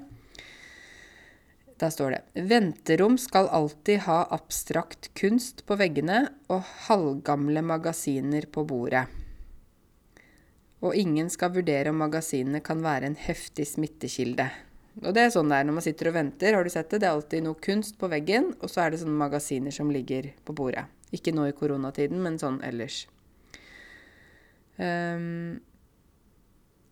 Da 1.79 1.87
står 1.91 2.11
det 2.11 2.45
Venterom 2.49 3.15
skal 3.17 3.47
alltid 3.55 4.03
ha 4.09 4.25
abstrakt 4.35 5.13
kunst 5.15 5.63
på 5.65 5.77
veggene 5.79 6.25
og 6.51 6.67
halvgamle 6.89 7.63
magasiner 7.63 8.49
på 8.51 8.65
bordet. 8.67 9.05
Og 10.83 10.95
ingen 10.95 11.29
skal 11.31 11.53
vurdere 11.55 11.91
om 11.91 11.99
magasinene 11.99 12.61
kan 12.63 12.83
være 12.83 13.07
en 13.09 13.19
heftig 13.19 13.67
smittekilde. 13.67 14.47
Og 14.99 15.15
det 15.15 15.23
er 15.23 15.31
sånn 15.31 15.51
det 15.51 15.59
er 15.59 15.67
når 15.67 15.77
man 15.77 15.85
sitter 15.85 16.09
og 16.11 16.17
venter. 16.17 16.55
Har 16.55 16.67
du 16.67 16.71
sett 16.73 16.89
det? 16.91 17.01
Det 17.01 17.07
er 17.07 17.15
alltid 17.15 17.45
noe 17.45 17.59
kunst 17.63 17.99
på 17.99 18.09
veggen, 18.11 18.53
og 18.59 18.71
så 18.71 18.83
er 18.83 18.91
det 18.91 19.01
sånne 19.03 19.19
magasiner 19.19 19.75
som 19.75 19.91
ligger 19.91 20.31
på 20.47 20.55
bordet. 20.55 20.85
Ikke 21.15 21.33
nå 21.35 21.47
i 21.47 21.55
koronatiden, 21.55 22.19
men 22.23 22.39
sånn 22.41 22.59
ellers. 22.65 23.05
Um, 24.79 25.59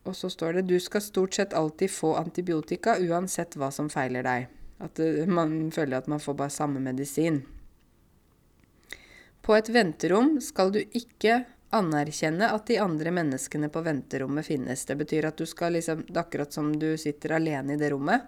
og 0.07 0.15
så 0.15 0.31
står 0.31 0.59
det 0.59 0.67
du 0.71 0.77
skal 0.83 1.03
stort 1.03 1.35
sett 1.35 1.55
alltid 1.55 1.91
få 1.91 2.13
antibiotika 2.19 2.95
uansett 3.03 3.55
hva 3.59 3.71
som 3.75 3.91
feiler 3.91 4.23
deg. 4.27 4.47
At 4.83 4.99
eh, 4.99 5.25
man 5.25 5.71
føler 5.71 5.97
at 5.97 6.09
man 6.11 6.21
får 6.23 6.37
bare 6.37 6.53
samme 6.53 6.81
medisin. 6.83 7.41
På 9.41 9.55
et 9.55 9.69
venterom 9.71 10.37
skal 10.43 10.73
du 10.75 10.81
ikke 10.81 11.45
anerkjenne 11.75 12.49
at 12.51 12.67
de 12.67 12.79
andre 12.79 13.11
menneskene 13.15 13.69
på 13.71 13.81
venterommet 13.83 14.45
finnes. 14.47 14.85
Det 14.85 14.95
betyr 14.99 15.29
at 15.29 15.39
du 15.39 15.45
skal 15.47 15.75
liksom 15.75 16.05
Det 16.07 16.15
er 16.15 16.23
akkurat 16.23 16.53
som 16.53 16.71
du 16.79 16.89
sitter 16.99 17.35
alene 17.39 17.75
i 17.75 17.81
det 17.81 17.91
rommet. 17.93 18.27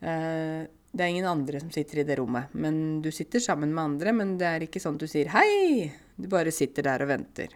Eh, 0.00 0.64
det 0.96 1.04
er 1.04 1.12
ingen 1.12 1.28
andre 1.28 1.60
som 1.60 1.70
sitter 1.70 2.00
i 2.00 2.06
det 2.08 2.16
rommet. 2.16 2.52
Men 2.52 3.02
du 3.02 3.10
sitter 3.12 3.42
sammen 3.42 3.74
med 3.74 3.84
andre, 3.84 4.12
men 4.16 4.36
det 4.40 4.48
er 4.48 4.64
ikke 4.64 4.80
sånn 4.80 4.96
at 4.96 5.04
du 5.04 5.10
sier 5.10 5.28
'hei'. 5.28 5.90
Du 6.16 6.28
bare 6.28 6.52
sitter 6.52 6.82
der 6.82 7.02
og 7.02 7.08
venter. 7.08 7.48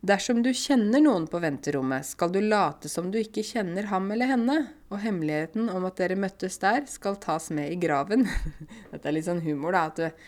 Dersom 0.00 0.38
du 0.40 0.48
kjenner 0.56 1.02
noen 1.04 1.26
på 1.28 1.38
venterommet, 1.42 2.06
skal 2.08 2.30
du 2.32 2.38
late 2.40 2.88
som 2.88 3.10
du 3.12 3.18
ikke 3.20 3.42
kjenner 3.44 3.90
ham 3.90 4.06
eller 4.14 4.30
henne, 4.30 4.54
og 4.88 5.02
hemmeligheten 5.02 5.68
om 5.68 5.84
at 5.84 6.00
dere 6.00 6.16
møttes 6.16 6.56
der, 6.62 6.86
skal 6.88 7.18
tas 7.20 7.50
med 7.52 7.68
i 7.68 7.76
graven. 7.76 8.24
Dette 8.92 9.10
er 9.10 9.12
litt 9.12 9.28
sånn 9.28 9.42
humor, 9.44 9.76
da. 9.76 9.82
at 9.90 10.00
du, 10.00 10.24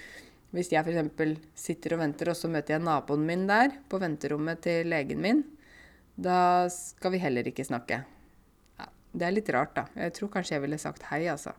Hvis 0.52 0.68
jeg 0.74 0.84
f.eks. 0.84 1.40
sitter 1.56 1.96
og 1.96 2.02
venter, 2.02 2.28
og 2.28 2.36
så 2.36 2.52
møter 2.52 2.76
jeg 2.76 2.84
naboen 2.84 3.24
min 3.24 3.46
der, 3.48 3.72
på 3.88 3.96
venterommet 4.02 4.60
til 4.68 4.92
legen 4.92 5.24
min, 5.24 5.40
da 6.20 6.68
skal 6.68 7.16
vi 7.16 7.22
heller 7.24 7.48
ikke 7.48 7.64
snakke. 7.64 8.02
Ja, 8.76 8.92
det 9.16 9.26
er 9.26 9.36
litt 9.38 9.48
rart, 9.56 9.72
da. 9.78 9.86
Jeg 9.96 10.18
tror 10.20 10.34
kanskje 10.36 10.58
jeg 10.58 10.66
ville 10.66 10.82
sagt 10.84 11.08
hei, 11.08 11.24
altså. 11.32 11.56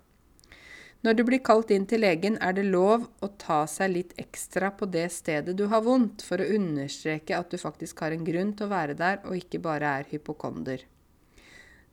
Når 1.03 1.17
du 1.19 1.25
blir 1.27 1.41
kalt 1.43 1.71
inn 1.75 1.83
til 1.83 1.99
legen, 1.99 2.37
er 2.39 2.53
det 2.55 2.63
lov 2.63 3.09
å 3.19 3.27
ta 3.41 3.65
seg 3.67 3.91
litt 3.91 4.13
ekstra 4.21 4.69
på 4.71 4.87
det 4.87 5.09
stedet 5.11 5.55
du 5.59 5.65
har 5.67 5.83
vondt, 5.83 6.23
for 6.23 6.39
å 6.39 6.47
understreke 6.55 7.35
at 7.35 7.51
du 7.51 7.59
faktisk 7.59 8.05
har 8.05 8.15
en 8.15 8.23
grunn 8.23 8.53
til 8.55 8.69
å 8.69 8.71
være 8.71 8.95
der, 8.95 9.19
og 9.27 9.35
ikke 9.35 9.59
bare 9.65 9.97
er 9.99 10.07
hypokonder. 10.13 10.85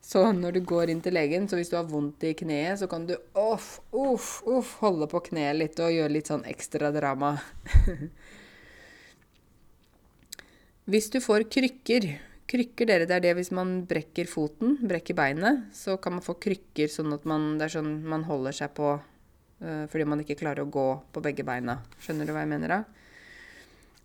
Så 0.00 0.22
når 0.32 0.56
du 0.56 0.60
går 0.64 0.94
inn 0.94 1.02
til 1.02 1.18
legen, 1.18 1.48
så 1.50 1.58
hvis 1.58 1.72
du 1.72 1.76
har 1.76 1.90
vondt 1.90 2.22
i 2.24 2.32
kneet, 2.38 2.78
så 2.78 2.86
kan 2.90 3.02
du 3.08 3.16
off, 3.34 3.80
off, 3.90 4.40
off 4.46 4.76
holde 4.80 5.10
på 5.10 5.24
kneet 5.26 5.58
litt 5.58 5.82
og 5.82 5.90
gjøre 5.92 6.14
litt 6.14 6.30
sånn 6.30 6.46
ekstra 6.48 6.92
drama. 6.94 7.34
hvis 10.90 11.10
du 11.10 11.18
får 11.18 11.50
krykker, 11.50 12.12
Krykker, 12.50 12.88
dere, 12.88 13.06
det 13.06 13.14
er 13.14 13.22
det 13.28 13.36
hvis 13.38 13.52
man 13.54 13.84
brekker 13.86 14.26
foten, 14.26 14.74
brekker 14.90 15.14
beinet, 15.14 15.68
så 15.76 15.94
kan 16.02 16.16
man 16.16 16.24
få 16.24 16.34
krykker 16.42 16.90
sånn 16.90 17.14
at 17.14 17.26
man, 17.28 17.52
det 17.60 17.68
er 17.68 17.76
sånn 17.76 17.92
man 18.10 18.24
holder 18.26 18.56
seg 18.56 18.72
på 18.74 18.96
uh, 18.96 19.84
fordi 19.92 20.06
man 20.10 20.24
ikke 20.24 20.40
klarer 20.40 20.64
å 20.64 20.72
gå 20.72 20.86
på 21.14 21.22
begge 21.22 21.46
beina. 21.46 21.78
Skjønner 22.02 22.26
du 22.26 22.34
hva 22.34 22.42
jeg 22.42 22.50
mener 22.50 22.74
da? 22.74 22.80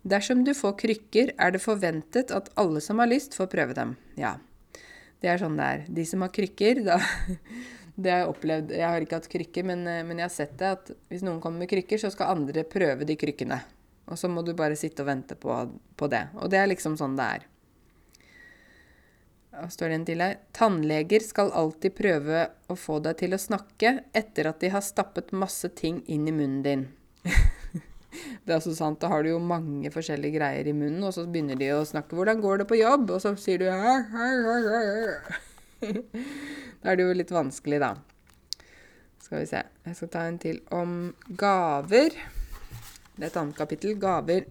Dersom 0.06 0.44
du 0.46 0.52
får 0.54 0.76
krykker, 0.78 1.32
er 1.34 1.56
det 1.56 1.64
forventet 1.64 2.30
at 2.30 2.52
alle 2.54 2.82
som 2.84 3.02
har 3.02 3.10
lyst, 3.10 3.34
får 3.34 3.50
prøve 3.50 3.74
dem. 3.74 3.96
Ja. 4.20 4.36
Det 5.18 5.32
er 5.32 5.42
sånn 5.42 5.58
det 5.58 5.66
er. 5.66 5.82
De 5.98 6.04
som 6.06 6.22
har 6.22 6.30
krykker, 6.34 6.84
da 6.86 7.00
Det 7.96 8.12
har 8.12 8.18
jeg 8.20 8.28
opplevd. 8.28 8.72
Jeg 8.76 8.84
har 8.84 9.02
ikke 9.02 9.16
hatt 9.16 9.28
krykker, 9.32 9.64
men, 9.64 9.86
eh, 9.88 10.02
men 10.04 10.18
jeg 10.20 10.26
har 10.26 10.32
sett 10.34 10.50
det 10.60 10.68
at 10.68 10.90
hvis 11.08 11.22
noen 11.24 11.40
kommer 11.40 11.64
med 11.64 11.70
krykker, 11.70 11.96
så 11.96 12.10
skal 12.12 12.34
andre 12.36 12.66
prøve 12.68 13.08
de 13.08 13.16
krykkene. 13.16 13.56
Og 14.12 14.20
så 14.20 14.28
må 14.28 14.44
du 14.44 14.52
bare 14.54 14.76
sitte 14.76 15.00
og 15.00 15.08
vente 15.08 15.34
på, 15.40 15.54
på 15.96 16.08
det. 16.12 16.26
Og 16.36 16.52
det 16.52 16.60
er 16.60 16.68
liksom 16.68 16.98
sånn 17.00 17.16
det 17.16 17.30
er 17.38 17.46
står 19.72 19.88
det 19.88 19.96
en 19.96 20.06
til 20.08 20.22
her. 20.24 20.36
Tannleger 20.56 21.22
skal 21.24 21.52
alltid 21.56 21.94
prøve 21.96 22.46
å 22.68 22.76
få 22.78 22.98
deg 23.04 23.18
til 23.22 23.36
å 23.36 23.40
snakke 23.40 23.92
etter 24.16 24.50
at 24.50 24.60
de 24.60 24.68
har 24.74 24.84
stappet 24.84 25.32
masse 25.36 25.68
ting 25.78 26.02
inn 26.12 26.28
i 26.28 26.34
munnen 26.34 26.62
din. 26.64 26.82
det 28.44 28.50
er 28.50 28.58
altså 28.58 28.74
sant. 28.76 29.00
Da 29.00 29.08
har 29.12 29.24
du 29.24 29.30
jo 29.32 29.40
mange 29.42 29.90
forskjellige 29.94 30.36
greier 30.38 30.66
i 30.68 30.76
munnen, 30.76 31.04
og 31.06 31.14
så 31.16 31.24
begynner 31.24 31.56
de 31.60 31.72
å 31.74 31.84
snakke 31.88 32.16
'Hvordan 32.16 32.42
går 32.44 32.54
det 32.62 32.68
på 32.68 32.80
jobb?' 32.80 33.10
Og 33.16 33.20
så 33.22 33.36
sier 33.40 33.58
du 33.58 33.66
Da 36.82 36.92
er 36.92 36.96
det 36.96 37.04
jo 37.04 37.12
litt 37.16 37.32
vanskelig, 37.32 37.80
da. 37.80 37.94
Skal 39.20 39.42
vi 39.42 39.46
se. 39.50 39.62
Jeg 39.86 39.96
skal 39.98 40.08
ta 40.08 40.20
en 40.28 40.38
til 40.38 40.60
om 40.70 41.14
gaver. 41.28 42.10
Det 43.16 43.24
er 43.24 43.30
et 43.30 43.36
annet 43.40 43.56
kapittel. 43.58 43.96
Gaver. 43.98 44.46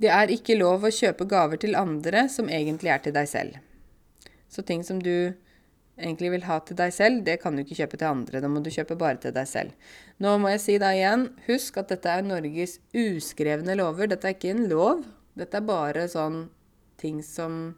Det 0.00 0.10
er 0.10 0.32
ikke 0.34 0.56
lov 0.58 0.84
å 0.84 0.92
kjøpe 0.92 1.26
gaver 1.30 1.60
til 1.62 1.76
andre 1.78 2.26
som 2.32 2.50
egentlig 2.50 2.90
er 2.90 3.02
til 3.04 3.14
deg 3.14 3.28
selv. 3.30 3.58
Så 4.50 4.64
ting 4.66 4.82
som 4.86 4.98
du 5.02 5.34
egentlig 5.94 6.32
vil 6.32 6.46
ha 6.48 6.58
til 6.66 6.78
deg 6.78 6.92
selv, 6.94 7.22
det 7.26 7.38
kan 7.42 7.54
du 7.54 7.62
ikke 7.62 7.78
kjøpe 7.78 8.00
til 8.00 8.10
andre. 8.10 8.42
Da 8.42 8.50
må 8.50 8.62
du 8.62 8.72
kjøpe 8.74 8.98
bare 8.98 9.20
til 9.22 9.34
deg 9.36 9.46
selv. 9.46 9.94
Nå 10.22 10.34
må 10.42 10.50
jeg 10.54 10.62
si 10.64 10.76
deg 10.82 10.98
igjen, 10.98 11.28
husk 11.46 11.78
at 11.82 11.94
dette 11.94 12.10
er 12.10 12.26
Norges 12.26 12.80
uskrevne 12.90 13.78
lover. 13.78 14.10
Dette 14.10 14.30
er 14.30 14.36
ikke 14.36 14.54
en 14.54 14.66
lov. 14.70 15.06
Dette 15.38 15.58
er 15.58 15.66
bare 15.66 16.06
sånn 16.10 16.44
ting 17.00 17.22
som 17.26 17.74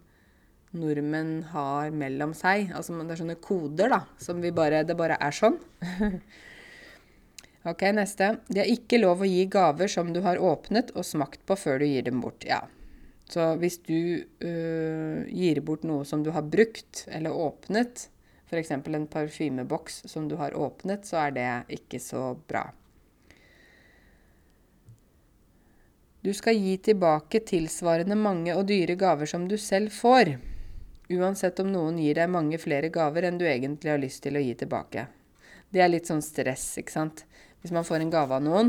nordmenn 0.76 1.40
har 1.52 1.92
mellom 1.94 2.34
seg. 2.36 2.72
Altså 2.76 2.96
det 2.96 3.14
er 3.14 3.22
sånne 3.22 3.40
koder, 3.44 3.92
da, 3.92 4.02
som 4.20 4.42
vi 4.44 4.52
bare 4.54 4.84
Det 4.88 4.96
bare 4.96 5.20
er 5.20 5.36
sånn. 5.36 5.60
Ok, 7.66 7.82
neste. 7.96 8.36
Det 8.46 8.62
er 8.62 8.70
ikke 8.70 9.00
lov 9.00 9.24
å 9.24 9.26
gi 9.26 9.42
gaver 9.50 9.90
som 9.90 10.12
du 10.14 10.20
har 10.22 10.38
åpnet 10.38 10.92
og 10.94 11.06
smakt 11.06 11.40
på 11.48 11.56
før 11.58 11.80
du 11.82 11.88
gir 11.88 12.04
dem 12.06 12.20
bort. 12.22 12.46
Ja. 12.46 12.60
Så 13.26 13.42
hvis 13.58 13.80
du 13.82 14.22
øh, 14.22 15.26
gir 15.26 15.58
bort 15.66 15.82
noe 15.82 16.04
som 16.06 16.22
du 16.22 16.30
har 16.30 16.46
brukt 16.46 17.02
eller 17.10 17.34
åpnet, 17.34 18.06
f.eks. 18.46 18.70
en 18.70 19.08
parfymeboks 19.10 20.04
som 20.06 20.28
du 20.30 20.36
har 20.38 20.54
åpnet, 20.54 21.08
så 21.08 21.24
er 21.24 21.34
det 21.34 21.48
ikke 21.80 21.98
så 21.98 22.36
bra. 22.46 22.68
Du 26.22 26.30
skal 26.34 26.58
gi 26.58 26.76
tilbake 26.82 27.42
tilsvarende 27.46 28.14
mange 28.18 28.54
og 28.54 28.66
dyre 28.70 28.94
gaver 28.98 29.26
som 29.30 29.48
du 29.50 29.56
selv 29.58 29.90
får, 29.94 30.36
uansett 31.10 31.58
om 31.62 31.70
noen 31.70 31.98
gir 32.02 32.18
deg 32.18 32.30
mange 32.30 32.58
flere 32.62 32.90
gaver 32.94 33.26
enn 33.26 33.38
du 33.38 33.46
egentlig 33.46 33.90
har 33.90 34.02
lyst 34.02 34.22
til 34.22 34.38
å 34.38 34.42
gi 34.42 34.54
tilbake. 34.58 35.08
Det 35.70 35.82
er 35.82 35.90
litt 35.90 36.06
sånn 36.06 36.22
stress, 36.22 36.64
ikke 36.78 36.94
sant. 36.94 37.26
Hvis 37.66 37.74
man 37.74 37.86
får 37.86 37.98
en 37.98 38.10
gave 38.14 38.30
av 38.30 38.44
noen, 38.46 38.68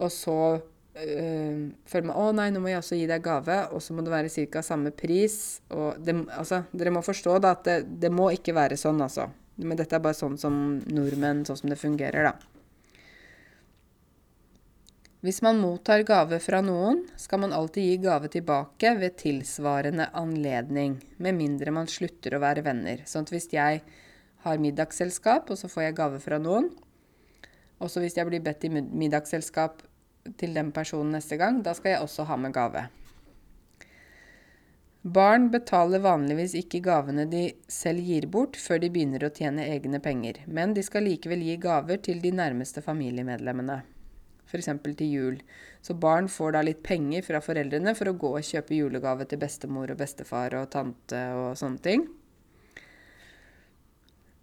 og 0.00 0.08
så 0.08 0.36
øh, 0.56 1.56
føler 1.84 2.06
man 2.08 2.16
'Å 2.16 2.30
nei, 2.32 2.46
nå 2.48 2.62
må 2.64 2.70
jeg 2.70 2.80
også 2.80 2.96
gi 2.96 3.08
deg 3.10 3.20
gave', 3.20 3.58
og 3.76 3.82
så 3.84 3.92
må 3.92 4.00
det 4.00 4.14
være 4.14 4.30
ca. 4.48 4.62
samme 4.64 4.90
pris. 4.90 5.60
Og 5.68 6.00
det, 6.00 6.14
altså, 6.32 6.62
dere 6.72 6.94
må 6.96 7.04
forstå 7.04 7.36
da, 7.44 7.50
at 7.52 7.64
det, 7.68 8.00
det, 8.00 8.10
må 8.10 8.30
ikke 8.32 8.56
være 8.56 8.80
sånn, 8.80 9.04
altså. 9.04 9.28
Men 9.60 9.76
dette 9.76 9.98
er 9.98 10.00
bare 10.00 10.16
sånn 10.16 10.40
som 10.40 10.80
nordmenn, 10.88 11.44
sånn 11.44 11.60
som 11.60 11.68
det 11.68 11.76
fungerer, 11.76 12.30
da. 12.30 12.32
Hvis 15.20 15.42
man 15.44 15.60
mottar 15.60 16.00
gave 16.08 16.40
fra 16.40 16.62
noen, 16.64 17.02
skal 17.20 17.42
man 17.42 17.52
alltid 17.52 17.84
gi 17.84 17.96
gave 18.00 18.32
tilbake 18.32 18.96
ved 18.96 19.18
tilsvarende 19.20 20.08
anledning, 20.16 21.02
med 21.20 21.36
mindre 21.36 21.76
man 21.76 21.92
slutter 21.92 22.32
å 22.32 22.40
være 22.40 22.64
venner. 22.64 23.04
Sånn 23.04 23.28
at 23.28 23.34
hvis 23.36 23.52
jeg 23.52 23.82
har 24.46 24.62
middagsselskap, 24.64 25.52
og 25.52 25.60
så 25.60 25.68
får 25.68 25.90
jeg 25.90 26.00
gave 26.00 26.22
fra 26.24 26.40
noen, 26.40 26.70
også 27.80 28.02
hvis 28.04 28.16
jeg 28.18 28.28
blir 28.28 28.42
bedt 28.44 28.66
i 28.68 28.72
middagsselskap 28.72 29.82
til 30.40 30.56
den 30.56 30.70
personen 30.76 31.16
neste 31.16 31.38
gang, 31.40 31.62
da 31.64 31.74
skal 31.76 31.94
jeg 31.94 32.04
også 32.04 32.26
ha 32.28 32.36
med 32.36 32.52
gave. 32.54 32.86
Barn 35.00 35.46
betaler 35.48 36.02
vanligvis 36.04 36.52
ikke 36.58 36.82
gavene 36.84 37.24
de 37.30 37.46
selv 37.72 38.04
gir 38.04 38.26
bort, 38.28 38.58
før 38.60 38.82
de 38.82 38.90
begynner 38.92 39.24
å 39.24 39.32
tjene 39.32 39.64
egne 39.72 39.96
penger, 40.04 40.42
men 40.44 40.74
de 40.76 40.84
skal 40.84 41.06
likevel 41.08 41.40
gi 41.46 41.56
gaver 41.62 42.02
til 42.04 42.20
de 42.20 42.34
nærmeste 42.36 42.84
familiemedlemmene, 42.84 43.78
f.eks. 44.44 44.68
til 44.84 45.08
jul. 45.08 45.40
Så 45.80 45.96
barn 45.96 46.28
får 46.28 46.52
da 46.52 46.64
litt 46.68 46.82
penger 46.84 47.24
fra 47.24 47.40
foreldrene 47.40 47.96
for 47.96 48.12
å 48.12 48.16
gå 48.20 48.34
og 48.36 48.44
kjøpe 48.44 48.76
julegave 48.76 49.24
til 49.24 49.40
bestemor 49.40 49.88
og 49.88 50.02
bestefar 50.02 50.58
og 50.60 50.68
tante 50.76 51.22
og 51.32 51.56
sånne 51.56 51.80
ting. 51.88 52.04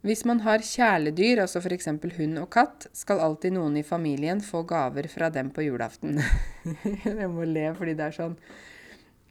Hvis 0.06 0.24
man 0.30 0.40
har 0.46 0.62
kjæledyr, 0.62 1.42
altså 1.42 1.60
f.eks. 1.60 1.90
hund 1.90 2.38
og 2.40 2.50
katt, 2.54 2.86
skal 2.94 3.22
alltid 3.24 3.56
noen 3.56 3.80
i 3.80 3.86
familien 3.86 4.42
få 4.46 4.62
gaver 4.68 5.10
fra 5.10 5.32
dem 5.34 5.50
på 5.52 5.66
julaften. 5.66 6.22
jeg 7.06 7.30
må 7.34 7.48
le 7.50 7.72
fordi 7.78 7.96
det 7.98 8.06
er 8.06 8.16
sånn 8.16 8.38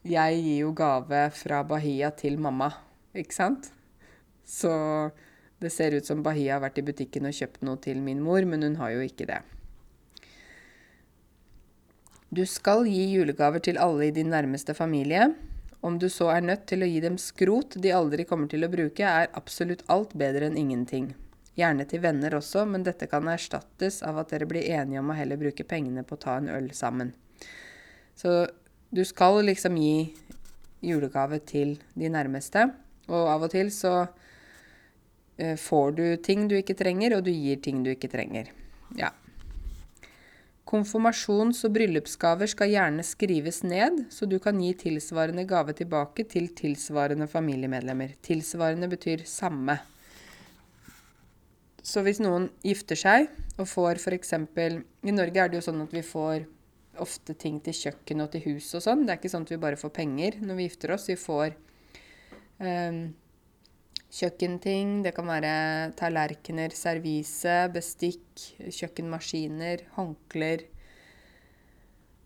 Jeg 0.07 0.41
gir 0.43 0.59
jo 0.65 0.73
gave 0.77 1.23
fra 1.35 1.63
Bahia 1.67 2.11
til 2.11 2.39
mamma, 2.43 2.73
ikke 3.15 3.35
sant? 3.35 3.71
Så 4.47 4.73
det 5.63 5.71
ser 5.73 5.97
ut 5.97 6.07
som 6.07 6.23
Bahia 6.23 6.57
har 6.57 6.65
vært 6.67 6.83
i 6.83 6.87
butikken 6.87 7.27
og 7.27 7.35
kjøpt 7.35 7.63
noe 7.67 7.81
til 7.83 8.03
min 8.03 8.21
mor, 8.23 8.45
men 8.45 8.67
hun 8.67 8.77
har 8.83 8.93
jo 8.95 9.07
ikke 9.07 9.27
det. 9.31 9.41
Du 12.31 12.43
skal 12.47 12.85
gi 12.91 13.07
julegaver 13.15 13.63
til 13.63 13.79
alle 13.79 14.11
i 14.11 14.15
din 14.15 14.29
nærmeste 14.35 14.75
familie. 14.75 15.31
Om 15.87 16.01
du 16.03 16.09
så 16.11 16.33
er 16.35 16.43
nødt 16.43 16.65
til 16.67 16.83
å 16.83 16.89
gi 16.91 16.99
dem 17.05 17.15
skrot 17.21 17.77
de 17.83 17.93
aldri 17.95 18.25
kommer 18.27 18.51
til 18.51 18.67
å 18.67 18.71
bruke, 18.73 19.07
er 19.07 19.31
absolutt 19.39 19.85
alt 19.93 20.17
bedre 20.19 20.49
enn 20.49 20.59
ingenting. 20.59 21.13
Gjerne 21.57 21.87
til 21.89 22.03
venner 22.03 22.35
også, 22.37 22.65
men 22.69 22.83
dette 22.85 23.07
kan 23.09 23.29
erstattes 23.31 24.01
av 24.05 24.19
at 24.21 24.33
dere 24.35 24.49
blir 24.51 24.67
enige 24.67 25.01
om 25.01 25.13
å 25.13 25.17
heller 25.17 25.39
bruke 25.41 25.65
pengene 25.69 26.03
på 26.05 26.19
å 26.19 26.23
ta 26.25 26.35
en 26.41 26.51
øl 26.53 26.73
sammen. 26.75 27.13
Så 28.19 28.49
du 28.91 29.05
skal 29.07 29.39
liksom 29.47 29.79
gi 29.79 30.11
julegave 30.85 31.39
til 31.47 31.77
de 31.95 32.11
nærmeste, 32.13 32.67
og 33.07 33.31
av 33.31 33.47
og 33.47 33.55
til 33.55 33.71
så 33.71 33.95
eh, 35.39 35.55
får 35.55 35.95
du 35.97 36.07
ting 36.19 36.49
du 36.51 36.57
ikke 36.59 36.77
trenger, 36.77 37.17
og 37.17 37.25
du 37.29 37.31
gir 37.31 37.63
ting 37.63 37.87
du 37.87 37.93
ikke 37.95 38.11
trenger. 38.11 38.51
Ja. 38.99 39.15
Konfirmasjons- 40.67 41.63
og 41.69 41.75
bryllupsgaver 41.77 42.51
skal 42.51 42.73
gjerne 42.73 43.05
skrives 43.07 43.61
ned, 43.63 44.09
så 44.11 44.27
du 44.27 44.41
kan 44.43 44.59
gi 44.59 44.73
tilsvarende 44.75 45.45
gave 45.47 45.77
tilbake 45.79 46.25
til 46.27 46.49
tilsvarende 46.59 47.29
familiemedlemmer. 47.31 48.17
Tilsvarende 48.27 48.89
betyr 48.91 49.23
samme. 49.31 49.79
Så 51.87 52.03
hvis 52.03 52.19
noen 52.19 52.49
gifter 52.67 52.99
seg 52.99 53.29
og 53.61 53.69
får 53.71 54.01
f.eks. 54.03 54.33
I 54.35 55.15
Norge 55.15 55.39
er 55.39 55.53
det 55.53 55.61
jo 55.61 55.67
sånn 55.69 55.85
at 55.85 55.95
vi 55.95 56.03
får 56.03 56.49
ofte 56.99 57.37
ting 57.39 57.61
til 57.63 57.77
kjøkken 57.77 58.25
og 58.25 58.33
til 58.33 58.43
hus 58.49 58.73
og 58.75 58.83
sånn. 58.83 59.05
Det 59.07 59.15
er 59.15 59.21
ikke 59.21 59.31
sånn 59.37 59.47
at 59.47 59.53
vi 59.55 59.61
bare 59.63 59.79
får 59.79 59.95
penger 59.95 60.41
når 60.43 60.59
vi 60.59 60.67
gifter 60.67 60.97
oss. 60.97 61.07
Vi 61.07 61.19
får 61.21 61.55
um, 62.59 63.01
kjøkkenting. 64.13 65.03
Det 65.05 65.13
kan 65.17 65.29
være 65.29 65.93
tallerkener, 65.99 66.75
servise, 66.75 67.57
bestikk, 67.75 68.27
kjøkkenmaskiner, 68.59 69.87
håndklær. 69.97 70.65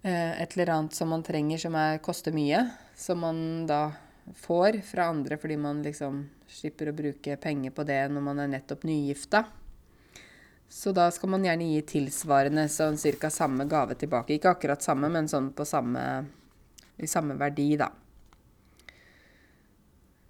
eh, 0.02 0.42
et 0.42 0.56
eller 0.56 0.70
annet 0.70 0.94
som 0.94 1.08
man 1.08 1.22
trenger 1.22 1.58
som 1.58 1.74
er, 1.74 1.98
koster 1.98 2.32
mye, 2.32 2.70
som 2.96 3.18
man 3.20 3.66
da 3.66 3.92
får 4.36 4.80
fra 4.84 5.08
andre 5.10 5.36
fordi 5.36 5.56
man 5.56 5.82
liksom 5.82 6.28
slipper 6.48 6.90
å 6.90 6.96
bruke 6.96 7.36
penger 7.36 7.70
på 7.70 7.84
det 7.84 8.08
når 8.10 8.22
man 8.22 8.38
er 8.38 8.48
nettopp 8.48 8.84
nygifta. 8.84 9.44
Så 10.70 10.92
da 10.94 11.08
skal 11.10 11.32
man 11.32 11.44
gjerne 11.44 11.66
gi 11.66 11.80
tilsvarende 11.82 12.68
sånn 12.70 12.98
cirka 13.00 13.30
samme 13.30 13.66
gave 13.66 13.96
tilbake. 13.98 14.36
Ikke 14.36 14.52
akkurat 14.54 14.82
samme, 14.82 15.08
men 15.10 15.26
sånn 15.28 15.50
på 15.52 15.66
samme, 15.66 16.04
i 16.96 17.08
samme 17.10 17.34
verdi, 17.34 17.72
da. 17.76 17.90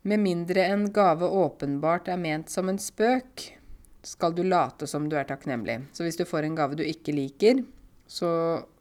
Med 0.02 0.20
mindre 0.20 0.64
en 0.64 0.86
gave 0.92 1.28
åpenbart 1.28 2.08
er 2.08 2.16
ment 2.16 2.48
som 2.48 2.68
en 2.72 2.78
spøk, 2.80 3.42
skal 4.02 4.32
du 4.32 4.40
late 4.46 4.86
som 4.88 5.08
du 5.10 5.16
er 5.20 5.28
takknemlig. 5.28 5.76
Så 5.92 6.06
hvis 6.06 6.16
du 6.16 6.24
får 6.24 6.46
en 6.46 6.56
gave 6.56 6.78
du 6.78 6.84
ikke 6.86 7.12
liker, 7.12 7.60
så, 8.08 8.30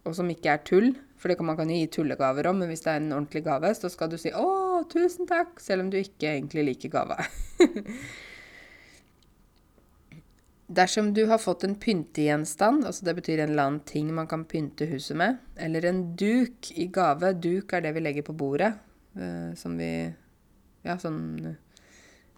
og 0.07 0.15
som 0.15 0.29
ikke 0.31 0.53
er 0.53 0.63
tull, 0.63 0.93
for 1.19 1.27
det 1.27 1.35
kan 1.37 1.49
man 1.49 1.57
kan 1.59 1.69
jo 1.69 1.75
gi 1.75 1.89
tullegaver 1.91 2.47
om, 2.47 2.61
men 2.61 2.71
hvis 2.71 2.85
det 2.85 2.93
er 2.93 3.01
en 3.01 3.11
ordentlig 3.17 3.43
gave, 3.49 3.73
så 3.75 3.91
skal 3.91 4.09
du 4.09 4.17
si 4.17 4.31
'Å, 4.31 4.87
tusen 4.87 5.27
takk', 5.27 5.59
selv 5.59 5.83
om 5.83 5.89
du 5.91 5.97
ikke 5.99 6.31
egentlig 6.31 6.63
liker 6.71 6.89
gava. 6.93 7.19
Dersom 10.79 11.13
du 11.13 11.25
har 11.25 11.41
fått 11.41 11.63
en 11.65 11.75
pyntegjenstand, 11.75 12.85
altså 12.85 13.05
det 13.05 13.15
betyr 13.17 13.39
en 13.41 13.49
eller 13.51 13.63
annen 13.63 13.83
ting 13.89 14.13
man 14.13 14.27
kan 14.29 14.45
pynte 14.45 14.85
huset 14.87 15.17
med, 15.17 15.37
eller 15.57 15.85
en 15.85 16.15
duk 16.15 16.71
i 16.77 16.85
gave 16.93 17.33
Duk 17.41 17.73
er 17.73 17.81
det 17.81 17.93
vi 17.97 18.05
legger 18.05 18.23
på 18.23 18.37
bordet, 18.37 18.73
uh, 19.17 19.51
som 19.57 19.75
vi 19.81 20.13
Ja, 20.85 20.97
sånn 21.01 21.57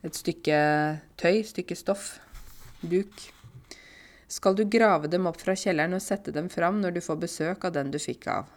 Et 0.01 0.17
stykke 0.17 0.55
tøy, 1.21 1.43
stykke 1.45 1.75
stoff. 1.77 2.15
Duk. 2.81 3.27
Skal 4.31 4.55
du 4.57 4.63
grave 4.65 5.11
dem 5.11 5.27
opp 5.29 5.37
fra 5.43 5.53
kjelleren 5.53 5.93
og 5.93 6.01
sette 6.01 6.33
dem 6.33 6.47
fram 6.49 6.79
når 6.81 6.95
du 6.95 7.01
får 7.05 7.19
besøk 7.21 7.67
av 7.67 7.75
den 7.75 7.91
du 7.93 7.99
fikk 8.01 8.25
av? 8.31 8.49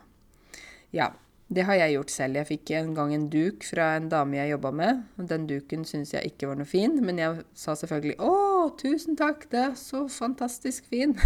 Ja, 0.94 1.10
det 1.52 1.66
har 1.68 1.76
jeg 1.76 1.96
gjort 1.96 2.12
selv. 2.14 2.38
Jeg 2.38 2.48
fikk 2.48 2.70
en 2.78 2.94
gang 2.96 3.12
en 3.12 3.26
duk 3.28 3.66
fra 3.68 3.90
en 3.98 4.06
dame 4.08 4.38
jeg 4.38 4.54
jobba 4.54 4.70
med. 4.78 5.02
Den 5.18 5.44
duken 5.50 5.84
syntes 5.84 6.14
jeg 6.14 6.30
ikke 6.30 6.48
var 6.48 6.56
noe 6.60 6.68
fin, 6.68 6.96
men 7.04 7.20
jeg 7.20 7.44
sa 7.52 7.74
selvfølgelig 7.76 8.16
'Å, 8.16 8.32
tusen 8.80 9.18
takk, 9.20 9.50
det 9.50 9.60
er 9.60 9.74
så 9.76 10.06
fantastisk 10.08 10.88
fin'. 10.88 11.18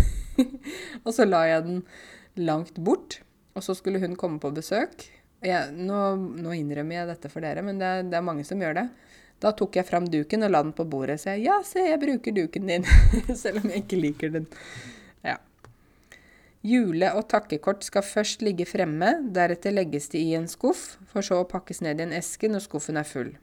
og 1.04 1.14
så 1.14 1.28
la 1.28 1.44
jeg 1.46 1.64
den 1.68 1.82
langt 2.34 2.82
bort, 2.82 3.20
og 3.54 3.62
så 3.62 3.74
skulle 3.74 4.00
hun 4.02 4.16
komme 4.16 4.40
på 4.40 4.50
besøk. 4.50 5.06
Jeg, 5.44 5.70
nå, 5.70 5.98
nå, 6.42 6.52
innrømmer 6.58 6.98
jeg 6.98 7.08
dette 7.12 7.30
for 7.30 7.44
dere, 7.44 7.62
men 7.62 7.78
det 7.78 8.10
det 8.10 8.18
er, 8.18 8.26
mange 8.26 8.44
som 8.46 8.58
gjør 8.58 8.74
det. 8.80 8.86
Da 9.38 9.52
tok 9.54 9.76
jeg 9.78 9.86
fram 9.86 10.08
duken 10.10 10.42
og 10.42 10.50
la 10.50 10.62
den 10.64 10.72
på 10.74 10.86
bordet 10.90 11.20
og 11.20 11.22
sa 11.22 11.36
'Ja, 11.38 11.60
se, 11.62 11.78
jeg 11.78 12.00
bruker 12.02 12.34
duken 12.34 12.66
din', 12.66 12.86
selv 13.42 13.62
om 13.62 13.70
jeg 13.70 13.84
ikke 13.84 14.00
liker 14.02 14.32
den. 14.34 14.48
Ja. 15.22 15.36
Jule- 16.62 17.14
og 17.14 17.28
takkekort 17.28 17.84
skal 17.86 18.02
først 18.02 18.42
ligge 18.42 18.66
fremme, 18.66 19.30
deretter 19.30 19.70
legges 19.70 20.08
de 20.08 20.18
i 20.18 20.34
en 20.34 20.48
skuff, 20.48 20.98
for 21.06 21.22
så 21.22 21.38
å 21.38 21.46
pakkes 21.46 21.80
ned 21.80 22.00
i 22.00 22.02
en 22.02 22.12
eske 22.18 22.50
når 22.50 22.66
skuffen 22.66 22.98
er 22.98 23.06
full. 23.06 23.36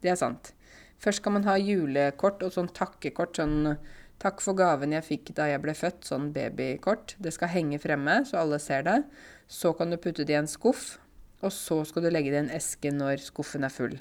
Det 0.00 0.10
er 0.10 0.16
sant. 0.16 0.54
Først 0.98 1.20
skal 1.20 1.32
man 1.32 1.44
ha 1.44 1.58
julekort 1.60 2.42
og 2.42 2.52
sånn 2.52 2.72
takkekort, 2.72 3.36
sånn 3.36 3.76
'takk 4.18 4.40
for 4.40 4.54
gaven 4.54 4.92
jeg 4.92 5.04
fikk 5.04 5.34
da 5.34 5.44
jeg 5.46 5.60
ble 5.60 5.74
født', 5.76 6.08
sånn 6.08 6.32
babykort. 6.32 7.16
Det 7.20 7.32
skal 7.34 7.52
henge 7.52 7.78
fremme, 7.78 8.24
så 8.24 8.40
alle 8.40 8.58
ser 8.58 8.82
det. 8.82 9.04
Så 9.46 9.76
kan 9.76 9.90
du 9.90 9.96
putte 9.96 10.24
det 10.24 10.32
i 10.32 10.40
en 10.40 10.48
skuff, 10.48 10.98
og 11.42 11.52
så 11.54 11.82
skal 11.86 12.04
du 12.04 12.10
legge 12.10 12.32
det 12.32 12.40
i 12.40 12.44
en 12.46 12.56
eske 12.56 12.90
når 12.94 13.22
skuffen 13.22 13.66
er 13.66 13.72
full. 13.72 13.94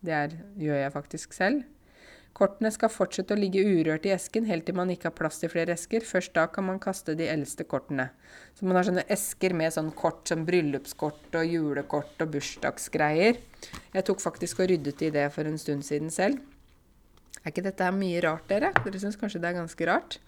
Det 0.00 0.16
er, 0.16 0.38
gjør 0.56 0.80
jeg 0.80 0.94
faktisk 0.94 1.36
selv. 1.36 1.66
Kortene 2.36 2.70
skal 2.72 2.92
fortsette 2.92 3.34
å 3.34 3.38
ligge 3.38 3.62
urørt 3.66 4.06
i 4.06 4.12
esken 4.14 4.46
helt 4.48 4.64
til 4.68 4.76
man 4.78 4.90
ikke 4.92 5.08
har 5.08 5.16
plass 5.18 5.40
til 5.42 5.50
flere 5.52 5.74
esker. 5.74 6.04
Først 6.06 6.32
da 6.36 6.46
kan 6.52 6.64
man 6.68 6.78
kaste 6.80 7.16
de 7.18 7.26
eldste 7.28 7.66
kortene. 7.68 8.06
Så 8.56 8.64
man 8.64 8.78
har 8.78 8.86
sånne 8.86 9.04
esker 9.10 9.52
med 9.58 9.74
sånn 9.74 9.90
kort 9.98 10.30
som 10.30 10.46
bryllupskort 10.48 11.36
og 11.40 11.50
julekort 11.50 12.22
og 12.22 12.32
bursdagsgreier. 12.36 13.42
Jeg 13.96 14.06
tok 14.06 14.22
faktisk 14.22 14.62
og 14.62 14.70
ryddet 14.70 15.04
i 15.04 15.12
det 15.12 15.26
for 15.34 15.50
en 15.50 15.58
stund 15.60 15.84
siden 15.84 16.14
selv. 16.14 16.40
Er 17.40 17.52
ikke 17.52 17.66
dette 17.66 17.90
mye 17.96 18.22
rart, 18.24 18.46
dere? 18.48 18.72
Dere 18.84 19.02
syns 19.02 19.18
kanskje 19.20 19.42
det 19.42 19.50
er 19.50 19.58
ganske 19.58 19.90
rart? 19.90 20.18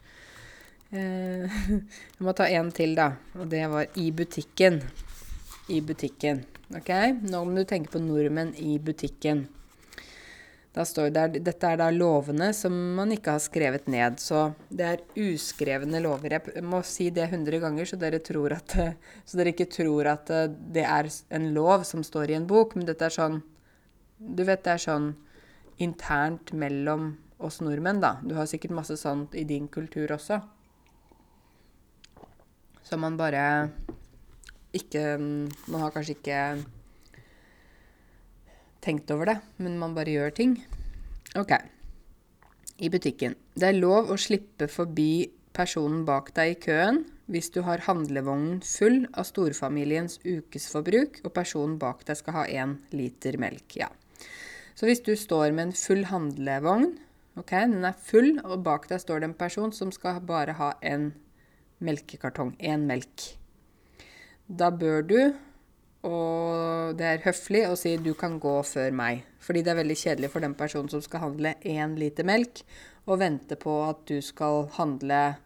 Eh, 0.93 1.63
jeg 2.19 2.27
må 2.27 2.35
ta 2.37 2.51
en 2.51 2.75
til, 2.75 2.97
da. 2.99 3.13
Og 3.39 3.49
det 3.53 3.63
var 3.73 3.89
i 4.01 4.11
butikken. 4.17 4.83
I 5.73 5.81
butikken. 5.81 6.45
Ok? 6.77 6.93
Nå 7.25 7.43
må 7.45 7.57
du 7.57 7.65
tenke 7.69 7.93
på 7.95 8.01
nordmenn 8.03 8.53
i 8.61 8.77
butikken. 8.83 9.47
Da 10.73 10.85
står 10.89 11.11
det, 11.13 11.43
Dette 11.45 11.69
er 11.69 11.77
da 11.77 11.91
lovene 11.93 12.49
som 12.57 12.73
man 12.97 13.13
ikke 13.13 13.35
har 13.35 13.43
skrevet 13.45 13.89
ned. 13.93 14.17
Så 14.21 14.55
det 14.73 14.87
er 14.89 15.03
uskrevne 15.21 16.01
lover. 16.01 16.39
Jeg 16.41 16.65
må 16.65 16.81
si 16.87 17.11
det 17.13 17.27
100 17.29 17.61
ganger, 17.61 17.89
så 17.89 17.99
dere, 18.01 18.23
at, 18.57 18.77
så 19.29 19.41
dere, 19.41 19.53
ikke 19.53 19.69
tror 19.73 20.09
at 20.15 20.33
eh, 20.33 20.49
det 20.49 20.87
er 20.89 21.11
en 21.37 21.51
lov 21.57 21.85
som 21.89 22.05
står 22.05 22.33
i 22.33 22.39
en 22.41 22.49
bok. 22.49 22.77
Men 22.77 22.89
dette 22.89 23.09
er 23.09 23.17
sånn 23.21 23.43
Du 24.23 24.45
vet, 24.47 24.63
det 24.65 24.77
er 24.77 24.81
sånn 24.81 25.13
internt 25.83 26.53
mellom 26.55 27.17
oss 27.43 27.59
nordmenn, 27.61 28.01
da. 28.01 28.17
Du 28.23 28.37
har 28.39 28.47
sikkert 28.47 28.77
masse 28.77 28.97
sånt 28.97 29.35
i 29.35 29.45
din 29.45 29.67
kultur 29.69 30.13
også. 30.15 30.39
Så 32.87 32.99
man 33.01 33.17
bare 33.19 33.43
ikke 34.73 35.19
Man 35.21 35.81
har 35.81 35.93
kanskje 35.95 36.17
ikke 36.17 36.41
tenkt 38.83 39.11
over 39.15 39.31
det, 39.31 39.39
men 39.63 39.79
man 39.79 39.95
bare 39.95 40.11
gjør 40.11 40.35
ting. 40.35 40.57
Ok. 41.39 41.55
I 42.83 42.91
butikken. 42.91 43.37
Det 43.55 43.69
er 43.69 43.79
lov 43.79 44.11
å 44.11 44.19
slippe 44.19 44.67
forbi 44.69 45.31
personen 45.55 46.07
bak 46.09 46.33
deg 46.37 46.55
i 46.55 46.61
køen 46.67 47.03
hvis 47.33 47.53
du 47.55 47.63
har 47.65 47.85
handlevognen 47.87 48.59
full 48.67 49.05
av 49.15 49.25
storfamiliens 49.29 50.19
ukesforbruk, 50.25 51.21
og 51.25 51.33
personen 51.33 51.79
bak 51.81 52.03
deg 52.09 52.19
skal 52.19 52.37
ha 52.41 52.43
én 52.51 52.75
liter 52.93 53.39
melk. 53.41 53.79
Ja. 53.79 53.89
Så 54.75 54.89
hvis 54.89 55.05
du 55.07 55.15
står 55.17 55.55
med 55.55 55.69
en 55.71 55.77
full 55.77 56.05
handlevogn, 56.11 56.91
ok, 57.39 57.55
den 57.71 57.87
er 57.89 57.97
full, 57.97 58.35
og 58.43 58.65
bak 58.67 58.89
deg 58.91 59.01
står 59.01 59.23
det 59.23 59.31
en 59.31 59.39
person 59.39 59.73
som 59.73 59.93
skal 59.95 60.21
bare 60.29 60.59
ha 60.59 60.73
en 60.83 61.13
melkekartong, 61.83 62.57
én 62.61 62.85
melk, 62.91 63.31
da 64.49 64.71
bør 64.71 65.03
du 65.07 65.19
og 66.03 66.97
det 66.99 67.07
er 67.07 67.23
høflig 67.23 67.63
å 67.69 67.77
si 67.79 67.97
'du 67.97 68.15
kan 68.19 68.41
gå 68.41 68.57
før 68.67 68.91
meg'. 68.91 69.23
Fordi 69.39 69.63
det 69.63 69.71
er 69.71 69.83
veldig 69.83 69.97
kjedelig 69.97 70.31
for 70.31 70.41
den 70.41 70.55
personen 70.55 70.89
som 70.91 71.01
skal 71.01 71.21
handle 71.21 71.55
én 71.65 71.97
liter 71.99 72.25
melk, 72.25 72.63
og 73.07 73.19
vente 73.19 73.57
på 73.57 73.89
at 73.89 74.07
du 74.07 74.21
skal 74.21 74.69
handle 74.73 75.37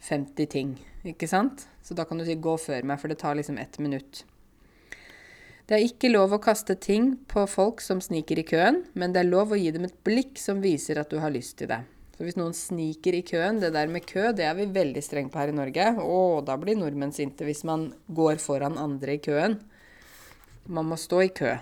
50 0.00 0.46
ting. 0.46 0.78
Ikke 1.04 1.28
sant? 1.28 1.66
Så 1.82 1.94
da 1.94 2.04
kan 2.04 2.18
du 2.18 2.24
si 2.24 2.34
'gå 2.34 2.56
før 2.56 2.82
meg', 2.84 3.00
for 3.00 3.08
det 3.08 3.18
tar 3.18 3.34
liksom 3.34 3.58
ett 3.58 3.78
minutt. 3.78 4.24
Det 5.66 5.74
er 5.74 5.88
ikke 5.88 6.12
lov 6.12 6.30
å 6.30 6.42
kaste 6.42 6.80
ting 6.80 7.18
på 7.26 7.48
folk 7.48 7.80
som 7.80 8.00
sniker 8.00 8.38
i 8.38 8.42
køen, 8.42 8.84
men 8.94 9.12
det 9.12 9.20
er 9.20 9.30
lov 9.30 9.50
å 9.50 9.58
gi 9.58 9.72
dem 9.72 9.84
et 9.84 10.04
blikk 10.04 10.38
som 10.38 10.62
viser 10.62 10.98
at 10.98 11.10
du 11.10 11.18
har 11.18 11.30
lyst 11.30 11.58
til 11.58 11.66
det. 11.66 11.84
Så 12.16 12.24
hvis 12.24 12.38
noen 12.38 12.54
sniker 12.56 13.12
i 13.18 13.24
køen, 13.28 13.58
det 13.60 13.74
der 13.74 13.90
med 13.92 14.06
kø, 14.08 14.30
det 14.32 14.46
er 14.48 14.54
vi 14.56 14.64
veldig 14.72 15.02
strenge 15.04 15.32
på 15.32 15.40
her 15.42 15.52
i 15.52 15.56
Norge. 15.56 15.88
Å, 16.00 16.20
da 16.46 16.56
blir 16.60 16.78
nordmenn 16.78 17.12
sinte 17.12 17.44
hvis 17.44 17.60
man 17.68 17.90
går 18.08 18.40
foran 18.40 18.78
andre 18.80 19.18
i 19.18 19.20
køen. 19.20 19.58
Man 20.72 20.88
må 20.88 20.96
stå 20.98 21.20
i 21.26 21.32
kø, 21.36 21.52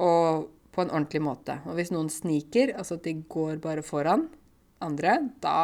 og 0.00 0.48
på 0.72 0.84
en 0.84 0.94
ordentlig 0.94 1.20
måte. 1.26 1.58
Og 1.68 1.76
hvis 1.76 1.92
noen 1.92 2.08
sniker, 2.12 2.72
altså 2.80 2.96
at 2.96 3.04
de 3.04 3.18
går 3.28 3.60
bare 3.62 3.84
foran 3.84 4.30
andre, 4.84 5.18
da 5.44 5.58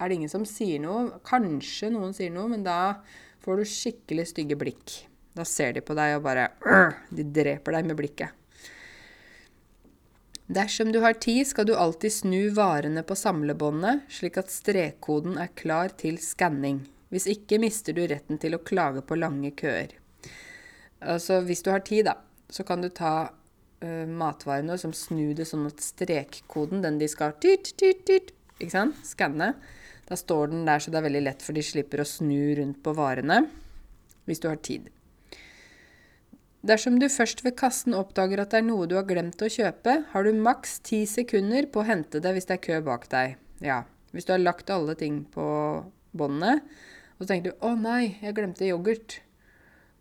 er 0.00 0.10
det 0.10 0.18
ingen 0.18 0.32
som 0.32 0.46
sier 0.48 0.82
noe. 0.82 1.20
Kanskje 1.28 1.92
noen 1.94 2.16
sier 2.16 2.34
noe, 2.34 2.50
men 2.50 2.66
da 2.66 3.04
får 3.44 3.62
du 3.62 3.70
skikkelig 3.70 4.26
stygge 4.32 4.58
blikk. 4.58 4.96
Da 5.36 5.46
ser 5.46 5.76
de 5.76 5.84
på 5.84 5.94
deg 5.96 6.16
og 6.16 6.24
bare 6.24 6.48
De 7.12 7.24
dreper 7.38 7.78
deg 7.78 7.88
med 7.90 7.98
blikket. 7.98 8.34
Dersom 10.46 10.92
du 10.92 11.00
har 11.00 11.12
tid, 11.12 11.46
skal 11.46 11.66
du 11.66 11.74
alltid 11.74 12.12
snu 12.12 12.48
varene 12.54 13.02
på 13.02 13.16
samlebåndet, 13.18 14.04
slik 14.08 14.36
at 14.38 14.52
strekkoden 14.54 15.40
er 15.42 15.50
klar 15.58 15.90
til 15.98 16.20
skanning. 16.22 16.84
Hvis 17.10 17.26
ikke 17.30 17.58
mister 17.58 17.96
du 17.96 18.04
retten 18.06 18.38
til 18.38 18.54
å 18.54 18.62
klage 18.62 19.02
på 19.02 19.18
lange 19.18 19.50
køer. 19.58 19.96
Altså 21.02 21.40
hvis 21.42 21.64
du 21.66 21.72
har 21.74 21.82
tid, 21.86 22.06
da, 22.06 22.14
så 22.50 22.62
kan 22.62 22.82
du 22.82 22.88
ta 22.94 23.26
uh, 23.26 24.06
matvarene 24.06 24.78
som 24.78 24.94
snu 24.94 25.34
det 25.34 25.48
sånn 25.50 25.66
at 25.66 25.82
strekkoden, 25.82 26.82
den 26.86 27.02
de 27.02 27.10
skal 27.10 27.34
skanne, 29.02 29.52
da 30.06 30.16
står 30.16 30.54
den 30.54 30.66
der 30.66 30.78
så 30.78 30.94
det 30.94 31.00
er 31.00 31.08
veldig 31.08 31.24
lett, 31.26 31.42
for 31.42 31.58
de 31.58 31.66
slipper 31.66 32.00
å 32.02 32.06
snu 32.06 32.54
rundt 32.54 32.78
på 32.86 32.94
varene 32.94 33.42
hvis 34.26 34.42
du 34.42 34.46
har 34.48 34.62
tid. 34.62 34.86
Dersom 36.66 36.96
du 36.98 37.06
først 37.12 37.44
ved 37.44 37.54
kassen 37.60 37.94
oppdager 37.94 38.40
at 38.42 38.50
det 38.50 38.58
er 38.58 38.64
noe 38.66 38.88
du 38.90 38.96
har 38.96 39.04
glemt 39.06 39.42
å 39.44 39.50
kjøpe, 39.52 39.92
har 40.10 40.24
du 40.26 40.32
maks 40.34 40.80
ti 40.82 41.04
sekunder 41.06 41.68
på 41.70 41.82
å 41.82 41.86
hente 41.86 42.18
det 42.22 42.32
hvis 42.34 42.48
det 42.48 42.56
er 42.56 42.64
kø 42.64 42.78
bak 42.88 43.04
deg. 43.12 43.36
Ja, 43.62 43.84
hvis 44.10 44.26
du 44.26 44.32
har 44.34 44.42
lagt 44.42 44.72
alle 44.74 44.96
ting 44.98 45.20
på 45.30 45.44
båndene, 46.16 46.64
og 47.16 47.22
så 47.22 47.28
tenker 47.30 47.52
du 47.52 47.58
'Å 47.60 47.70
nei, 47.78 48.18
jeg 48.22 48.34
glemte 48.34 48.66
yoghurt'. 48.66 49.20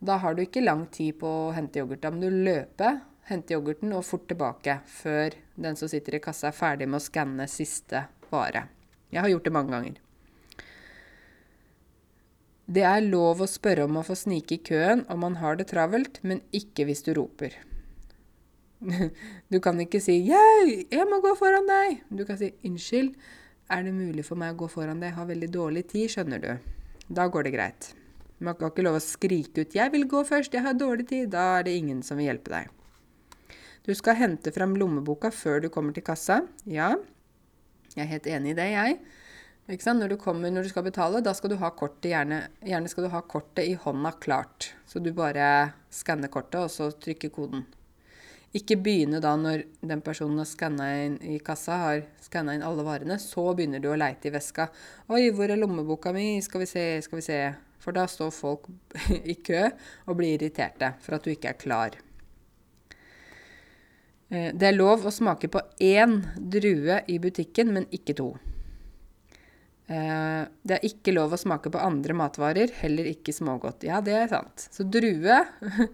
Da 0.02 0.18
har 0.18 0.34
du 0.34 0.42
ikke 0.42 0.66
lang 0.66 0.88
tid 0.88 1.20
på 1.20 1.28
å 1.28 1.54
hente 1.54 1.80
yoghurt. 1.80 2.02
Da 2.02 2.10
må 2.10 2.22
du 2.22 2.30
løpe, 2.30 3.02
hente 3.30 3.54
yoghurten 3.54 3.94
og 3.94 4.06
fort 4.06 4.28
tilbake 4.28 4.80
før 4.86 5.38
den 5.56 5.76
som 5.76 5.88
sitter 5.88 6.16
i 6.16 6.20
kassa 6.20 6.48
er 6.48 6.58
ferdig 6.58 6.88
med 6.90 6.98
å 6.98 7.06
skanne 7.06 7.48
siste 7.48 8.08
vare. 8.32 8.68
Jeg 9.12 9.22
har 9.22 9.30
gjort 9.30 9.44
det 9.44 9.54
mange 9.54 9.72
ganger. 9.72 10.05
Det 12.66 12.82
er 12.82 13.04
lov 13.06 13.44
å 13.44 13.48
spørre 13.50 13.86
om 13.86 14.00
å 14.00 14.04
få 14.06 14.16
snike 14.18 14.58
i 14.58 14.64
køen 14.66 15.04
om 15.14 15.22
man 15.22 15.38
har 15.38 15.60
det 15.60 15.68
travelt, 15.70 16.18
men 16.26 16.42
ikke 16.50 16.88
hvis 16.90 17.06
du 17.06 17.14
roper. 17.18 17.54
Du 19.52 19.60
kan 19.62 19.78
ikke 19.80 20.02
si 20.02 20.18
'Jeg, 20.26 20.88
jeg 20.92 21.06
må 21.10 21.22
gå 21.22 21.36
foran 21.38 21.68
deg'. 21.70 22.02
Du 22.10 22.26
kan 22.26 22.38
si 22.38 22.54
'Unnskyld, 22.64 23.14
er 23.70 23.84
det 23.84 23.94
mulig 23.94 24.26
for 24.26 24.36
meg 24.36 24.54
å 24.54 24.66
gå 24.66 24.70
foran 24.70 25.00
deg? 25.00 25.14
Jeg 25.14 25.18
har 25.18 25.26
veldig 25.26 25.52
dårlig 25.54 25.88
tid, 25.88 26.10
skjønner 26.10 26.42
du'. 26.42 26.60
Da 27.10 27.28
går 27.28 27.44
det 27.44 27.54
greit. 27.54 27.94
Man 28.40 28.56
kan 28.56 28.70
ikke 28.70 28.84
lov 28.84 28.98
å 28.98 29.04
skrike 29.04 29.62
ut 29.62 29.76
'Jeg 29.76 29.92
vil 29.92 30.08
gå 30.08 30.24
først, 30.26 30.54
jeg 30.54 30.66
har 30.66 30.74
dårlig 30.74 31.08
tid'. 31.08 31.30
Da 31.30 31.60
er 31.60 31.64
det 31.64 31.78
ingen 31.78 32.02
som 32.04 32.18
vil 32.18 32.34
hjelpe 32.34 32.50
deg. 32.50 32.70
Du 33.86 33.94
skal 33.94 34.16
hente 34.16 34.52
fram 34.52 34.76
lommeboka 34.76 35.30
før 35.30 35.62
du 35.62 35.70
kommer 35.70 35.94
til 35.94 36.04
kassa. 36.04 36.48
Ja, 36.66 36.96
jeg 37.96 38.04
er 38.04 38.10
helt 38.10 38.28
enig 38.28 38.52
i 38.52 38.58
det, 38.58 38.72
jeg. 38.74 39.00
Når 39.66 40.12
du 40.12 40.18
kommer 40.22 40.52
når 40.54 40.68
du 40.68 40.70
skal 40.70 40.84
betale, 40.86 41.24
da 41.26 41.32
skal 41.34 41.50
du 41.50 41.56
ha 41.58 41.72
kortet 41.74 42.12
gjerne, 42.12 42.38
gjerne 42.62 42.90
skal 42.92 43.08
du 43.08 43.10
ha 43.10 43.22
kortet 43.26 43.66
i 43.66 43.74
hånda 43.74 44.12
klart. 44.22 44.76
Så 44.86 45.02
du 45.02 45.10
bare 45.12 45.74
skanner 45.90 46.30
kortet, 46.30 46.60
og 46.62 46.70
så 46.70 46.92
trykker 46.94 47.34
koden. 47.34 47.66
Ikke 48.56 48.78
begynne 48.78 49.18
da 49.20 49.34
når 49.36 49.66
den 49.82 50.04
personen 50.06 50.38
har 50.38 50.46
skanna 50.46 50.92
inn 51.08 51.18
i 51.26 51.40
kassa, 51.44 51.80
har 51.82 52.06
skanna 52.22 52.54
inn 52.54 52.64
alle 52.64 52.86
varene. 52.86 53.18
Så 53.20 53.42
begynner 53.58 53.82
du 53.82 53.90
å 53.90 53.98
leite 53.98 54.30
i 54.30 54.36
veska. 54.38 54.70
'Oi, 55.10 55.32
hvor 55.34 55.50
er 55.50 55.58
lommeboka 55.58 56.14
mi? 56.14 56.38
Skal 56.46 56.62
vi 56.62 56.70
se, 56.70 56.86
skal 57.02 57.24
vi 57.24 57.26
se.' 57.26 57.44
For 57.82 57.94
da 57.94 58.06
står 58.10 58.32
folk 58.34 58.70
i 59.34 59.36
kø 59.36 59.66
og 60.06 60.16
blir 60.18 60.38
irriterte 60.38 60.94
for 61.02 61.18
at 61.18 61.26
du 61.26 61.34
ikke 61.34 61.52
er 61.52 61.62
klar. 61.62 61.98
Eh, 64.30 64.54
det 64.54 64.70
er 64.70 64.78
lov 64.78 65.06
å 65.06 65.14
smake 65.14 65.50
på 65.50 65.62
én 65.82 66.22
drue 66.38 67.02
i 67.10 67.18
butikken, 67.22 67.74
men 67.74 67.90
ikke 67.94 68.18
to. 68.18 68.36
Eh, 69.86 70.44
det 70.66 70.78
er 70.80 70.88
ikke 70.88 71.14
lov 71.14 71.36
å 71.36 71.40
smake 71.40 71.70
på 71.70 71.82
andre 71.82 72.16
matvarer, 72.18 72.74
heller 72.82 73.06
ikke 73.12 73.36
smågodt. 73.36 73.86
Ja, 73.86 74.02
det 74.02 74.16
er 74.18 74.32
sant. 74.32 74.68
Så 74.74 74.88
drue 74.90 75.44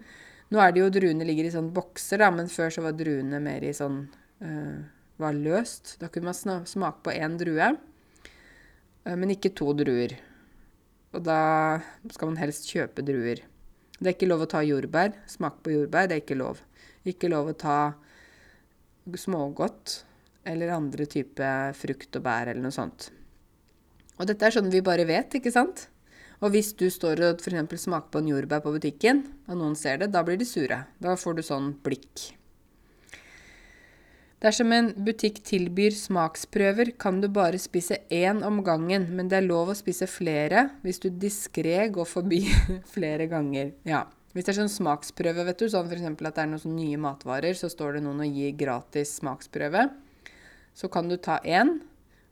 Nå 0.52 0.60
er 0.60 0.72
det 0.72 0.82
jo 0.82 0.90
druene 0.92 1.24
ligger 1.24 1.48
i 1.48 1.52
sånne 1.52 1.72
bokser, 1.72 2.20
da, 2.20 2.28
men 2.32 2.50
før 2.52 2.72
så 2.72 2.84
var 2.84 2.96
druene 2.96 3.38
mer 3.40 3.64
i 3.64 3.72
sånn 3.76 4.02
uh, 4.44 4.80
Var 5.20 5.38
løst. 5.38 5.94
Da 6.00 6.10
kunne 6.12 6.28
man 6.28 6.66
smake 6.68 7.00
på 7.06 7.14
én 7.14 7.38
drue, 7.40 7.70
uh, 7.72 9.14
men 9.16 9.32
ikke 9.32 9.54
to 9.56 9.72
druer. 9.76 10.12
Og 11.16 11.24
da 11.24 11.38
skal 12.12 12.32
man 12.34 12.40
helst 12.40 12.68
kjøpe 12.68 13.04
druer. 13.04 13.40
Det 13.96 14.10
er 14.10 14.16
ikke 14.16 14.28
lov 14.28 14.44
å 14.44 14.50
ta 14.52 14.60
jordbær. 14.66 15.16
Smak 15.30 15.62
på 15.64 15.72
jordbær, 15.72 16.10
det 16.10 16.18
er 16.18 16.24
ikke 16.24 16.40
lov. 16.40 16.60
Ikke 17.08 17.32
lov 17.32 17.48
å 17.48 17.56
ta 17.56 17.78
smågodt 19.08 20.02
eller 20.48 20.74
andre 20.74 21.08
type 21.08 21.48
frukt 21.78 22.20
og 22.20 22.28
bær 22.28 22.52
eller 22.52 22.64
noe 22.64 22.76
sånt. 22.76 23.08
Og 24.22 24.28
dette 24.30 24.46
er 24.46 24.54
sånn 24.54 24.70
vi 24.70 24.84
bare 24.86 25.02
vet, 25.08 25.34
ikke 25.34 25.50
sant? 25.50 25.88
Og 26.42 26.52
hvis 26.54 26.70
du 26.78 26.86
står 26.90 27.20
og 27.26 27.42
f.eks. 27.42 27.82
smaker 27.86 28.10
på 28.14 28.20
en 28.22 28.28
jordbær 28.30 28.62
på 28.62 28.74
butikken, 28.76 29.24
og 29.50 29.58
noen 29.58 29.74
ser 29.78 29.98
det, 29.98 30.12
da 30.14 30.22
blir 30.26 30.38
de 30.38 30.46
sure. 30.46 30.84
Da 31.02 31.16
får 31.18 31.38
du 31.38 31.42
sånn 31.46 31.72
blikk. 31.82 32.30
Dersom 34.42 34.72
en 34.74 34.88
butikk 35.06 35.40
tilbyr 35.46 35.94
smaksprøver, 35.94 36.94
kan 37.02 37.20
du 37.22 37.28
bare 37.30 37.60
spise 37.62 38.00
én 38.10 38.40
om 38.46 38.62
gangen, 38.66 39.08
men 39.14 39.30
det 39.30 39.38
er 39.38 39.46
lov 39.46 39.70
å 39.70 39.76
spise 39.78 40.08
flere 40.10 40.68
hvis 40.86 41.02
du 41.02 41.10
diskré 41.10 41.84
går 41.94 42.08
forbi 42.10 42.40
flere 42.94 43.28
ganger. 43.30 43.74
Ja. 43.86 44.08
Hvis 44.32 44.46
det 44.46 44.54
er 44.54 44.62
sånn 44.62 44.72
smaksprøve, 44.72 45.44
vet 45.46 45.60
du, 45.60 45.68
sånn 45.70 45.90
f.eks. 45.90 46.06
at 46.08 46.22
det 46.24 46.42
er 46.46 46.50
noen 46.54 46.74
nye 46.78 46.98
matvarer, 46.98 47.58
så 47.58 47.70
står 47.70 47.98
det 47.98 48.06
noen 48.06 48.22
og 48.24 48.38
gir 48.38 48.54
gratis 48.58 49.18
smaksprøve, 49.18 49.90
så 50.74 50.88
kan 50.90 51.10
du 51.10 51.18
ta 51.20 51.36
én, 51.44 51.76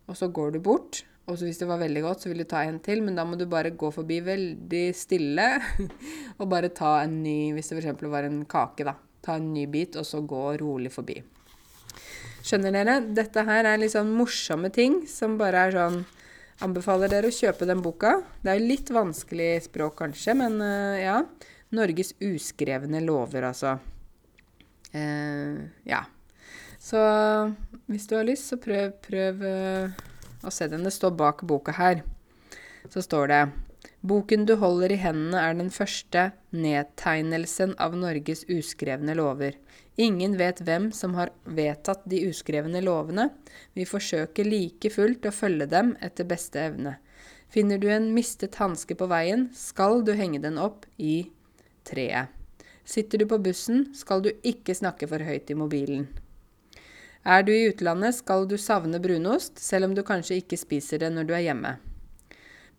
og 0.08 0.16
så 0.18 0.30
går 0.32 0.56
du 0.56 0.62
bort, 0.64 1.04
og 1.30 1.38
så 1.38 1.46
hvis 1.46 1.60
det 1.62 1.68
var 1.70 1.80
veldig 1.80 2.02
godt, 2.04 2.24
så 2.24 2.30
vil 2.30 2.42
du 2.42 2.48
ta 2.50 2.64
en 2.66 2.80
til, 2.82 3.04
men 3.06 3.16
da 3.18 3.24
må 3.26 3.38
du 3.38 3.46
bare 3.50 3.72
gå 3.78 3.90
forbi 3.94 4.18
veldig 4.26 4.84
stille 4.96 5.48
og 6.40 6.48
bare 6.50 6.72
ta 6.74 6.98
en 7.04 7.20
ny 7.22 7.52
Hvis 7.54 7.70
det 7.70 7.78
f.eks. 7.78 8.06
var 8.10 8.26
en 8.26 8.42
kake, 8.50 8.86
da. 8.88 8.96
Ta 9.22 9.36
en 9.38 9.52
ny 9.54 9.66
bit, 9.70 9.98
og 10.00 10.06
så 10.08 10.22
gå 10.24 10.44
rolig 10.60 10.92
forbi. 10.92 11.20
Skjønner 12.40 12.72
dere? 12.74 12.96
Dette 13.14 13.44
her 13.46 13.68
er 13.68 13.80
litt 13.80 13.92
sånn 13.92 14.10
morsomme 14.16 14.70
ting 14.72 15.02
som 15.10 15.38
bare 15.40 15.68
er 15.68 15.76
sånn 15.76 16.02
Anbefaler 16.60 17.08
dere 17.08 17.30
å 17.30 17.32
kjøpe 17.32 17.64
den 17.64 17.80
boka. 17.80 18.18
Det 18.44 18.50
er 18.52 18.58
jo 18.58 18.66
litt 18.68 18.90
vanskelig 18.92 19.62
språk, 19.64 19.94
kanskje, 20.02 20.34
men 20.36 20.58
uh, 20.60 20.98
ja. 21.00 21.14
Norges 21.72 22.10
uskrevne 22.20 23.00
lover, 23.00 23.46
altså. 23.48 23.78
Uh, 24.92 25.70
ja. 25.88 26.02
Så 26.76 27.00
hvis 27.88 28.04
du 28.10 28.18
har 28.18 28.28
lyst, 28.28 28.50
så 28.52 28.60
prøv, 28.60 28.92
prøv 29.06 29.40
uh, 29.40 30.04
og 30.44 30.54
se 30.54 30.68
den. 30.70 30.84
Det 30.86 30.94
står 30.94 31.16
bak 31.18 31.44
boka 31.48 31.74
her. 31.76 32.04
Så 32.88 33.02
står 33.04 33.32
det 33.32 33.42
Boken 34.00 34.46
du 34.48 34.54
holder 34.56 34.94
i 34.94 35.00
hendene 35.00 35.40
er 35.44 35.56
den 35.56 35.68
første 35.72 36.30
nedtegnelsen 36.56 37.74
av 37.80 37.96
Norges 37.96 38.46
uskrevne 38.48 39.12
lover. 39.16 39.58
Ingen 40.00 40.38
vet 40.40 40.62
hvem 40.64 40.88
som 40.96 41.16
har 41.18 41.32
vedtatt 41.44 42.06
de 42.08 42.22
uskrevne 42.30 42.80
lovene. 42.84 43.28
Vi 43.76 43.84
forsøker 43.88 44.48
like 44.48 44.92
fullt 44.92 45.28
å 45.28 45.34
følge 45.34 45.68
dem 45.68 45.92
etter 46.00 46.28
beste 46.28 46.62
evne. 46.70 46.96
Finner 47.52 47.80
du 47.82 47.88
en 47.92 48.08
mistet 48.14 48.56
hanske 48.60 48.96
på 48.96 49.08
veien, 49.10 49.48
skal 49.52 50.04
du 50.06 50.14
henge 50.16 50.40
den 50.40 50.56
opp 50.60 50.86
i 50.96 51.26
treet. 51.84 52.32
Sitter 52.84 53.20
du 53.20 53.28
på 53.28 53.40
bussen, 53.42 53.90
skal 53.94 54.22
du 54.24 54.32
ikke 54.46 54.74
snakke 54.74 55.08
for 55.10 55.22
høyt 55.22 55.50
i 55.52 55.58
mobilen. 55.58 56.08
Er 57.24 57.42
du 57.44 57.52
i 57.52 57.66
utlandet, 57.68 58.16
skal 58.16 58.46
du 58.48 58.56
savne 58.56 59.00
brunost, 59.02 59.58
selv 59.60 59.90
om 59.90 59.94
du 59.94 60.00
kanskje 60.06 60.40
ikke 60.40 60.56
spiser 60.56 61.02
det 61.02 61.10
når 61.12 61.28
du 61.28 61.34
er 61.36 61.44
hjemme. 61.50 61.74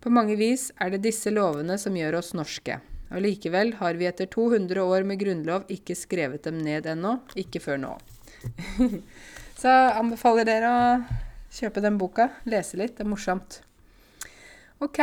På 0.01 0.09
mange 0.09 0.33
vis 0.39 0.71
er 0.81 0.89
det 0.89 1.03
disse 1.03 1.29
lovene 1.29 1.77
som 1.77 1.97
gjør 1.97 2.17
oss 2.17 2.33
norske. 2.33 2.79
Og 3.11 3.21
likevel 3.21 3.75
har 3.77 3.99
vi 3.99 4.07
etter 4.09 4.29
200 4.31 4.81
år 4.81 5.05
med 5.05 5.19
grunnlov 5.21 5.67
ikke 5.69 5.97
skrevet 5.99 6.47
dem 6.47 6.57
ned 6.63 6.87
ennå. 6.89 7.19
Ikke 7.37 7.61
før 7.61 7.77
nå. 7.83 7.91
Så 9.61 9.69
anbefaler 9.69 10.47
dere 10.47 10.71
å 10.71 10.85
kjøpe 11.53 11.83
den 11.83 11.99
boka. 12.01 12.31
Lese 12.49 12.79
litt. 12.79 12.95
Det 12.97 13.05
er 13.05 13.11
morsomt. 13.11 13.59
Ok, 14.81 14.97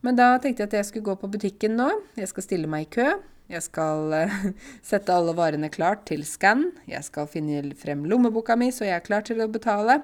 men 0.00 0.16
da 0.16 0.30
tenkte 0.40 0.64
jeg 0.64 0.70
at 0.70 0.78
jeg 0.78 0.88
skulle 0.88 1.10
gå 1.10 1.18
på 1.20 1.28
butikken 1.34 1.76
nå. 1.76 1.90
Jeg 2.16 2.30
skal 2.30 2.46
stille 2.46 2.70
meg 2.70 2.86
i 2.86 2.92
kø. 2.96 3.10
Jeg 3.52 3.66
skal 3.66 4.14
uh, 4.16 4.36
sette 4.90 5.12
alle 5.12 5.34
varene 5.36 5.68
klart 5.72 6.06
til 6.08 6.24
skann. 6.28 6.70
Jeg 6.88 7.04
skal 7.04 7.28
finne 7.30 7.74
frem 7.78 8.06
lommeboka 8.08 8.56
mi, 8.56 8.70
så 8.72 8.88
jeg 8.88 8.96
er 8.96 9.04
klar 9.04 9.26
til 9.26 9.42
å 9.44 9.50
betale. 9.52 10.00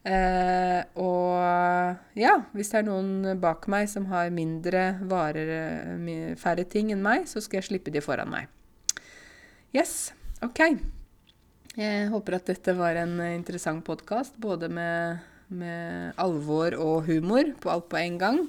Eh, 0.00 0.78
og 0.96 2.16
ja, 2.16 2.30
hvis 2.56 2.70
det 2.72 2.78
er 2.78 2.86
noen 2.86 3.34
bak 3.36 3.66
meg 3.68 3.84
som 3.92 4.06
har 4.08 4.30
mindre 4.32 4.94
varer, 5.04 5.50
uh, 5.92 6.32
færre 6.40 6.64
ting 6.64 6.88
enn 6.94 7.04
meg, 7.04 7.28
så 7.28 7.42
skal 7.44 7.60
jeg 7.60 7.68
slippe 7.68 7.92
de 7.92 8.00
foran 8.00 8.32
meg. 8.32 8.48
Yes, 9.76 10.14
OK. 10.42 10.64
Jeg 11.76 12.08
håper 12.10 12.40
at 12.40 12.48
dette 12.50 12.74
var 12.74 12.96
en 12.98 13.20
interessant 13.28 13.84
podkast, 13.86 14.40
både 14.40 14.72
med, 14.72 15.20
med 15.52 16.16
alvor 16.18 16.74
og 16.80 17.04
humor 17.06 17.52
på 17.60 17.70
alt 17.70 17.90
på 17.92 18.00
en 18.00 18.18
gang. 18.18 18.40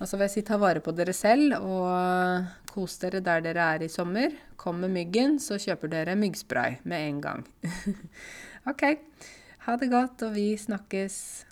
Og 0.00 0.08
så 0.08 0.16
vil 0.16 0.26
jeg 0.26 0.34
si 0.38 0.42
ta 0.48 0.56
vare 0.60 0.80
på 0.80 0.92
dere 0.96 1.12
selv, 1.16 1.54
og 1.60 2.59
kos 2.70 2.98
dere 3.02 3.20
der 3.24 3.42
dere 3.44 3.66
er 3.74 3.84
i 3.84 3.90
sommer. 3.90 4.34
Kom 4.60 4.78
med 4.84 4.92
myggen, 4.94 5.38
så 5.42 5.58
kjøper 5.58 5.90
dere 5.90 6.16
myggspray 6.18 6.78
med 6.84 7.08
en 7.08 7.20
gang. 7.24 7.46
OK. 8.70 8.84
Ha 9.66 9.76
det 9.80 9.90
godt, 9.92 10.22
og 10.22 10.34
vi 10.36 10.54
snakkes. 10.56 11.49